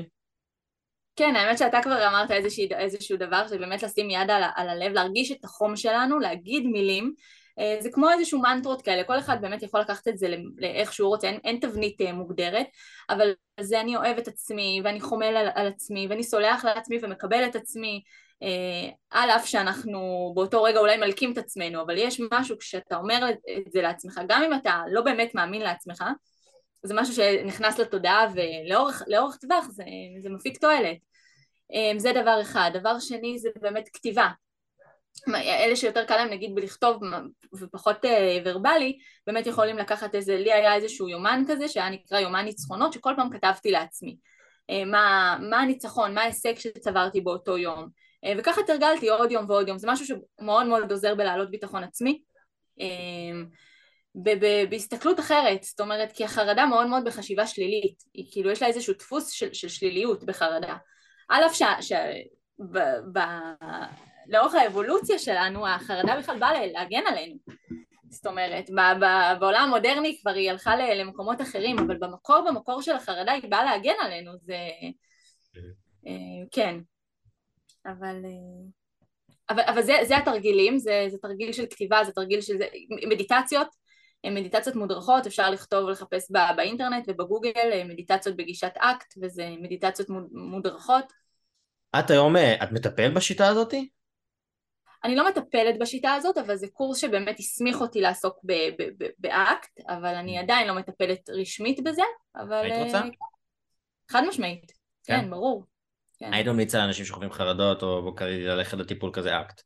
כן, 1.16 1.37
האמת 1.37 1.59
שאתה 1.59 1.81
כבר 1.83 2.09
אמרת 2.09 2.31
איזשהו, 2.31 2.64
איזשהו 2.79 3.16
דבר, 3.16 3.48
שבאמת 3.48 3.83
לשים 3.83 4.11
יד 4.11 4.31
על, 4.31 4.42
על 4.55 4.68
הלב, 4.68 4.92
להרגיש 4.92 5.33
את 5.33 5.44
החום 5.44 5.77
שלנו, 5.77 6.18
להגיד 6.18 6.66
מילים, 6.66 7.14
אה, 7.59 7.77
זה 7.81 7.90
כמו 7.92 8.11
איזשהו 8.11 8.42
מנטרות 8.42 8.83
כאלה, 8.83 9.05
כל 9.05 9.18
אחד 9.18 9.40
באמת 9.40 9.62
יכול 9.62 9.81
לקחת 9.81 10.09
את 10.09 10.18
זה 10.18 10.35
לאיך 10.57 10.92
שהוא 10.92 11.09
רוצה, 11.09 11.29
אין, 11.29 11.40
אין 11.44 11.59
תבנית 11.61 12.00
אה, 12.00 12.12
מוגדרת, 12.12 12.66
אבל 13.11 13.33
זה 13.61 13.81
אני 13.81 13.96
אוהב 13.96 14.18
את 14.18 14.29
עצמי, 14.29 14.81
ואני 14.85 15.00
חומל 15.00 15.37
על, 15.37 15.48
על 15.55 15.66
עצמי, 15.66 16.07
ואני 16.11 16.22
סולח 16.22 16.64
לעצמי 16.64 16.98
ומקבל 17.03 17.44
את 17.44 17.57
עצמי, 17.57 18.03
על 19.11 19.31
אף 19.31 19.47
שאנחנו 19.47 20.33
באותו 20.35 20.62
רגע 20.62 20.79
אולי 20.79 20.97
מלקים 20.97 21.33
את 21.33 21.38
עצמנו, 21.38 21.83
אבל 21.83 21.99
יש 21.99 22.20
משהו 22.33 22.59
כשאתה 22.59 22.97
אומר 22.97 23.31
את 23.31 23.73
זה 23.73 23.83
לעצמך, 23.83 24.20
גם 24.29 24.42
אם 24.42 24.55
אתה 24.55 24.83
לא 24.90 25.01
באמת 25.01 25.35
מאמין 25.35 25.62
לעצמך, 25.62 26.05
זה 26.83 26.94
משהו 26.94 27.14
שנכנס 27.14 27.79
לתודעה 27.79 28.27
ולאורך 28.35 29.37
טווח 29.40 29.64
זה, 29.70 29.85
זה 30.23 30.31
מפיק 30.31 30.59
תועלת. 30.59 30.97
זה 31.97 32.12
דבר 32.12 32.40
אחד. 32.42 32.70
דבר 32.75 32.99
שני 32.99 33.38
זה 33.38 33.49
באמת 33.61 33.88
כתיבה. 33.92 34.29
אלה 35.35 35.77
שיותר 35.77 36.05
קל 36.05 36.16
להם 36.16 36.31
נגיד 36.31 36.55
בלכתוב 36.55 37.03
ופחות 37.61 38.05
אה, 38.05 38.38
ורבלי, 38.44 38.99
באמת 39.27 39.47
יכולים 39.47 39.79
לקחת 39.79 40.14
איזה, 40.14 40.37
לי 40.37 40.53
היה 40.53 40.75
איזשהו 40.75 41.09
יומן 41.09 41.42
כזה 41.49 41.68
שהיה 41.68 41.90
נקרא 41.90 42.20
יומן 42.20 42.44
ניצחונות 42.44 42.92
שכל 42.92 43.12
פעם 43.16 43.31
כתבתי 43.31 43.70
לעצמי 43.70 44.16
אה, 44.70 44.85
מה, 44.85 45.37
מה 45.51 45.61
הניצחון, 45.61 46.14
מה 46.14 46.20
ההישג 46.20 46.59
שצברתי 46.59 47.20
באותו 47.20 47.59
יום 47.59 47.79
אה, 47.79 47.87
וככה 48.39 48.63
תרגלתי 48.67 49.09
עוד 49.09 49.33
יום 49.33 49.45
ועוד 49.49 49.69
יום, 49.69 49.79
זה 49.79 49.87
משהו 49.91 50.07
שמאוד 50.07 50.67
מאוד 50.67 50.93
עוזר 50.93 51.15
בלהעלות 51.15 51.51
ביטחון 51.51 51.85
עצמי. 51.85 52.23
בהסתכלות 54.71 55.21
אחרת, 55.21 55.63
זאת 55.63 55.81
אומרת 55.81 56.13
כי 56.13 56.25
החרדה 56.25 56.67
מאוד 56.67 56.87
מאוד 56.87 57.05
בחשיבה 57.05 57.47
שלילית, 57.47 58.03
היא 58.15 58.29
כאילו 58.33 58.51
יש 58.51 58.63
לה 58.63 58.69
איזשהו 58.69 58.95
דפוס 58.95 59.31
של, 59.31 59.53
של 59.53 59.69
שליליות 59.69 60.25
בחרדה, 60.25 60.77
על 61.29 61.45
אף 61.47 61.55
ש... 61.55 61.63
ש... 61.81 61.93
ב, 62.73 62.79
ב, 63.13 63.21
לאורך 64.27 64.55
האבולוציה 64.55 65.19
שלנו 65.19 65.69
החרדה 65.69 66.17
בכלל 66.19 66.39
באה 66.39 66.67
להגן 66.67 67.03
עלינו. 67.07 67.37
זאת 68.11 68.27
אומרת 68.27 68.71
בעולם 69.41 69.65
המודרני 69.65 70.19
כבר 70.21 70.31
היא 70.31 70.51
הלכה 70.51 70.77
למקומות 70.77 71.41
אחרים 71.41 71.79
אבל 71.79 71.97
במקור 71.99 72.45
במקור 72.49 72.83
של 72.83 72.93
החרדה 72.93 73.33
היא 73.33 73.51
באה 73.51 73.65
להגן 73.65 73.95
עלינו. 74.01 74.33
זה 74.39 74.57
אה, 76.07 76.13
כן 76.51 76.79
אבל 77.87 78.25
אה, 78.25 78.70
אבל, 79.51 79.62
אבל 79.66 79.83
זה, 79.83 79.92
זה 80.03 80.16
התרגילים, 80.16 80.79
זה, 80.79 81.07
זה 81.09 81.18
תרגיל 81.18 81.53
של 81.53 81.66
כתיבה, 81.70 82.05
זה 82.05 82.12
תרגיל 82.12 82.40
של 82.40 82.57
זה, 82.57 82.66
מדיטציות, 83.09 83.68
מדיטציות 84.27 84.77
מודרכות, 84.77 85.27
אפשר 85.27 85.51
לכתוב 85.51 85.85
ולחפש 85.85 86.31
בא, 86.31 86.53
באינטרנט 86.57 87.05
ובגוגל, 87.09 87.85
מדיטציות 87.85 88.37
בגישת 88.37 88.73
אקט, 88.77 89.14
וזה 89.23 89.49
מדיטציות 89.61 90.09
מודרכות. 90.33 91.12
את 91.99 92.11
היום, 92.11 92.37
את 92.37 92.73
מטפל 92.73 93.11
בשיטה 93.11 93.49
הזאתי? 93.49 93.88
אני 95.05 95.16
לא 95.16 95.29
מטפלת 95.29 95.79
בשיטה 95.79 96.12
הזאת, 96.14 96.38
אבל 96.38 96.57
זה 96.57 96.66
קורס 96.73 96.99
שבאמת 96.99 97.38
הסמיך 97.38 97.81
אותי 97.81 98.01
לעסוק 98.01 98.38
באקט, 99.18 99.81
אבל 99.88 100.14
אני 100.14 100.38
עדיין 100.38 100.68
לא 100.68 100.75
מטפלת 100.75 101.31
רשמית 101.31 101.85
בזה, 101.85 102.03
אבל... 102.37 102.70
היית 102.70 102.87
רוצה? 102.87 103.01
חד 104.11 104.23
משמעית, 104.29 104.73
כן, 105.05 105.20
כן 105.20 105.31
ברור. 105.31 105.64
כן. 106.25 106.33
היית 106.33 106.49
ממליצה 106.49 106.79
לאנשים 106.79 107.05
שחווים 107.05 107.33
חרדות 107.33 107.83
או 107.83 108.03
בוקרי 108.03 108.45
ללכת 108.45 108.79
לטיפול 108.79 109.11
כזה 109.13 109.41
אקט? 109.41 109.63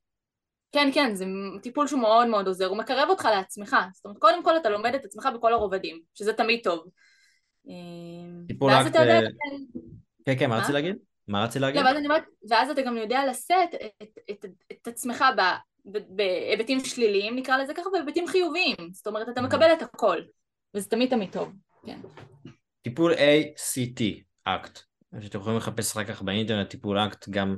כן, 0.73 0.90
כן, 0.94 1.14
זה 1.14 1.25
טיפול 1.62 1.87
שהוא 1.87 2.01
מאוד 2.01 2.29
מאוד 2.29 2.47
עוזר, 2.47 2.66
הוא 2.66 2.79
מקרב 2.79 3.09
אותך 3.11 3.25
לעצמך, 3.25 3.77
זאת 3.92 4.05
אומרת, 4.05 4.18
קודם 4.18 4.44
כל 4.44 4.57
אתה 4.57 4.68
לומד 4.68 4.94
את 4.94 5.05
עצמך 5.05 5.29
בכל 5.35 5.53
הרובדים, 5.53 6.01
שזה 6.14 6.33
תמיד 6.33 6.61
טוב. 6.62 6.85
טיפול 8.49 8.73
אקט... 8.73 8.94
יודע... 8.94 9.21
כן, 10.25 10.38
כן, 10.38 10.51
מה 10.51 10.59
רציתי 10.59 10.73
להגיד? 10.73 10.97
מה 11.29 11.44
רציתי 11.44 11.59
להגיד? 11.59 11.81
לא, 11.81 11.87
ואז, 11.87 12.05
אומרת, 12.05 12.25
ואז 12.51 12.71
אתה 12.71 12.83
גם 12.83 12.97
יודע 12.97 13.21
לשאת 13.31 13.75
את, 14.03 14.18
את, 14.31 14.44
את, 14.73 14.88
עצמך 14.88 15.25
ב, 15.37 15.42
בהיבטים 16.09 16.85
שליליים, 16.85 17.37
נקרא 17.37 17.57
לזה 17.57 17.75
ככה, 17.75 17.88
ובהיבטים 17.88 18.27
חיוביים, 18.27 18.77
זאת 18.92 19.07
אומרת, 19.07 19.29
אתה 19.29 19.42
מקבל 19.42 19.73
את 19.73 19.83
הכל, 19.83 20.18
וזה 20.75 20.90
תמיד 20.90 21.11
תמיד 21.11 21.33
טוב, 21.33 21.53
כן. 21.87 22.01
טיפול 22.83 23.14
ACT, 23.14 24.03
ACT, 24.44 24.88
שאתם 25.21 25.38
יכולים 25.38 25.59
לחפש 25.59 25.92
אחר 25.92 26.05
כך 26.05 26.23
באינטרנט, 26.23 26.71
טיפול 26.71 26.99
אקט, 26.99 27.29
גם 27.29 27.57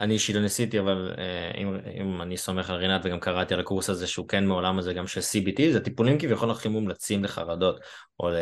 אני 0.00 0.14
אישית 0.14 0.36
לא 0.36 0.42
ניסיתי, 0.42 0.80
אבל 0.80 1.14
אה, 1.18 1.50
אם, 1.58 1.76
אם 2.00 2.22
אני 2.22 2.36
סומך 2.36 2.70
על 2.70 2.76
רינת 2.76 3.00
וגם 3.04 3.20
קראתי 3.20 3.54
על 3.54 3.60
הקורס 3.60 3.90
הזה 3.90 4.06
שהוא 4.06 4.28
כן 4.28 4.46
מעולם 4.46 4.78
הזה 4.78 4.94
גם 4.94 5.06
של 5.06 5.20
CBT, 5.20 5.72
זה 5.72 5.80
טיפולים 5.80 6.18
כביכול 6.18 6.50
הכי 6.50 6.68
מומלצים 6.68 7.24
לחרדות 7.24 7.80
או, 8.20 8.28
ל... 8.28 8.34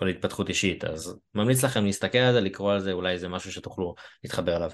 או 0.00 0.06
להתפתחות 0.06 0.48
אישית, 0.48 0.84
אז 0.84 1.18
ממליץ 1.34 1.64
לכם 1.64 1.84
להסתכל 1.84 2.18
על 2.18 2.32
זה, 2.32 2.40
לקרוא 2.40 2.72
על 2.72 2.80
זה, 2.80 2.92
אולי 2.92 3.18
זה 3.18 3.28
משהו 3.28 3.52
שתוכלו 3.52 3.94
להתחבר 4.24 4.56
אליו. 4.56 4.70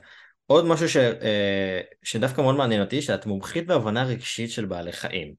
עוד 0.46 0.64
משהו 0.64 0.88
ש, 0.88 0.96
אה, 0.96 1.80
שדווקא 2.02 2.40
מאוד 2.40 2.56
מעניין 2.56 2.80
אותי, 2.80 3.02
שאת 3.02 3.26
מומחית 3.26 3.66
בהבנה 3.66 4.04
רגשית 4.04 4.50
של 4.50 4.64
בעלי 4.64 4.92
חיים. 4.92 5.34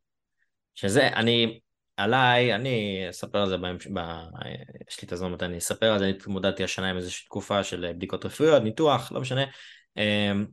שזה, 0.75 1.07
אני, 1.07 1.59
עליי, 1.97 2.55
אני 2.55 3.05
אספר 3.09 3.41
על 3.41 3.49
זה, 3.49 3.57
בהמש... 3.57 3.87
ב... 3.87 3.99
יש 4.89 5.01
לי 5.01 5.05
את 5.07 5.11
הזמן 5.11 5.31
מתי 5.31 5.45
אני 5.45 5.57
אספר 5.57 5.91
על 5.91 5.99
זה, 5.99 6.05
אני 6.05 6.13
התמודדתי 6.13 6.63
השנה 6.63 6.89
עם 6.89 6.97
איזושהי 6.97 7.25
תקופה 7.25 7.63
של 7.63 7.91
בדיקות 7.95 8.25
רפואיות, 8.25 8.63
ניתוח, 8.63 9.11
לא 9.11 9.21
משנה, 9.21 9.43
אמ, 9.97 10.45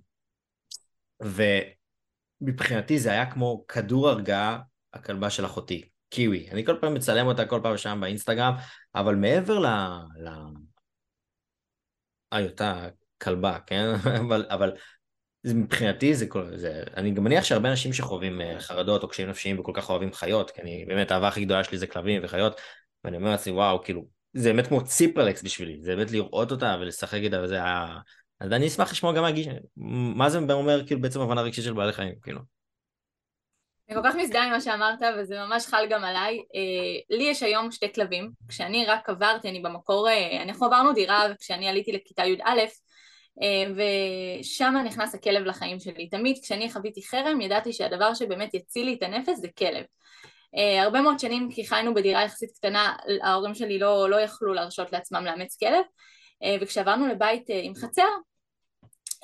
ומבחינתי 2.43 2.99
זה 2.99 3.11
היה 3.11 3.31
כמו 3.31 3.65
כדור 3.67 4.09
הרגעה 4.09 4.59
הכלבה 4.93 5.31
של 5.31 5.47
אחותי, 5.47 5.89
קיווי. 6.11 6.51
אני 6.51 6.65
כל 6.65 6.77
פעם 6.81 6.95
מצלם 6.95 7.27
אותה 7.27 7.47
כל 7.47 7.61
פעם 7.63 7.77
שם 7.77 7.99
באינסטגרם, 8.01 8.55
אבל 8.95 9.15
מעבר 9.15 9.59
ל... 9.59 9.67
ל... 10.25 10.29
היותה 12.33 12.89
כלבה, 13.23 13.59
כן? 13.67 13.85
אבל, 14.27 14.47
אבל 14.49 14.73
זה, 15.43 15.55
מבחינתי 15.55 16.15
זה, 16.15 16.27
כל... 16.27 16.57
זה... 16.57 16.83
אני 16.97 17.11
גם 17.11 17.25
מניח 17.25 17.45
שהרבה 17.45 17.71
אנשים 17.71 17.93
שחווים 17.93 18.41
אה, 18.41 18.61
חרדות 18.61 19.03
או 19.03 19.09
קשיים 19.09 19.29
נפשיים 19.29 19.59
וכל 19.59 19.73
כך 19.75 19.91
אוהבים 19.91 20.13
חיות, 20.13 20.51
כי 20.51 20.63
אני 20.63 20.85
באמת, 20.89 21.11
האהבה 21.11 21.29
הכי 21.29 21.45
גדולה 21.45 21.65
שלי 21.65 21.79
זה 21.79 21.87
כלבים 21.87 22.25
וחיות, 22.25 22.61
ואני 23.05 23.17
אומר 23.17 23.31
לעצמי, 23.31 23.53
וואו, 23.53 23.83
כאילו, 23.83 24.07
זה 24.33 24.53
באמת 24.53 24.67
כמו 24.67 24.85
ציפרלקס 24.85 25.43
בשבילי, 25.43 25.79
זה 25.81 25.97
באמת 25.97 26.11
לראות 26.11 26.51
אותה 26.51 26.77
ולשחק 26.81 27.19
איתה, 27.19 27.43
וזה 27.43 27.55
היה... 27.55 27.99
אז 28.41 28.53
אני 28.53 28.67
אשמח 28.67 28.93
לשמוע 28.93 29.13
גם 29.13 29.23
מהגיש, 29.23 29.47
מה 30.17 30.31
זה 30.31 30.39
אומר 30.39 30.87
כאילו 30.87 31.01
בעצם 31.01 31.21
הבנה 31.21 31.43
רגשית 31.43 31.65
של 31.65 31.73
בעלי 31.73 31.93
חיים, 31.93 32.15
כאילו. 32.23 32.41
אני 33.89 33.97
כל 33.97 34.09
כך 34.09 34.15
מזדהה 34.15 34.45
עם 34.45 34.51
מה 34.51 34.61
שאמרת 34.61 34.99
וזה 35.19 35.39
ממש 35.39 35.67
חל 35.67 35.87
גם 35.91 36.05
עליי. 36.05 36.39
אה, 36.39 37.17
לי 37.17 37.25
יש 37.25 37.43
היום 37.43 37.71
שתי 37.71 37.93
כלבים, 37.93 38.31
כשאני 38.49 38.87
רק 38.87 39.09
עברתי, 39.09 39.49
אני 39.49 39.61
במקור, 39.61 40.09
אה, 40.09 40.43
אנחנו 40.43 40.67
עברנו 40.67 40.93
דירה 40.93 41.27
וכשאני 41.31 41.69
עליתי 41.69 41.93
לכיתה 41.93 42.25
י"א 42.25 42.49
אה, 42.59 42.67
ושם 43.77 44.75
נכנס 44.85 45.15
הכלב 45.15 45.45
לחיים 45.45 45.81
שלי. 45.81 46.09
תמיד 46.09 46.39
כשאני 46.43 46.73
חוויתי 46.73 47.03
חרם 47.07 47.41
ידעתי 47.41 47.73
שהדבר 47.73 48.15
שבאמת 48.15 48.55
יציל 48.55 48.87
לי 48.87 48.95
את 48.95 49.03
הנפש 49.03 49.35
זה 49.37 49.49
כלב. 49.59 49.85
הרבה 50.83 51.01
מאוד 51.01 51.19
שנים 51.19 51.49
כי 51.53 51.67
חיינו 51.67 51.95
בדירה 51.95 52.25
יחסית 52.25 52.51
קטנה, 52.51 52.97
ההורים 53.23 53.55
שלי 53.55 53.79
לא, 53.79 54.11
לא 54.11 54.21
יכלו 54.21 54.55
להרשות 54.55 54.93
לעצמם 54.93 55.25
לאמץ 55.25 55.57
כלב 55.57 55.85
וכשעברנו 56.61 57.07
לבית 57.07 57.45
עם 57.49 57.75
חצר 57.75 58.09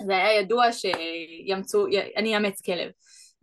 זה 0.07 0.13
היה 0.17 0.41
ידוע 0.41 0.67
שימצאו, 0.73 1.87
אני 2.17 2.35
אאמץ 2.35 2.61
כלב. 2.61 2.91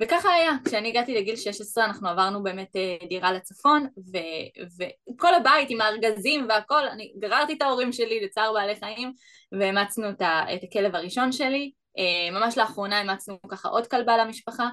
וככה 0.01 0.29
היה, 0.29 0.51
כשאני 0.65 0.87
הגעתי 0.87 1.15
לגיל 1.15 1.35
16 1.35 1.85
אנחנו 1.85 2.09
עברנו 2.09 2.43
באמת 2.43 2.75
אה, 2.75 3.07
דירה 3.09 3.31
לצפון 3.31 3.87
ו, 3.97 4.17
וכל 4.79 5.33
הבית 5.33 5.69
עם 5.69 5.81
הארגזים 5.81 6.45
והכל, 6.49 6.87
אני 6.87 7.13
גררתי 7.19 7.53
את 7.53 7.61
ההורים 7.61 7.91
שלי 7.91 8.25
לצער 8.25 8.53
בעלי 8.53 8.75
חיים 8.75 9.13
ואימצנו 9.59 10.09
את, 10.09 10.21
את 10.53 10.63
הכלב 10.63 10.95
הראשון 10.95 11.31
שלי, 11.31 11.71
אה, 11.97 12.39
ממש 12.39 12.57
לאחרונה 12.57 13.01
אימצנו 13.01 13.37
ככה 13.51 13.69
עוד 13.69 13.87
כלבה 13.87 14.17
למשפחה. 14.17 14.69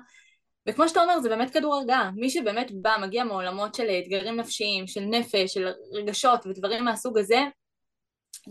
וכמו 0.69 0.89
שאתה 0.89 1.03
אומר 1.03 1.21
זה 1.21 1.29
באמת 1.29 1.51
כדור 1.51 1.75
הרגעה, 1.75 2.11
מי 2.15 2.31
שבאמת 2.31 2.71
בא, 2.73 2.97
מגיע 3.01 3.25
מעולמות 3.25 3.75
של 3.75 3.91
אתגרים 3.91 4.37
נפשיים, 4.37 4.87
של 4.87 5.01
נפש, 5.01 5.55
של 5.55 5.69
רגשות 5.93 6.47
ודברים 6.47 6.85
מהסוג 6.85 7.19
הזה 7.19 7.41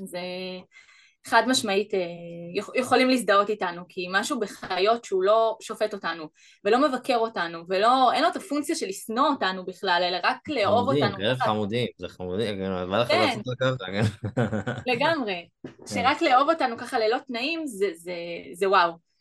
זה 0.06 0.20
חד 1.28 1.44
משמעית 1.48 1.94
אה, 1.94 2.00
יכולים 2.76 3.10
להזדהות 3.10 3.50
איתנו 3.50 3.82
כי 3.90 4.08
משהו 4.12 4.40
בחיות 4.40 5.06
שהוא 5.06 5.24
לא 5.24 5.58
שופט 5.62 5.94
אותנו 5.94 6.30
ולא 6.66 6.90
מבקר 6.90 7.18
אותנו 7.18 7.64
ואין 7.68 8.22
לו 8.24 8.28
את 8.28 8.36
הפונקציה 8.36 8.76
של 8.76 8.88
לשנוא 8.88 9.28
אותנו 9.28 9.66
בכלל 9.66 10.04
אלא 10.08 10.18
רק 10.24 10.50
לאהוב 10.50 10.88
אותנו. 10.88 11.12
חמודים, 11.12 11.36
חמודים, 11.36 11.88
זה 11.98 12.08
חמודים, 12.08 12.60
בא 12.90 13.02
לך 13.02 13.08
כן. 13.08 13.22
לעשות 13.22 13.44
ככה, 13.60 13.86
כן. 13.86 14.02
לגמרי, 14.92 15.48
שרק 15.94 16.22
לאהוב 16.22 16.50
אותנו 16.50 16.78
ככה 16.78 17.00
ללא 17.00 17.18
תנאים 17.28 17.64
זה 18.54 18.70
וואו. 18.70 19.12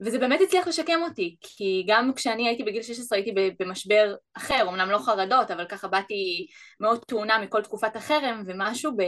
וזה 0.00 0.18
באמת 0.18 0.40
הצליח 0.40 0.66
לשקם 0.66 1.00
אותי, 1.08 1.36
כי 1.40 1.84
גם 1.88 2.12
כשאני 2.14 2.48
הייתי 2.48 2.62
בגיל 2.62 2.82
16 2.82 3.18
הייתי 3.18 3.54
במשבר 3.60 4.14
אחר, 4.34 4.66
אמנם 4.68 4.90
לא 4.90 4.98
חרדות, 4.98 5.50
אבל 5.50 5.64
ככה 5.64 5.88
באתי 5.88 6.46
מאוד 6.80 7.04
טעונה 7.04 7.38
מכל 7.38 7.62
תקופת 7.62 7.96
החרם, 7.96 8.42
ומשהו 8.46 8.92
ב... 8.96 9.02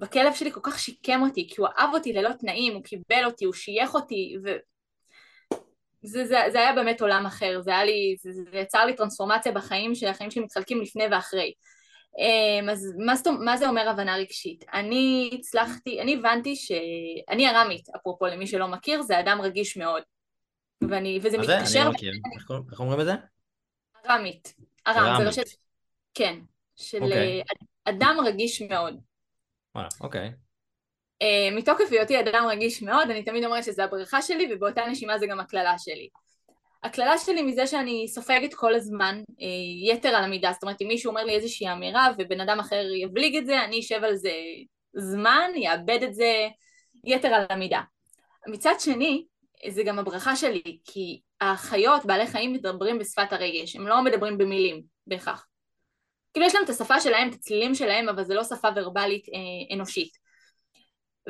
בכלב 0.00 0.34
שלי 0.34 0.52
כל 0.52 0.60
כך 0.62 0.78
שיקם 0.78 1.20
אותי, 1.22 1.48
כי 1.48 1.60
הוא 1.60 1.68
אהב 1.78 1.94
אותי 1.94 2.12
ללא 2.12 2.30
תנאים, 2.32 2.74
הוא 2.74 2.82
קיבל 2.82 3.24
אותי, 3.24 3.44
הוא 3.44 3.54
שייך 3.54 3.94
אותי, 3.94 4.36
ו... 4.44 4.50
זה, 6.02 6.24
זה, 6.24 6.36
זה 6.52 6.58
היה 6.58 6.72
באמת 6.72 7.00
עולם 7.00 7.26
אחר, 7.26 7.60
זה 7.60 7.70
היה 7.70 7.84
לי, 7.84 8.14
זה, 8.18 8.30
זה 8.32 8.58
יצר 8.58 8.84
לי 8.84 8.96
טרנספורמציה 8.96 9.52
בחיים, 9.52 9.94
שהחיים 9.94 10.30
שלי 10.30 10.42
מתחלקים 10.42 10.80
לפני 10.80 11.04
ואחרי. 11.10 11.52
אמ, 12.18 12.68
אז 12.68 12.94
מה, 12.98 13.12
מה 13.44 13.56
זה 13.56 13.68
אומר 13.68 13.88
הבנה 13.88 14.16
רגשית? 14.16 14.64
אני 14.72 15.30
הצלחתי, 15.38 16.00
אני 16.00 16.14
הבנתי 16.14 16.56
שאני 16.56 17.48
ארמית, 17.48 17.88
אפרופו 17.96 18.26
למי 18.26 18.46
שלא 18.46 18.68
מכיר, 18.68 19.02
זה 19.02 19.20
אדם 19.20 19.40
רגיש 19.40 19.76
מאוד. 19.76 20.02
ואני, 20.90 21.18
וזה 21.22 21.38
מתקשר... 21.38 21.58
מה 21.60 21.66
זה? 21.66 21.78
אני 21.78 21.86
לא 21.86 21.92
מכיר. 21.92 22.12
איך 22.72 22.80
אומרים 22.80 23.00
את 23.00 23.06
זה? 23.06 23.12
ארמית. 24.10 24.54
ארם, 24.86 25.18
זה 25.18 25.24
לא 25.24 25.32
של... 25.32 25.42
כן. 26.14 26.38
של 26.76 26.98
okay. 26.98 27.04
אוקיי. 27.04 27.42
אדם 27.84 28.16
רגיש 28.26 28.62
מאוד. 28.62 29.00
וואלה, 29.74 29.88
אוקיי. 30.00 30.30
Uh, 31.22 31.54
מתוקף 31.56 31.84
היותי 31.90 32.20
אדם 32.20 32.46
רגיש 32.50 32.82
מאוד, 32.82 33.10
אני 33.10 33.22
תמיד 33.22 33.44
אומרת 33.44 33.64
שזה 33.64 33.84
הברכה 33.84 34.22
שלי 34.22 34.54
ובאותה 34.54 34.86
נשימה 34.86 35.18
זה 35.18 35.26
גם 35.26 35.40
הקללה 35.40 35.78
שלי. 35.78 36.08
הקללה 36.82 37.18
שלי 37.18 37.42
מזה 37.42 37.66
שאני 37.66 38.08
סופגת 38.08 38.54
כל 38.54 38.74
הזמן 38.74 39.22
uh, 39.28 39.44
יתר 39.92 40.08
על 40.08 40.24
המידה, 40.24 40.52
זאת 40.52 40.62
אומרת 40.62 40.82
אם 40.82 40.88
מישהו 40.88 41.10
אומר 41.10 41.24
לי 41.24 41.34
איזושהי 41.34 41.72
אמירה 41.72 42.08
ובן 42.18 42.40
אדם 42.40 42.60
אחר 42.60 42.82
יבליג 43.02 43.36
את 43.36 43.46
זה, 43.46 43.64
אני 43.64 43.80
אשב 43.80 44.04
על 44.04 44.16
זה 44.16 44.32
זמן, 44.96 45.50
יאבד 45.56 45.98
את 46.02 46.14
זה 46.14 46.48
יתר 47.04 47.28
על 47.28 47.46
המידה. 47.50 47.80
מצד 48.48 48.74
שני, 48.78 49.24
זה 49.68 49.82
גם 49.82 49.98
הברכה 49.98 50.36
שלי, 50.36 50.78
כי 50.84 51.20
החיות, 51.40 52.04
בעלי 52.04 52.26
חיים 52.26 52.52
מדברים 52.52 52.98
בשפת 52.98 53.32
הרגש, 53.32 53.76
הם 53.76 53.88
לא 53.88 54.04
מדברים 54.04 54.38
במילים 54.38 54.82
בהכרח. 55.06 55.46
כאילו 56.32 56.46
יש 56.46 56.54
להם 56.54 56.64
את 56.64 56.68
השפה 56.68 57.00
שלהם, 57.00 57.28
את 57.28 57.34
הצלילים 57.34 57.74
שלהם, 57.74 58.08
אבל 58.08 58.24
זה 58.24 58.34
לא 58.34 58.44
שפה 58.44 58.68
ורבלית 58.76 59.28
אה, 59.28 59.74
אנושית. 59.76 60.30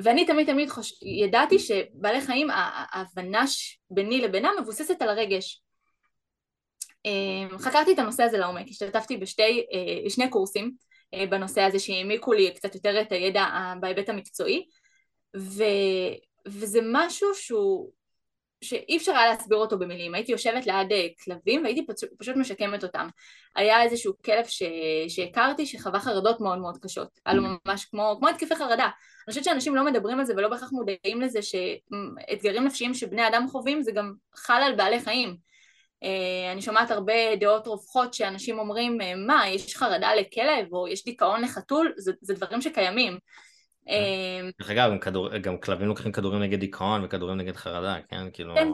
ואני 0.04 0.26
תמיד 0.26 0.46
תמיד 0.46 0.70
חוש... 0.70 1.02
ידעתי 1.02 1.58
שבעלי 1.58 2.20
חיים, 2.20 2.48
ההבנה 2.50 3.44
ביני 3.90 4.20
לבינם 4.20 4.52
מבוססת 4.60 5.02
על 5.02 5.08
הרגש. 5.08 5.62
אה, 7.06 7.58
חקרתי 7.58 7.92
את 7.92 7.98
הנושא 7.98 8.22
הזה 8.22 8.38
לעומק, 8.38 8.66
השתתפתי 8.68 9.16
בשתי, 9.16 9.66
אה, 9.72 10.28
קורסים 10.30 10.74
אה, 11.14 11.26
בנושא 11.26 11.60
הזה 11.60 11.78
שהעמיקו 11.78 12.32
לי 12.32 12.54
קצת 12.54 12.74
יותר 12.74 13.00
את 13.00 13.12
הידע 13.12 13.46
בהיבט 13.80 14.08
המקצועי, 14.08 14.66
ו... 15.36 15.64
וזה 16.46 16.80
משהו 16.92 17.34
שהוא 17.34 17.90
שאי 18.64 18.96
אפשר 18.96 19.12
היה 19.16 19.26
להסביר 19.26 19.58
אותו 19.58 19.78
במילים, 19.78 20.14
הייתי 20.14 20.32
יושבת 20.32 20.66
ליד 20.66 20.92
אה, 20.92 21.06
כלבים 21.24 21.62
והייתי 21.62 21.86
פשוט, 21.86 22.11
פשוט 22.18 22.36
משקמת 22.36 22.82
אותם. 22.84 23.08
היה 23.56 23.82
איזשהו 23.82 24.12
כלב 24.24 24.44
ש... 24.46 24.62
שהכרתי 25.08 25.66
שחווה 25.66 26.00
חרדות 26.00 26.40
מאוד 26.40 26.58
מאוד 26.58 26.78
קשות, 26.82 27.08
היה 27.26 27.34
לו 27.34 27.42
ממש 27.66 27.84
כמו, 27.84 28.16
כמו 28.18 28.28
התקפי 28.28 28.54
חרדה. 28.54 28.84
אני 28.84 29.30
חושבת 29.30 29.44
שאנשים 29.44 29.76
לא 29.76 29.84
מדברים 29.84 30.18
על 30.18 30.24
זה 30.24 30.34
ולא 30.36 30.48
בהכרח 30.48 30.72
מודעים 30.72 31.20
לזה 31.20 31.38
שאתגרים 31.42 32.64
נפשיים 32.64 32.94
שבני 32.94 33.28
אדם 33.28 33.48
חווים 33.48 33.82
זה 33.82 33.92
גם 33.92 34.12
חל 34.36 34.62
על 34.62 34.76
בעלי 34.76 35.00
חיים. 35.00 35.36
אה, 36.02 36.52
אני 36.52 36.62
שומעת 36.62 36.90
הרבה 36.90 37.36
דעות 37.40 37.66
רווחות 37.66 38.14
שאנשים 38.14 38.58
אומרים 38.58 39.00
אה, 39.00 39.14
מה, 39.16 39.48
יש 39.48 39.76
חרדה 39.76 40.14
לכלב 40.14 40.72
או 40.72 40.88
יש 40.88 41.04
דיכאון 41.04 41.42
לחתול, 41.42 41.92
זה, 41.96 42.12
זה 42.20 42.34
דברים 42.34 42.61
שקיימים. 42.61 43.18
אמ, 43.89 44.51
דרך 44.61 44.70
אגב, 44.70 44.91
גם, 45.43 45.59
כלבים 45.59 45.89
לוקחים 45.89 46.12
כדורים 46.12 46.43
נגד 46.43 46.61
דיכאון 46.61 47.05
וכדורים 47.05 47.37
נגד 47.37 47.57
חרדה, 47.57 47.97
כן? 48.09 48.31
כאילו... 48.33 48.55
כן, 48.55 48.68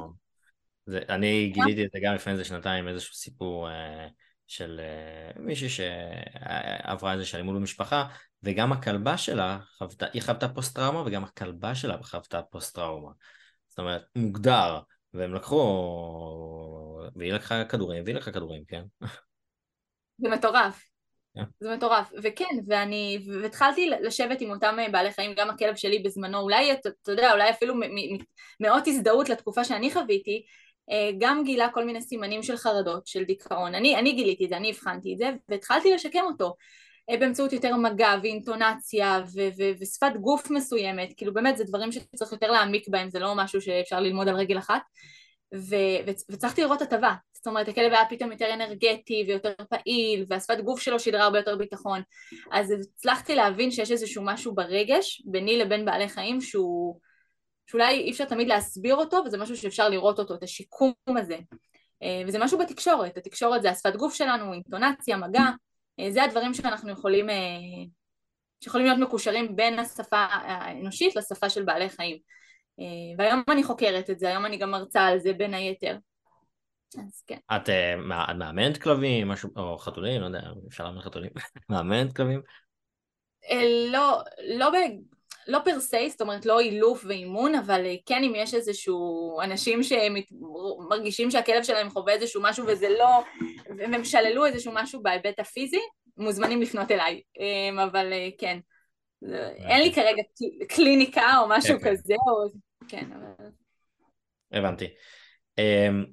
זה, 0.86 1.00
אני 1.08 1.50
גיליתי 1.54 1.84
את 1.84 1.90
זה 1.92 1.98
גם 2.02 2.14
לפני 2.14 2.32
איזה 2.32 2.44
שנתיים, 2.44 2.88
איזשהו 2.88 3.14
סיפור 3.14 3.68
אה, 3.70 4.06
של 4.46 4.80
אה, 4.82 5.42
מישהי 5.42 5.68
שעברה 5.68 7.12
איזושהי 7.12 7.36
אלימות 7.36 7.56
במשפחה, 7.56 8.08
וגם 8.42 8.72
הכלבה 8.72 9.16
שלה 9.16 9.58
חוותה, 9.78 10.06
היא 10.12 10.22
חוותה 10.22 10.48
פוסט 10.48 10.76
טראומה, 10.76 11.02
וגם 11.06 11.24
הכלבה 11.24 11.74
שלה 11.74 12.02
חוותה 12.02 12.42
פוסט 12.42 12.74
טראומה. 12.74 13.10
זאת 13.68 13.78
אומרת, 13.78 14.02
מוגדר, 14.16 14.80
והם 15.14 15.34
לקחו, 15.34 15.60
והיא 17.16 17.32
לקחה 17.32 17.64
כדורים, 17.64 18.04
והיא 18.04 18.16
לקחה 18.16 18.32
כדורים, 18.32 18.64
כן? 18.68 18.82
זה 20.18 20.28
מטורף. 20.28 20.95
Yeah. 21.38 21.44
זה 21.60 21.76
מטורף, 21.76 22.10
וכן, 22.22 22.58
ואני, 22.66 23.18
והתחלתי 23.42 23.90
לשבת 23.90 24.40
עם 24.40 24.50
אותם 24.50 24.76
בעלי 24.92 25.12
חיים, 25.12 25.34
גם 25.36 25.50
הכלב 25.50 25.76
שלי 25.76 25.98
בזמנו, 25.98 26.40
אולי, 26.40 26.72
אתה, 26.72 26.88
אתה 27.02 27.12
יודע, 27.12 27.32
אולי 27.32 27.50
אפילו 27.50 27.74
מאות 28.60 28.86
הזדהות 28.86 29.28
לתקופה 29.28 29.64
שאני 29.64 29.90
חוויתי, 29.90 30.42
אה, 30.90 31.10
גם 31.18 31.44
גילה 31.44 31.68
כל 31.68 31.84
מיני 31.84 32.00
סימנים 32.00 32.42
של 32.42 32.56
חרדות, 32.56 33.06
של 33.06 33.24
דיכאון. 33.24 33.74
אני, 33.74 33.96
אני 33.96 34.12
גיליתי 34.12 34.44
את 34.44 34.48
זה, 34.48 34.56
אני 34.56 34.70
הבחנתי 34.70 35.12
את 35.12 35.18
זה, 35.18 35.30
והתחלתי 35.48 35.94
לשקם 35.94 36.22
אותו 36.26 36.54
אה, 37.10 37.16
באמצעות 37.16 37.52
יותר 37.52 37.76
מגע 37.76 38.14
ואינטונציה 38.22 39.20
ו- 39.34 39.48
ו- 39.58 39.72
ושפת 39.80 40.12
גוף 40.20 40.50
מסוימת, 40.50 41.08
כאילו 41.16 41.34
באמת 41.34 41.56
זה 41.56 41.64
דברים 41.64 41.92
שצריך 41.92 42.32
יותר 42.32 42.50
להעמיק 42.50 42.88
בהם, 42.88 43.10
זה 43.10 43.18
לא 43.18 43.34
משהו 43.34 43.60
שאפשר 43.60 44.00
ללמוד 44.00 44.28
על 44.28 44.36
רגל 44.36 44.58
אחת. 44.58 44.82
ו- 45.54 46.10
וצריכתי 46.30 46.62
לראות 46.62 46.82
הטבה, 46.82 47.14
זאת 47.46 47.50
אומרת 47.50 47.68
הכלב 47.68 47.92
היה 47.92 48.04
פתאום 48.08 48.32
יותר 48.32 48.54
אנרגטי 48.54 49.24
ויותר 49.26 49.52
פעיל 49.70 50.24
והשפת 50.28 50.60
גוף 50.60 50.80
שלו 50.80 51.00
שידרה 51.00 51.24
הרבה 51.24 51.38
יותר 51.38 51.56
ביטחון. 51.56 52.02
אז 52.52 52.70
הצלחתי 52.70 53.34
להבין 53.34 53.70
שיש 53.70 53.90
איזשהו 53.90 54.22
משהו 54.24 54.54
ברגש 54.54 55.22
ביני 55.26 55.58
לבין 55.58 55.84
בעלי 55.84 56.08
חיים 56.08 56.40
שהוא 56.40 57.00
שאולי 57.66 58.00
אי 58.00 58.10
אפשר 58.10 58.24
תמיד 58.24 58.48
להסביר 58.48 58.94
אותו 58.94 59.22
וזה 59.26 59.38
משהו 59.38 59.56
שאפשר 59.56 59.88
לראות 59.88 60.18
אותו, 60.18 60.34
את 60.34 60.42
השיקום 60.42 60.92
הזה. 61.08 61.36
אה, 62.02 62.22
וזה 62.26 62.38
משהו 62.38 62.58
בתקשורת, 62.58 63.16
התקשורת 63.16 63.62
זה 63.62 63.70
השפת 63.70 63.96
גוף 63.96 64.14
שלנו, 64.14 64.52
אינטונציה, 64.52 65.16
מגע. 65.16 65.44
אה, 66.00 66.10
זה 66.10 66.22
הדברים 66.22 66.54
שאנחנו 66.54 66.90
יכולים 66.92 67.30
אה, 67.30 67.34
שיכולים 68.64 68.86
להיות 68.86 68.98
מקושרים 68.98 69.56
בין 69.56 69.78
השפה 69.78 70.26
האנושית 70.30 71.16
לשפה 71.16 71.50
של 71.50 71.62
בעלי 71.64 71.88
חיים. 71.88 72.18
והיום 73.18 73.42
אני 73.48 73.62
חוקרת 73.62 74.10
את 74.10 74.18
זה, 74.18 74.28
היום 74.28 74.46
אני 74.46 74.56
גם 74.56 74.70
מרצה 74.70 75.04
על 75.04 75.18
זה 75.18 75.32
בין 75.32 75.54
היתר 75.54 75.96
אז 76.94 77.22
כן. 77.26 77.38
את 77.56 77.70
מאמנת 78.38 78.82
כלבים, 78.82 79.28
משהו, 79.28 79.50
או 79.56 79.78
חתולים, 79.78 80.20
לא 80.20 80.26
יודע, 80.26 80.40
אפשר 80.68 80.84
לאמן 80.84 81.00
חתולים, 81.00 81.30
מאמנת 81.70 82.16
כלבים? 82.16 82.40
לא, 83.92 84.22
לא, 84.48 84.70
לא 85.48 85.58
פר 85.64 85.80
סי, 85.80 86.10
זאת 86.10 86.20
אומרת 86.20 86.46
לא 86.46 86.60
אילוף 86.60 87.04
ואימון, 87.08 87.54
אבל 87.54 87.86
כן 88.06 88.24
אם 88.24 88.32
יש 88.36 88.54
איזשהו 88.54 89.40
אנשים 89.42 89.80
שמרגישים 89.82 91.30
שהכלב 91.30 91.62
שלהם 91.62 91.90
חווה 91.90 92.12
איזשהו 92.12 92.42
משהו 92.42 92.66
וזה 92.66 92.88
לא, 92.88 93.22
והם 93.78 94.04
שללו 94.04 94.46
איזשהו 94.46 94.72
משהו 94.74 95.02
בהיבט 95.02 95.38
הפיזי, 95.38 95.80
מוזמנים 96.16 96.62
לפנות 96.62 96.90
אליי, 96.90 97.22
אמ, 97.40 97.78
אבל 97.78 98.12
כן, 98.38 98.58
אין 99.56 99.82
לי 99.82 99.92
כרגע 99.94 100.22
קליניקה 100.68 101.38
או 101.38 101.48
משהו 101.48 101.78
כן, 101.78 101.84
כן. 101.84 101.90
כזה, 101.90 102.14
או... 102.14 102.48
כן, 102.88 103.06
אבל... 103.12 103.50
הבנתי. 104.52 104.86
אמ, 105.58 106.04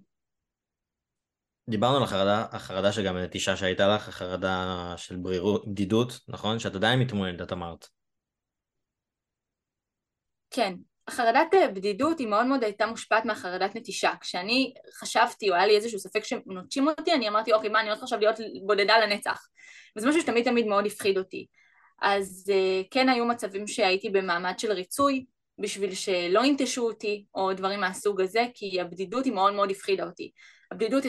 דיברנו 1.69 1.97
על 1.97 2.03
החרדה, 2.03 2.45
החרדה 2.51 2.91
שגם 2.91 3.17
נטישה 3.17 3.57
שהייתה 3.57 3.87
לך, 3.87 4.07
החרדה 4.07 4.93
של 4.97 5.15
ברירות, 5.15 5.67
בדידות, 5.67 6.19
נכון? 6.27 6.59
שאת 6.59 6.75
עדיין 6.75 6.99
מתמודדת, 6.99 7.41
את 7.41 7.51
אמרת. 7.51 7.87
כן, 10.51 10.73
החרדת 11.07 11.53
אה, 11.53 11.67
בדידות 11.67 12.19
היא 12.19 12.27
מאוד 12.27 12.45
מאוד 12.45 12.63
הייתה 12.63 12.85
מושפעת 12.85 13.25
מהחרדת 13.25 13.75
נטישה. 13.75 14.11
כשאני 14.21 14.73
חשבתי, 14.99 15.49
או 15.49 15.55
היה 15.55 15.65
לי 15.65 15.75
איזשהו 15.75 15.99
ספק 15.99 16.23
שנוטשים 16.23 16.87
אותי, 16.87 17.13
אני 17.13 17.27
אמרתי, 17.27 17.53
אוקיי, 17.53 17.69
מה, 17.69 17.79
אני 17.79 17.87
הולכת 17.87 18.03
עכשיו 18.03 18.19
להיות 18.19 18.35
בודדה 18.65 18.97
לנצח. 18.97 19.47
וזה 19.97 20.09
משהו 20.09 20.21
שתמיד 20.21 20.45
תמיד 20.45 20.67
מאוד 20.67 20.85
הפחיד 20.85 21.17
אותי. 21.17 21.47
אז 22.01 22.51
אה, 22.53 22.81
כן 22.91 23.09
היו 23.09 23.25
מצבים 23.25 23.67
שהייתי 23.67 24.09
במעמד 24.09 24.59
של 24.59 24.71
ריצוי, 24.71 25.25
בשביל 25.59 25.95
שלא 25.95 26.45
ינטשו 26.45 26.87
אותי, 26.87 27.25
או 27.35 27.53
דברים 27.53 27.79
מהסוג 27.79 28.21
הזה, 28.21 28.45
כי 28.53 28.81
הבדידות 28.81 29.25
היא 29.25 29.33
מאוד 29.33 29.53
מאוד 29.53 29.71
הפחידה 29.71 30.05
אותי. 30.05 30.31
הבדידות 30.73 31.03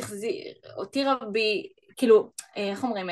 הותירה 0.76 1.14
בי, 1.32 1.68
כאילו, 1.96 2.30
אה, 2.56 2.70
איך 2.70 2.84
אומרים, 2.84 3.06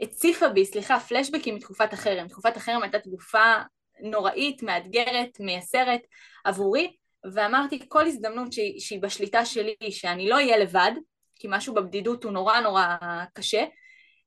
הציפה 0.00 0.48
בי, 0.48 0.64
סליחה, 0.64 1.00
פלשבקים 1.00 1.54
מתקופת 1.54 1.92
החרם. 1.92 2.28
תקופת 2.28 2.56
החרם 2.56 2.82
הייתה 2.82 2.98
תקופה 2.98 3.54
נוראית, 4.00 4.62
מאתגרת, 4.62 5.40
מייסרת 5.40 6.00
עבורי, 6.44 6.96
ואמרתי 7.32 7.88
כל 7.88 8.06
הזדמנות 8.06 8.52
שהיא, 8.52 8.80
שהיא 8.80 9.02
בשליטה 9.02 9.44
שלי, 9.44 9.74
שאני 9.90 10.28
לא 10.28 10.34
אהיה 10.34 10.58
לבד, 10.58 10.92
כי 11.34 11.48
משהו 11.50 11.74
בבדידות 11.74 12.24
הוא 12.24 12.32
נורא 12.32 12.60
נורא 12.60 12.86
קשה, 13.34 13.64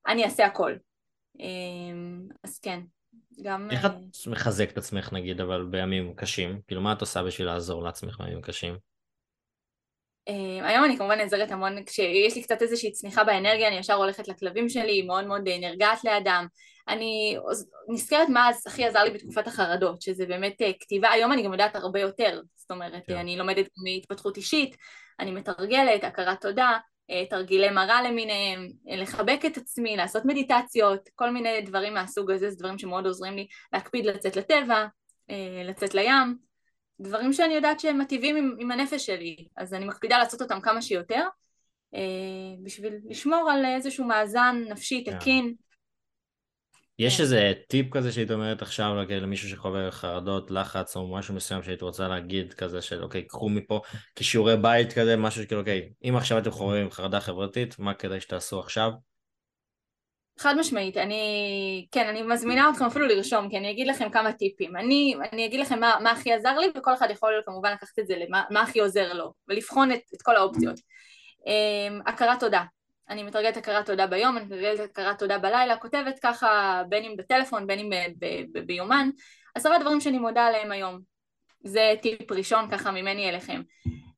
אני 0.07 0.25
אעשה 0.25 0.45
הכל. 0.45 0.75
אמ, 1.39 2.21
אז 2.43 2.59
כן, 2.59 2.79
גם... 3.41 3.67
איך 3.71 3.85
את 3.85 4.27
מחזקת 4.27 4.77
עצמך 4.77 5.13
נגיד, 5.13 5.41
אבל 5.41 5.65
בימים 5.69 6.13
קשים? 6.15 6.61
כאילו, 6.67 6.81
מה 6.81 6.93
את 6.93 7.01
עושה 7.01 7.23
בשביל 7.23 7.47
לעזור 7.47 7.83
לעצמך 7.83 8.21
בימים 8.21 8.41
קשים? 8.41 8.77
אה, 10.27 10.69
היום 10.69 10.83
אני 10.83 10.97
כמובן 10.97 11.17
נעזרת 11.17 11.51
המון, 11.51 11.83
כשיש 11.85 12.35
לי 12.35 12.43
קצת 12.43 12.61
איזושהי 12.61 12.91
צניחה 12.91 13.23
באנרגיה, 13.23 13.67
אני 13.67 13.77
ישר 13.77 13.93
הולכת 13.93 14.27
לכלבים 14.27 14.69
שלי, 14.69 15.01
מאוד 15.01 15.27
מאוד 15.27 15.41
נרגעת 15.47 16.03
לידם. 16.03 16.45
אני 16.87 17.37
נזכרת 17.89 18.29
מה 18.29 18.49
הכי 18.65 18.85
עזר 18.85 19.03
לי 19.03 19.09
בתקופת 19.09 19.47
החרדות, 19.47 20.01
שזה 20.01 20.25
באמת 20.25 20.61
אה, 20.61 20.71
כתיבה, 20.79 21.11
היום 21.11 21.31
אני 21.31 21.43
גם 21.43 21.51
יודעת 21.51 21.75
הרבה 21.75 21.99
יותר, 21.99 22.41
זאת 22.55 22.71
אומרת, 22.71 23.03
yeah. 23.03 23.07
כן. 23.07 23.17
אני 23.17 23.37
לומדת 23.37 23.65
מהתפתחות 23.77 24.37
אישית, 24.37 24.75
אני 25.19 25.31
מתרגלת, 25.31 26.03
הכרת 26.03 26.41
תודה, 26.41 26.77
אה, 27.09 27.25
תרגילי 27.29 27.69
מראה 27.69 28.01
למיניהם, 28.01 28.67
לחבק 28.85 29.39
את 29.45 29.57
עצמי, 29.57 29.97
לעשות 29.97 30.25
מדיטציות, 30.25 31.09
כל 31.15 31.29
מיני 31.29 31.61
דברים 31.61 31.93
מהסוג 31.93 32.31
הזה, 32.31 32.49
זה 32.49 32.55
דברים 32.59 32.77
שמאוד 32.77 33.05
עוזרים 33.05 33.35
לי 33.35 33.47
להקפיד 33.73 34.05
לצאת 34.05 34.35
לטבע, 34.35 34.85
לצאת 35.65 35.93
לים, 35.93 36.37
דברים 36.99 37.33
שאני 37.33 37.53
יודעת 37.53 37.79
שהם 37.79 37.99
מטיבים 37.99 38.35
עם, 38.35 38.55
עם 38.59 38.71
הנפש 38.71 39.05
שלי, 39.05 39.47
אז 39.57 39.73
אני 39.73 39.85
מקפידה 39.85 40.17
לעשות 40.17 40.41
אותם 40.41 40.61
כמה 40.61 40.81
שיותר, 40.81 41.23
אה, 41.95 41.99
בשביל 42.63 42.93
לשמור 43.09 43.51
על 43.51 43.65
איזשהו 43.65 44.05
מאזן 44.05 44.63
נפשי 44.69 45.03
כן. 45.05 45.19
תקין. 45.19 45.53
יש 46.99 47.17
כן. 47.17 47.23
איזה 47.23 47.53
טיפ 47.67 47.93
כזה 47.93 48.11
שהיית 48.11 48.31
אומרת 48.31 48.61
עכשיו 48.61 48.95
למישהו 49.09 49.49
שחווה 49.49 49.91
חרדות, 49.91 50.51
לחץ 50.51 50.95
או 50.95 51.15
משהו 51.15 51.33
מסוים 51.33 51.63
שהיית 51.63 51.81
רוצה 51.81 52.07
להגיד 52.07 52.53
כזה 52.53 52.81
של 52.81 53.03
אוקיי, 53.03 53.27
קחו 53.27 53.49
מפה 53.49 53.81
כשיעורי 54.15 54.57
בית 54.57 54.93
כזה, 54.93 55.17
משהו 55.17 55.43
שכאילו 55.43 55.61
אוקיי, 55.61 55.89
אם 56.03 56.15
עכשיו 56.15 56.37
אתם 56.37 56.51
חווים 56.51 56.91
חרדה 56.91 57.19
חברתית, 57.19 57.79
מה 57.79 57.93
כדאי 57.93 58.21
שתעשו 58.21 58.59
עכשיו? 58.59 58.91
חד 60.39 60.55
משמעית, 60.59 60.97
אני, 60.97 61.87
כן, 61.91 62.07
אני 62.07 62.21
מזמינה 62.21 62.69
אתכם 62.69 62.85
אפילו 62.85 63.05
לרשום, 63.05 63.49
כי 63.49 63.57
אני 63.57 63.71
אגיד 63.71 63.87
לכם 63.87 64.09
כמה 64.09 64.33
טיפים. 64.33 64.75
אני, 64.75 65.15
אני 65.31 65.45
אגיד 65.45 65.59
לכם 65.59 65.79
מה, 65.79 65.95
מה 66.03 66.11
הכי 66.11 66.33
עזר 66.33 66.57
לי, 66.57 66.67
וכל 66.77 66.93
אחד 66.93 67.07
יכול 67.11 67.41
כמובן 67.45 67.71
לקחת 67.73 67.99
את 67.99 68.07
זה 68.07 68.15
למה 68.17 68.43
מה 68.49 68.61
הכי 68.61 68.79
עוזר 68.79 69.13
לו, 69.13 69.33
ולבחון 69.47 69.91
את, 69.91 70.01
את 70.15 70.21
כל 70.21 70.35
האופציות. 70.35 70.75
Um, 71.39 72.09
הכרת 72.09 72.39
תודה. 72.39 72.63
אני 73.09 73.23
מתרגלת 73.23 73.57
הכרת 73.57 73.85
תודה 73.85 74.07
ביום, 74.07 74.37
אני 74.37 74.45
מתרגלת 74.45 74.79
הכרת 74.79 75.19
תודה 75.19 75.37
בלילה, 75.37 75.77
כותבת 75.77 76.19
ככה 76.23 76.81
בין 76.89 77.03
אם 77.03 77.15
בטלפון, 77.17 77.67
בין 77.67 77.79
אם 77.79 77.89
ב, 77.89 78.25
ב, 78.25 78.43
ב, 78.53 78.65
ביומן, 78.65 79.09
עשרה 79.55 79.79
דברים 79.79 80.01
שאני 80.01 80.17
מודה 80.17 80.45
עליהם 80.45 80.71
היום. 80.71 80.99
זה 81.63 81.93
טיפ 82.01 82.31
ראשון 82.31 82.71
ככה 82.71 82.91
ממני 82.91 83.29
אליכם. 83.29 83.61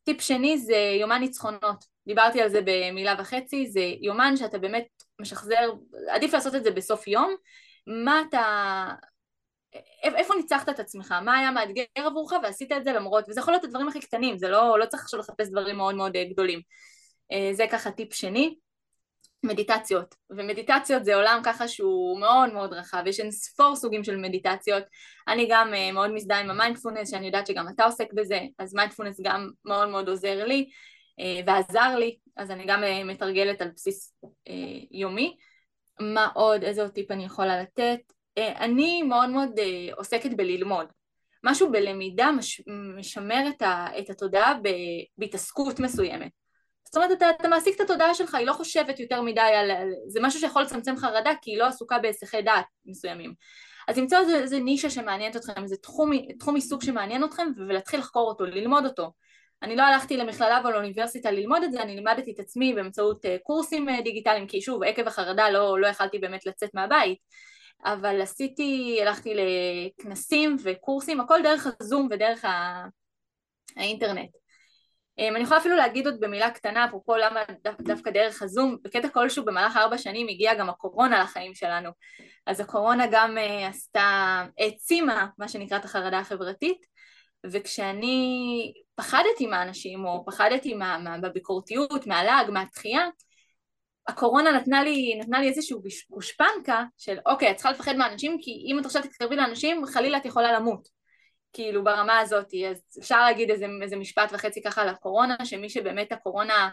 טיפ 0.03 0.22
שני 0.22 0.57
זה 0.57 0.95
יומן 0.99 1.20
ניצחונות. 1.20 1.96
דיברתי 2.08 2.41
על 2.41 2.49
זה 2.49 2.60
במילה 2.66 3.16
וחצי, 3.20 3.68
זה 3.68 3.91
יומן 4.01 4.38
שאתה 4.38 4.58
באמת 4.58 4.88
משחזר, 5.22 5.72
עדיף 6.10 6.34
לעשות 6.34 6.55
את 6.55 6.64
זה 6.64 6.72
בסוף 6.72 7.08
יום, 7.08 7.36
מה 7.88 8.22
אתה, 8.30 8.86
איפה 10.03 10.36
ניצחת 10.36 10.70
את 10.70 10.80
עצמך, 10.80 11.12
מה 11.12 11.38
היה 11.38 11.51
מאתגר 11.51 11.84
עבורך 11.95 12.32
ועשית 12.43 12.72
את 12.72 12.84
זה 12.84 12.93
למרות, 12.93 13.26
וזה 13.30 13.39
יכול 13.39 13.53
להיות 13.53 13.64
הדברים 13.64 13.88
הכי 13.88 13.99
קטנים, 13.99 14.38
זה 14.38 14.49
לא, 14.49 14.80
לא 14.80 14.86
צריך 14.86 15.03
עכשיו 15.03 15.20
לחפש 15.20 15.49
דברים 15.49 15.78
מאוד 15.78 15.95
מאוד 15.95 16.16
אה, 16.16 16.24
גדולים. 16.24 16.62
אה, 17.32 17.49
זה 17.53 17.66
ככה 17.72 17.91
טיפ 17.91 18.14
שני. 18.14 18.55
מדיטציות, 19.43 20.16
ומדיטציות 20.30 21.05
זה 21.05 21.16
עולם 21.16 21.41
ככה 21.43 21.68
שהוא 21.68 22.20
מאוד 22.20 22.53
מאוד 22.53 22.74
רחב, 22.74 23.03
יש 23.05 23.20
אין 23.20 23.32
ספור 23.32 23.76
סוגים 23.76 24.03
של 24.03 24.18
מדיטציות, 24.18 24.84
אני 25.28 25.47
גם 25.49 25.74
אה, 25.73 25.93
מאוד 25.93 26.12
מזדהה 26.12 26.39
עם 26.39 26.49
המיינדפולנס, 26.49 27.12
שאני 27.12 27.26
יודעת 27.26 27.47
שגם 27.47 27.68
אתה 27.70 27.86
עוסק 27.86 28.14
בזה, 28.14 28.39
אז 28.60 28.74
מיינדפולנס 28.74 29.20
גם 29.22 29.49
מאוד 29.66 29.89
מאוד 29.89 30.10
עוזר 30.10 30.45
לי 30.45 30.70
ועזר 31.45 31.95
לי, 31.95 32.18
אז 32.36 32.51
אני 32.51 32.65
גם 32.65 32.84
אה, 32.84 33.03
מתרגלת 33.05 33.61
על 33.61 33.72
בסיס 33.76 34.13
אה, 34.23 34.51
יומי. 34.91 35.38
מה 35.99 36.28
עוד, 36.34 36.63
איזה 36.63 36.82
עוד 36.82 36.91
טיפ 36.91 37.11
אני 37.11 37.26
יכולה 37.26 37.61
לתת? 37.61 37.99
אני 38.38 39.03
מאוד 39.03 39.30
מאוד 39.30 39.49
עוסקת 39.97 40.34
בללמוד, 40.34 40.88
משהו 41.43 41.72
בלמידה 41.72 42.32
מש, 42.32 42.61
משמר 42.97 43.43
את, 43.49 43.61
ה, 43.61 43.88
את 43.99 44.09
התודעה 44.09 44.53
בהתעסקות 45.18 45.80
מסוימת 45.80 46.32
זאת 46.88 46.95
אומרת, 46.95 47.11
אתה, 47.11 47.30
אתה 47.30 47.47
מעסיק 47.47 47.76
את 47.76 47.82
התודעה 47.82 48.13
שלך, 48.13 48.36
היא 48.36 48.47
לא 48.47 48.53
חושבת 48.53 48.99
יותר 48.99 49.22
מדי 49.22 49.41
על... 49.41 49.72
זה 50.07 50.20
משהו 50.22 50.39
שיכול 50.39 50.61
לצמצם 50.61 50.97
חרדה, 50.97 51.32
כי 51.41 51.51
היא 51.51 51.57
לא 51.57 51.65
עסוקה 51.65 51.99
בהיסחי 51.99 52.41
דעת 52.41 52.65
מסוימים. 52.86 53.34
אז 53.88 53.97
למצוא 53.97 54.18
איזה 54.18 54.59
נישה 54.59 54.89
שמעניינת 54.89 55.36
אתכם, 55.36 55.63
איזה 55.63 55.76
תחום, 55.78 56.11
תחום 56.39 56.55
עיסוק 56.55 56.84
שמעניין 56.84 57.24
אתכם, 57.24 57.47
ולהתחיל 57.57 57.99
לחקור 57.99 58.30
אותו, 58.30 58.45
ללמוד 58.45 58.86
אותו. 58.86 59.11
אני 59.64 59.76
לא 59.76 59.84
הלכתי 59.84 60.18
למכללה 60.18 60.62
או 60.66 60.72
לאוניברסיטה 60.72 61.32
ללמוד 61.32 61.64
את 61.64 61.72
זה, 61.72 61.82
אני 61.82 61.95
לימדתי 61.95 62.32
את 62.32 62.39
עצמי 62.39 62.74
באמצעות 62.74 63.26
קורסים 63.43 63.88
דיגיטליים, 64.03 64.47
כי 64.47 64.62
שוב, 64.62 64.84
עקב 64.84 65.08
החרדה 65.08 65.49
לא, 65.49 65.80
לא 65.80 65.88
יכלתי 65.88 66.20
באמת 66.20 66.45
לצאת 66.45 66.70
מהבית, 66.74 67.18
אבל 67.86 68.22
עשיתי, 68.22 68.99
הלכתי 69.01 69.34
לכנסים 69.36 70.55
וקורסים, 70.64 71.22
הכל 71.22 71.39
דרך 71.43 71.68
הזום 71.82 72.08
ודרך 72.12 72.45
האינטרנט. 73.76 74.30
אמ, 75.20 75.36
אני 75.36 75.43
יכולה 75.43 75.60
אפילו 75.60 75.76
להגיד 75.76 76.05
עוד 76.08 76.20
במילה 76.20 76.51
קטנה, 76.51 76.86
אפרופו 76.86 77.16
למה 77.16 77.39
דווקא 77.80 78.12
דרך 78.12 78.41
הזום, 78.41 78.78
בקטע 78.84 79.10
כלשהו 79.10 79.45
במהלך 79.45 79.78
ארבע 79.78 79.97
שנים 79.97 80.28
הגיעה 80.28 80.55
גם 80.55 80.70
הקורונה 80.70 81.24
לחיים 81.24 81.55
שלנו. 81.55 81.89
אז 82.45 82.60
הקורונה 82.60 83.05
גם 83.12 83.38
uh, 83.38 83.70
עשתה, 83.70 84.45
העצימה 84.60 85.28
מה 85.38 85.47
שנקרא 85.47 85.78
את 85.78 85.86
החרדה 85.86 86.20
החברתית, 86.20 86.78
וכשאני 87.45 88.74
פחדתי 88.97 89.47
מהאנשים, 89.47 90.05
או 90.05 90.25
פחדתי 90.25 90.73
מה, 90.73 90.97
מה, 90.97 91.17
מהלעג, 92.05 92.49
מהתחייה, 92.49 93.07
הקורונה 94.07 94.51
נתנה 94.51 94.83
לי, 94.83 95.19
נתנה 95.19 95.39
לי 95.39 95.49
איזושהי 95.49 95.77
גושפנקה 96.09 96.83
של 96.97 97.17
אוקיי, 97.25 97.51
את 97.51 97.55
צריכה 97.55 97.71
לפחד 97.71 97.95
מהאנשים, 97.95 98.37
כי 98.41 98.51
אם 98.51 98.79
את 98.79 98.85
עכשיו 98.85 99.01
תתקרבי 99.01 99.35
לאנשים, 99.35 99.85
חלילה 99.85 100.17
את 100.17 100.25
יכולה 100.25 100.51
למות. 100.51 100.87
כאילו 101.53 101.83
ברמה 101.83 102.19
הזאת, 102.19 102.47
אז 102.69 102.81
אפשר 102.99 103.19
להגיד 103.19 103.49
איזה, 103.51 103.65
איזה 103.81 103.95
משפט 103.95 104.29
וחצי 104.33 104.61
ככה 104.61 104.81
על 104.81 104.89
הקורונה, 104.89 105.35
שמי 105.43 105.69
שבאמת 105.69 106.11
הקורונה 106.11 106.69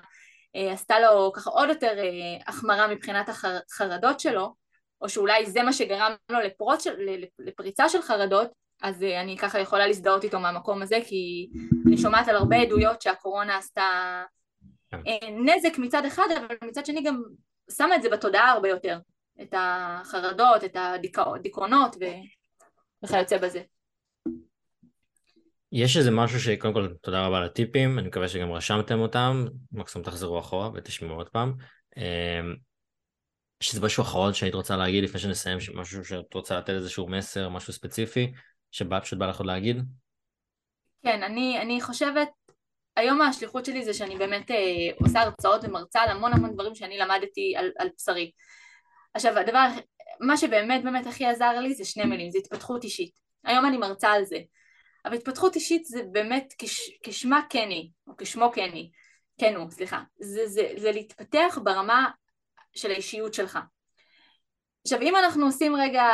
אה, 0.56 0.72
עשתה 0.72 1.00
לו 1.00 1.32
ככה 1.32 1.50
עוד 1.50 1.68
יותר 1.68 1.98
אה, 1.98 2.42
החמרה 2.46 2.86
מבחינת 2.86 3.28
החרדות 3.28 4.20
שלו, 4.20 4.54
או 5.00 5.08
שאולי 5.08 5.46
זה 5.46 5.62
מה 5.62 5.72
שגרם 5.72 6.14
לו 6.30 6.40
לפרוץ, 6.40 6.86
לפריצה 7.38 7.88
של 7.88 8.02
חרדות, 8.02 8.48
אז 8.85 9.03
אה, 9.03 9.20
אני 9.20 9.37
ככה 9.37 9.61
יכולה 9.61 9.87
להזדהות 9.87 10.24
איתו 10.24 10.41
מהמקום 10.41 10.82
הזה, 10.82 10.99
כי 11.07 11.51
אני 11.87 11.97
שומעת 11.99 12.28
על 12.28 12.37
הרבה 12.37 12.57
עדויות 12.57 13.03
שהקורונה 13.03 13.57
עשתה 13.57 13.82
כן. 14.91 15.01
אה, 15.07 15.30
נזק 15.30 15.78
מצד 15.78 16.05
אחד, 16.05 16.26
אבל 16.39 16.57
מצד 16.68 16.87
שני 16.87 17.03
גם 17.03 17.22
שמה 17.76 17.97
את 17.97 18.03
זה 18.03 18.09
בתודעה 18.11 18.51
הרבה 18.51 18.68
יותר, 18.68 18.99
את 19.43 19.55
החרדות, 19.57 20.64
את 20.64 20.76
הדיכאונות 20.76 21.97
וכיוצא 23.05 23.39
בזה. 23.39 23.62
יש 25.72 25.97
איזה 25.97 26.11
משהו 26.11 26.41
שקודם 26.41 26.74
כל 26.74 26.89
תודה 27.03 27.26
רבה 27.26 27.37
על 27.37 27.45
הטיפים, 27.45 27.99
אני 27.99 28.09
מקווה 28.09 28.28
שגם 28.28 28.53
רשמתם 28.53 28.99
אותם, 28.99 29.45
מקסימום 29.72 30.07
תחזרו 30.07 30.39
אחורה 30.39 30.70
ותשמעו 30.74 31.16
עוד 31.16 31.28
פעם. 31.28 31.53
אמ, 31.97 32.55
יש 33.62 33.74
איזה 33.74 33.87
משהו 33.87 34.03
אחרון 34.03 34.35
שהיית 34.35 34.55
רוצה 34.55 34.76
להגיד 34.76 35.05
לפני 35.05 35.20
שנסיים, 35.20 35.59
משהו 35.74 36.05
שאת 36.05 36.35
רוצה 36.35 36.59
לתת 36.59 36.70
איזשהו 36.70 37.09
מסר, 37.09 37.49
משהו 37.49 37.72
ספציפי, 37.72 38.32
שבא, 38.74 39.00
פשוט 39.00 39.18
בא 39.18 39.26
לך 39.26 39.38
עוד 39.38 39.46
להגיד? 39.46 39.76
כן, 41.02 41.22
אני, 41.22 41.60
אני 41.60 41.80
חושבת, 41.80 42.28
היום 42.96 43.22
השליחות 43.22 43.64
שלי 43.64 43.84
זה 43.84 43.94
שאני 43.94 44.16
באמת 44.16 44.50
אה, 44.50 44.56
עושה 45.00 45.20
הרצאות 45.20 45.60
ומרצה 45.64 46.00
על 46.00 46.08
המון 46.08 46.32
המון 46.32 46.54
דברים 46.54 46.74
שאני 46.74 46.98
למדתי 46.98 47.54
על, 47.56 47.70
על 47.78 47.88
בשרי. 47.96 48.30
עכשיו, 49.14 49.38
הדבר, 49.38 49.66
מה 50.20 50.36
שבאמת 50.36 50.84
באמת 50.84 51.06
הכי 51.06 51.26
עזר 51.26 51.60
לי 51.60 51.74
זה 51.74 51.84
שני 51.84 52.04
מילים, 52.04 52.30
זה 52.30 52.38
התפתחות 52.38 52.84
אישית. 52.84 53.12
היום 53.44 53.66
אני 53.66 53.76
מרצה 53.76 54.12
על 54.12 54.24
זה. 54.24 54.38
אבל 55.04 55.14
התפתחות 55.14 55.54
אישית 55.54 55.84
זה 55.84 56.02
באמת 56.12 56.54
כש, 56.58 56.90
כשמה 57.02 57.40
כן 57.50 57.68
היא, 57.70 57.90
או 58.06 58.12
כשמו 58.18 58.50
כן 58.54 58.70
היא, 58.72 58.90
כן 59.40 59.54
הוא, 59.56 59.70
סליחה, 59.70 60.02
זה, 60.20 60.48
זה, 60.48 60.68
זה 60.76 60.92
להתפתח 60.92 61.58
ברמה 61.64 62.10
של 62.74 62.90
האישיות 62.90 63.34
שלך. 63.34 63.58
עכשיו 64.82 65.00
אם 65.00 65.16
אנחנו 65.16 65.46
עושים 65.46 65.76
רגע 65.76 66.04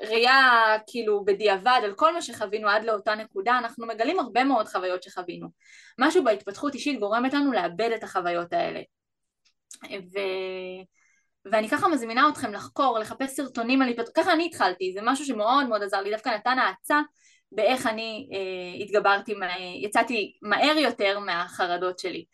ראייה 0.00 0.76
כאילו 0.86 1.24
בדיעבד 1.24 1.80
על 1.84 1.94
כל 1.94 2.14
מה 2.14 2.22
שחווינו 2.22 2.68
עד 2.68 2.84
לאותה 2.84 3.14
נקודה, 3.14 3.58
אנחנו 3.58 3.86
מגלים 3.86 4.18
הרבה 4.18 4.44
מאוד 4.44 4.68
חוויות 4.68 5.02
שחווינו. 5.02 5.48
משהו 5.98 6.24
בהתפתחות 6.24 6.74
אישית 6.74 7.00
גורמת 7.00 7.34
לנו 7.34 7.52
לאבד 7.52 7.90
את 7.94 8.04
החוויות 8.04 8.52
האלה. 8.52 8.80
ו... 9.84 10.18
ואני 11.52 11.68
ככה 11.68 11.88
מזמינה 11.88 12.28
אתכם 12.28 12.52
לחקור, 12.52 12.98
לחפש 12.98 13.30
סרטונים 13.30 13.82
על 13.82 13.88
התפתחות, 13.88 14.14
ככה 14.14 14.32
אני 14.32 14.46
התחלתי, 14.46 14.92
זה 14.94 15.00
משהו 15.02 15.24
שמאוד 15.24 15.66
מאוד 15.68 15.82
עזר 15.82 16.00
לי, 16.00 16.10
דווקא 16.10 16.28
נתן 16.28 16.58
האצה 16.58 17.00
באיך 17.52 17.86
אני 17.86 18.28
אה, 18.32 18.84
התגברתי, 18.84 19.34
יצאתי 19.82 20.32
מהר 20.42 20.78
יותר 20.78 21.18
מהחרדות 21.18 21.98
שלי. 21.98 22.24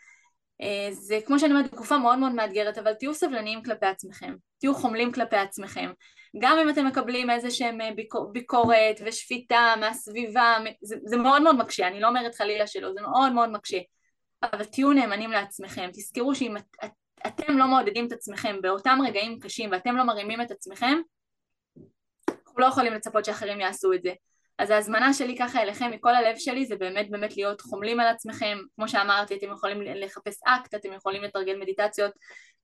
אה, 0.60 0.88
זה 0.90 1.18
כמו 1.26 1.38
שאני 1.38 1.52
אומרת, 1.52 1.70
תקופה 1.70 1.98
מאוד 1.98 2.18
מאוד 2.18 2.32
מאתגרת, 2.32 2.78
אבל 2.78 2.94
תהיו 2.94 3.14
סבלניים 3.14 3.62
כלפי 3.62 3.86
עצמכם, 3.86 4.34
תהיו 4.58 4.74
חומלים 4.74 5.12
כלפי 5.12 5.36
עצמכם, 5.36 5.90
גם 6.38 6.58
אם 6.58 6.70
אתם 6.70 6.86
מקבלים 6.86 7.30
איזה 7.30 7.50
שהם 7.50 7.80
אה, 7.80 7.90
ביקור, 7.96 8.32
ביקורת 8.32 9.00
ושפיטה 9.06 9.74
מהסביבה, 9.80 10.56
זה, 10.82 10.96
זה 11.04 11.16
מאוד 11.16 11.42
מאוד 11.42 11.56
מקשה, 11.56 11.88
אני 11.88 12.00
לא 12.00 12.08
אומרת 12.08 12.34
חלילה 12.34 12.66
שלא, 12.66 12.92
זה 12.92 13.00
מאוד 13.00 13.32
מאוד 13.32 13.50
מקשה, 13.50 13.78
אבל 14.42 14.64
תהיו 14.64 14.92
נאמנים 14.92 15.30
לעצמכם, 15.30 15.90
תזכרו 15.92 16.34
שאם 16.34 16.56
את, 16.56 16.76
את 16.84 16.90
אתם 17.26 17.58
לא 17.58 17.66
מעודדים 17.66 18.06
את 18.06 18.12
עצמכם 18.12 18.56
באותם 18.62 18.98
רגעים 19.06 19.38
קשים 19.40 19.70
ואתם 19.72 19.96
לא 19.96 20.04
מרימים 20.04 20.40
את 20.40 20.50
עצמכם, 20.50 20.98
אנחנו 22.28 22.60
לא 22.60 22.66
יכולים 22.66 22.92
לצפות 22.92 23.24
שאחרים 23.24 23.60
יעשו 23.60 23.92
את 23.92 24.02
זה. 24.02 24.12
אז 24.58 24.70
ההזמנה 24.70 25.14
שלי 25.14 25.36
ככה 25.38 25.62
אליכם 25.62 25.90
מכל 25.90 26.14
הלב 26.14 26.36
שלי 26.36 26.66
זה 26.66 26.76
באמת 26.76 27.10
באמת 27.10 27.36
להיות 27.36 27.60
חומלים 27.60 28.00
על 28.00 28.06
עצמכם, 28.06 28.58
כמו 28.76 28.88
שאמרתי 28.88 29.36
אתם 29.36 29.52
יכולים 29.52 29.80
לחפש 29.82 30.40
אקט, 30.44 30.74
אתם 30.74 30.92
יכולים 30.92 31.22
לתרגל 31.22 31.56
מדיטציות 31.60 32.12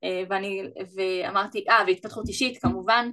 אה, 0.05 0.23
ואני, 0.31 0.63
ואמרתי, 0.97 1.65
אה 1.71 1.85
והתפתחות 1.87 2.29
אישית 2.29 2.63
כמובן, 2.63 3.11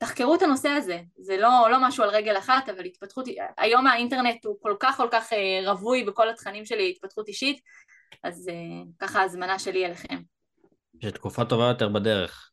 תחקרו 0.00 0.34
את 0.34 0.42
הנושא 0.42 0.68
הזה, 0.68 1.00
זה 1.18 1.36
לא, 1.36 1.68
לא 1.70 1.88
משהו 1.88 2.04
על 2.04 2.10
רגל 2.10 2.38
אחת 2.38 2.68
אבל 2.68 2.84
התפתחות, 2.84 3.28
היום 3.58 3.86
האינטרנט 3.86 4.44
הוא 4.44 4.56
כל 4.60 4.76
כך 4.80 4.96
כל 4.96 5.08
כך 5.10 5.32
אה, 5.32 5.72
רווי 5.72 6.04
בכל 6.04 6.30
התכנים 6.30 6.64
שלי 6.64 6.90
התפתחות 6.90 7.28
אישית 7.28 7.60
אז 8.22 8.50
ככה 8.98 9.20
ההזמנה 9.20 9.58
שלי 9.58 9.86
אליכם. 9.86 10.18
שתקופה 11.02 11.44
טובה 11.44 11.64
יותר 11.64 11.88
בדרך. 11.88 12.50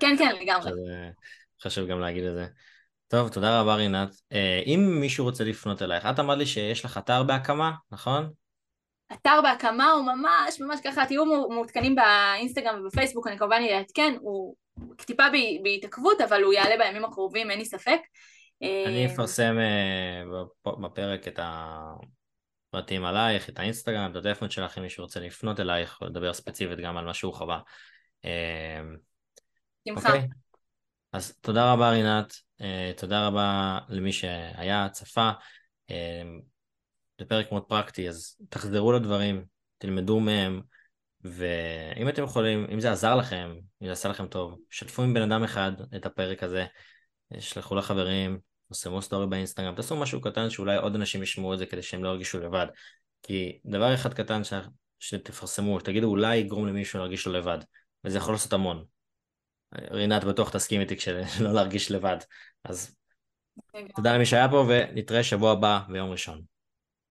כן, 0.00 0.16
כן, 0.18 0.36
לגמרי. 0.40 0.70
חשוב 1.62 1.86
גם 1.88 2.00
להגיד 2.00 2.24
את 2.24 2.34
זה. 2.34 2.46
טוב, 3.08 3.28
תודה 3.28 3.60
רבה 3.60 3.74
רינת. 3.74 4.08
אה, 4.32 4.62
אם 4.66 5.00
מישהו 5.00 5.24
רוצה 5.24 5.44
לפנות 5.44 5.82
אלייך, 5.82 6.06
את 6.06 6.20
אמרת 6.20 6.38
לי 6.38 6.46
שיש 6.46 6.84
לך 6.84 6.98
אתר 6.98 7.22
בהקמה, 7.22 7.72
נכון? 7.90 8.30
אתר 9.12 9.40
בהקמה 9.42 9.90
הוא 9.90 10.04
ממש 10.04 10.60
ממש 10.60 10.80
ככה, 10.84 11.06
תהיו 11.06 11.24
מעודכנים 11.24 11.94
באינסטגרם 11.94 12.80
ובפייסבוק, 12.80 13.26
אני 13.26 13.38
כמובן 13.38 13.62
אעדכן, 13.70 14.14
הוא 14.20 14.54
טיפה 14.96 15.22
בהתעכבות, 15.62 16.20
אבל 16.20 16.42
הוא 16.42 16.52
יעלה 16.52 16.76
בימים 16.78 17.04
הקרובים, 17.04 17.50
אין 17.50 17.58
לי 17.58 17.64
ספק. 17.64 18.00
אני 18.62 19.06
אה, 19.06 19.12
אפרסם 19.12 19.56
אה, 19.58 20.22
בפרק 20.82 21.28
את 21.28 21.38
פרטים 22.70 23.04
עלייך, 23.04 23.48
את 23.48 23.58
האינסטגרם, 23.58 24.10
את 24.10 24.16
הטלפון 24.16 24.50
שלך, 24.50 24.78
אם 24.78 24.82
מישהו 24.82 25.04
רוצה 25.04 25.20
לפנות 25.20 25.60
אלייך, 25.60 26.02
לדבר 26.02 26.32
ספציפית 26.32 26.78
גם 26.78 26.96
על 26.96 27.04
מה 27.04 27.14
שהוא 27.14 27.34
חווה. 27.34 27.60
שמחה. 29.88 30.08
אוקיי? 30.08 30.28
אז 31.12 31.36
תודה 31.40 31.72
רבה 31.72 31.90
רינת, 31.90 32.34
אה, 32.60 32.92
תודה 32.96 33.26
רבה 33.26 33.78
למי 33.88 34.12
שהיה, 34.12 34.88
צפה. 34.92 35.30
אה, 35.90 36.22
זה 37.18 37.24
פרק 37.26 37.52
מאוד 37.52 37.62
פרקטי, 37.62 38.08
אז 38.08 38.36
תחזרו 38.48 38.92
לדברים, 38.92 39.44
תלמדו 39.78 40.20
מהם, 40.20 40.60
ואם 41.26 42.08
אתם 42.08 42.22
יכולים, 42.22 42.66
אם 42.72 42.80
זה 42.80 42.92
עזר 42.92 43.16
לכם, 43.16 43.54
אם 43.82 43.86
זה 43.86 43.92
עשה 43.92 44.08
לכם 44.08 44.26
טוב, 44.26 44.58
שתפו 44.70 45.02
עם 45.02 45.14
בן 45.14 45.22
אדם 45.32 45.44
אחד 45.44 45.72
את 45.96 46.06
הפרק 46.06 46.42
הזה, 46.42 46.66
שלחו 47.38 47.74
לחברים, 47.74 48.38
תפרסמו 48.66 49.02
סטורי 49.02 49.26
באינסטגרם, 49.26 49.74
תעשו 49.74 49.96
משהו 49.96 50.20
קטן 50.20 50.50
שאולי 50.50 50.76
עוד 50.76 50.94
אנשים 50.94 51.22
ישמעו 51.22 51.54
את 51.54 51.58
זה 51.58 51.66
כדי 51.66 51.82
שהם 51.82 52.04
לא 52.04 52.08
ירגישו 52.08 52.40
לבד. 52.40 52.66
כי 53.22 53.58
דבר 53.64 53.94
אחד 53.94 54.14
קטן 54.14 54.44
ש... 54.44 54.52
שתפרסמו, 54.98 55.80
תגידו 55.80 56.06
אולי 56.06 56.36
יגרום 56.36 56.66
למישהו 56.66 56.98
להרגיש 56.98 57.26
לו 57.26 57.32
לבד, 57.32 57.58
וזה 58.04 58.18
יכול 58.18 58.34
לעשות 58.34 58.52
המון. 58.52 58.84
רינת 59.90 60.24
בטוח 60.24 60.50
תסכים 60.50 60.80
איתי 60.80 60.96
כשלא 60.96 61.52
להרגיש 61.54 61.90
לבד. 61.90 62.16
אז 62.64 62.96
תודה 63.96 64.14
למי 64.14 64.26
שהיה 64.26 64.48
פה 64.48 64.66
ונתראה 64.68 65.22
שבוע 65.22 65.52
הבא 65.52 65.80
ביום 65.88 66.10
ראשון. 66.10 66.55